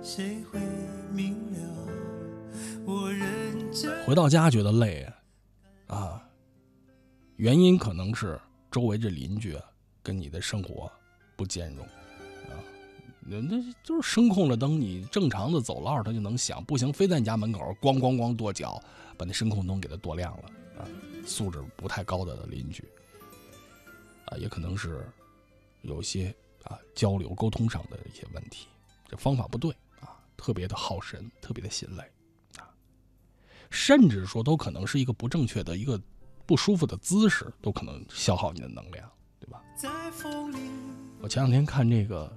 [0.03, 0.61] 谁会
[1.13, 1.89] 明了？
[2.85, 5.11] 我认真回到家觉得累
[5.87, 6.23] 啊，
[7.37, 8.39] 原因可能是
[8.71, 9.57] 周围这邻居
[10.03, 10.91] 跟你的生活
[11.37, 11.87] 不兼容，
[13.31, 18.83] 那那就是声控的灯，你正常的走道它就能响，不行，非在你家门口咣咣咣跺脚，
[19.17, 20.89] 把那声控灯给它跺亮了啊，
[21.25, 22.83] 素质不太高的邻居
[24.27, 25.07] 啊，也可能是
[25.83, 26.35] 有些
[26.65, 28.67] 啊交流沟通上的一些问题，
[29.09, 29.71] 这方法不对
[30.01, 32.03] 啊，特别的耗神，特别的心累
[32.59, 32.67] 啊。
[33.71, 36.01] 甚至说都可能是一个不正确的一个
[36.47, 39.09] 不舒服的姿势，都可能消耗你的能量，
[39.39, 39.63] 对吧？
[41.21, 42.35] 我前两天看这个，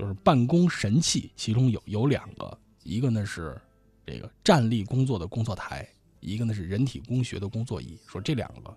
[0.00, 3.60] 就是办公神器，其中有有两个，一个呢是
[4.06, 5.86] 这个站立工作的工作台，
[6.20, 7.98] 一个呢是人体工学的工作椅。
[8.06, 8.74] 说这两个，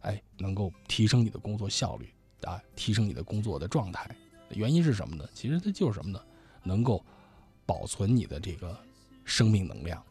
[0.00, 2.08] 哎，能够提升你的工作效率
[2.44, 4.08] 啊，提升你的工作的状态。
[4.50, 5.28] 原因是什么呢？
[5.34, 6.18] 其实它就是什么呢？
[6.62, 7.04] 能够
[7.66, 8.74] 保存你的这个
[9.26, 10.02] 生命能量。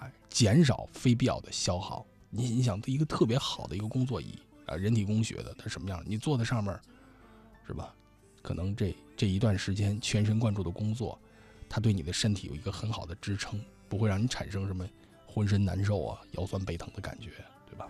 [0.00, 2.04] 哎，减少非必要的消耗。
[2.28, 6.02] 你你想，一个特别好的一个工作椅啊，人体工学的，它什么样？
[6.04, 6.78] 你坐在上面，
[7.66, 7.94] 是吧？
[8.44, 11.18] 可能这这一段时间全神贯注的工作，
[11.66, 13.58] 它对你的身体有一个很好的支撑，
[13.88, 14.86] 不会让你产生什么
[15.26, 17.30] 浑身难受啊、腰酸背疼的感觉，
[17.66, 17.88] 对吧？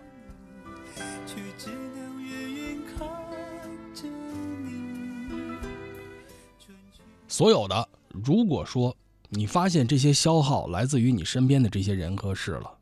[7.27, 8.95] 所有的，如果说。
[9.27, 12.77] 你发现这些消耗来自于你身边的这些人和事了，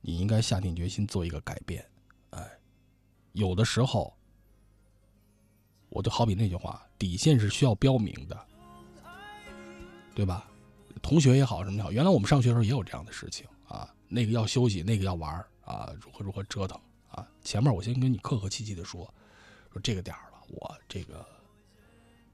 [0.00, 1.82] 你应该下定决心做一个改变。
[2.30, 2.42] 哎，
[3.32, 4.12] 有的时候，
[5.94, 8.36] 我就好比那句话，底线是需要标明的，
[10.12, 10.50] 对吧？
[11.00, 15.32] 同学也好，什么也好，原来我们上学的时候也有这样的事情啊，那个要休息，那个要玩
[15.64, 16.76] 啊，如何如何折腾
[17.08, 17.24] 啊。
[17.44, 19.08] 前面我先跟你客客气气的说，
[19.72, 21.24] 说这个点了，我这个。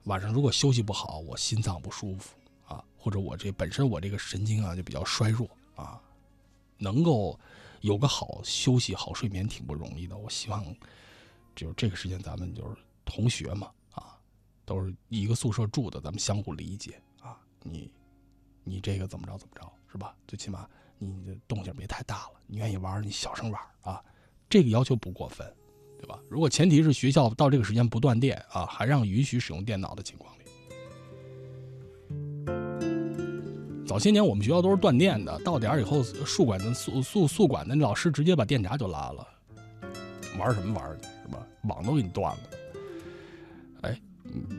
[0.05, 2.35] 晚上如果休息不好，我心脏不舒服
[2.67, 5.47] 啊，或者我这本身我这个神经啊就比较衰弱
[5.77, 6.01] 啊，
[6.79, 7.39] 能够
[7.83, 10.17] 有个好休息、好睡眠挺不容易的。
[10.17, 10.65] 我希望
[11.55, 14.19] 就是这个时间咱们就是同学嘛啊，
[14.65, 17.39] 都是一个宿舍住的，咱们相互理解啊。
[17.63, 17.91] 你
[18.65, 20.15] 你这个怎么着怎么着是吧？
[20.27, 20.69] 最起码
[20.99, 24.03] 你的动静别太大了，你愿意玩你小声玩啊，
[24.49, 25.47] 这个要求不过分。
[26.03, 26.19] 对吧？
[26.31, 30.45] 如果前提是学校到这个时间不断电啊，还让允许使用电脑的情况里，
[33.87, 39.29] 早些年我们学校都是断电的，到点以后，宿管的宿宿宿管的老师直接把电闸就拉了，
[40.39, 40.89] 玩什么玩
[41.23, 41.47] 是吧？
[41.65, 42.43] 网都给你断了。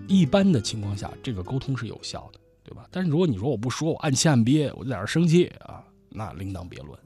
[0.07, 2.87] 一般的情况下，这个沟通是有效的，对吧？
[2.91, 6.99] 但是如果你说我不说，我按气按憋，我就在这生气啊，那另当别论。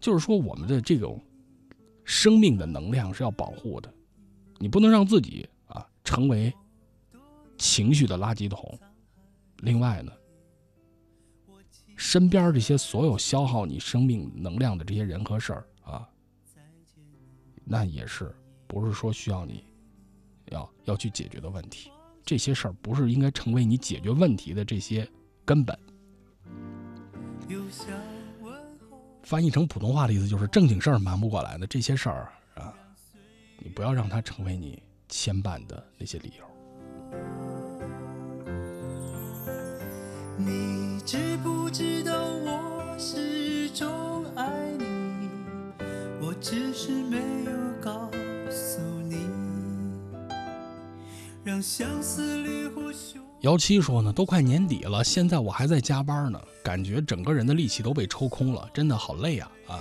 [0.00, 1.22] 就是说我们的这种。
[2.08, 3.92] 生命的能量是要保护的，
[4.58, 6.54] 你不能让自己啊成为
[7.58, 8.78] 情绪的垃圾桶。
[9.56, 10.12] 另外呢，
[11.96, 16.08] 身边这些所有消耗你生命能量的这些人和事儿啊，
[17.64, 18.32] 那也是
[18.68, 19.64] 不是说需要你
[20.50, 21.90] 要要去解决的问题？
[22.24, 25.08] 这些事儿不是应该成为你解决问题的这些
[25.44, 25.78] 根本。
[29.22, 32.74] 翻译成普通话的意思就是正经事儿瞒不过来的这些事儿啊，
[33.58, 36.44] 你不要让它成为你牵绊的那些理由。
[40.36, 45.28] 你知不知道我始终爱你，
[46.20, 48.10] 我只是没有告
[51.46, 53.22] 让相思烈火熊。
[53.42, 59.80] 幺七说呢，都快年底了，现在我还在加班呢，感觉整个人的力气都被抽空了，真的好累啊啊！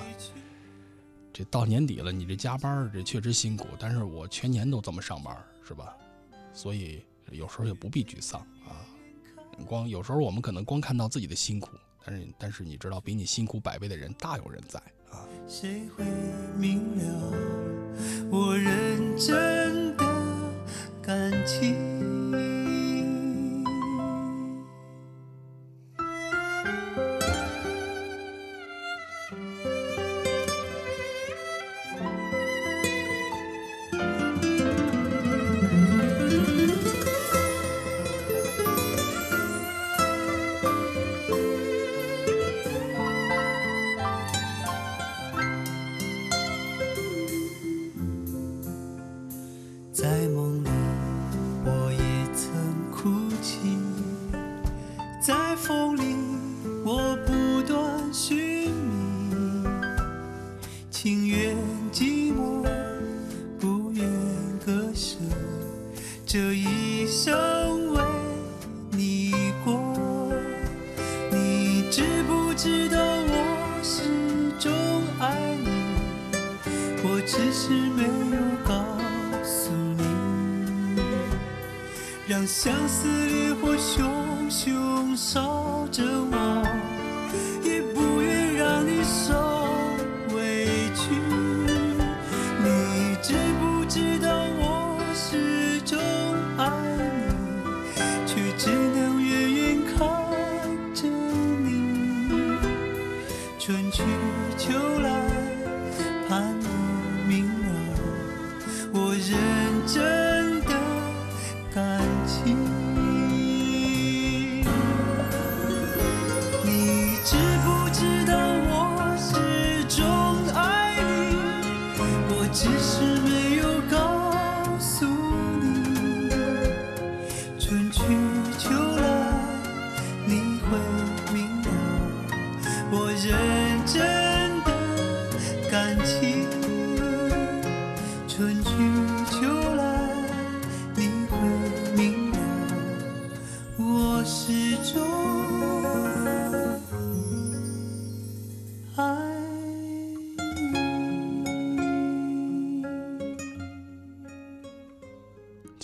[1.33, 5.35] 这到年底了，你这加班这确实辛苦，但是我全年都这么上班，
[5.67, 5.97] 是吧？
[6.53, 8.85] 所以有时候也不必沮丧啊。
[9.65, 11.71] 光有时候我们可能光看到自己的辛苦，
[12.05, 14.79] 但是但是你知道，比你辛苦百倍的人大有人在
[15.09, 15.25] 啊。
[15.47, 16.05] 谁会
[16.59, 17.33] 明了
[18.29, 19.84] 我认真
[21.05, 22.04] 感情？
[77.67, 78.75] 是没有告
[79.43, 81.01] 诉你，
[82.27, 84.05] 让相思烈火熊
[84.51, 86.63] 熊烧着我，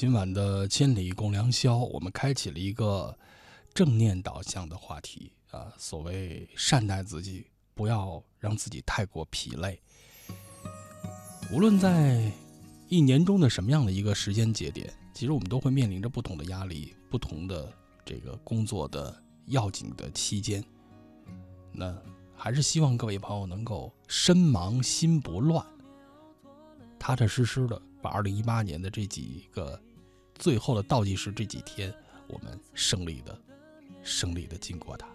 [0.01, 3.15] 今晚的千里共良宵，我们开启了一个
[3.71, 7.45] 正念导向的话题啊，所谓善待自己，
[7.75, 9.79] 不要让自己太过疲累。
[11.53, 12.31] 无论在
[12.89, 17.71] 一年中的什么样的一个时间节点，其实我们都会面临着不同的压力，不同的
[18.03, 19.15] 这个工作的
[19.45, 20.65] 要紧的期间。
[21.71, 21.95] 那
[22.35, 25.63] 还是希望各位朋友能够身忙心不乱，
[26.97, 29.79] 踏踏实实的把二零一八年的这几个
[30.41, 31.93] 最后的倒计时这几天，
[32.27, 33.39] 我们胜利的、
[34.01, 35.07] 胜利的经过它。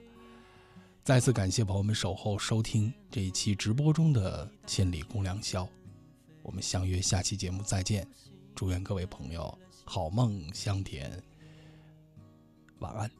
[1.02, 5.64] 再次感谢朋友们守候收听这一期直播中的《千里共良宵》，
[6.44, 8.06] 我们相约下期节目再见。
[8.54, 11.20] 祝愿各位朋友好梦香甜，
[12.78, 13.10] 晚安。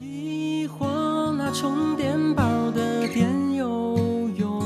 [0.00, 2.42] 一晃那充电宝
[2.72, 4.60] 的电有用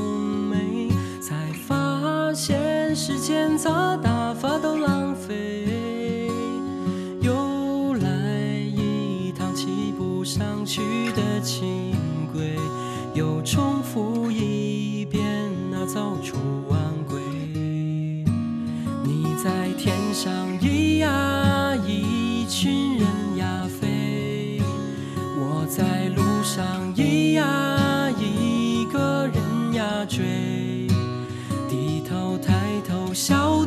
[0.49, 0.89] 没？
[1.21, 5.88] 才发现时间咋打发都浪费。
[10.69, 11.95] 去的轻
[12.31, 12.55] 轨，
[13.15, 15.25] 又重复一遍
[15.71, 16.37] 那早出
[16.69, 17.19] 晚归。
[19.03, 24.61] 你在天上咿呀，一群人呀飞。
[25.39, 30.87] 我在路上咿呀，一个人呀追，
[31.67, 32.53] 低头抬
[32.87, 33.58] 头笑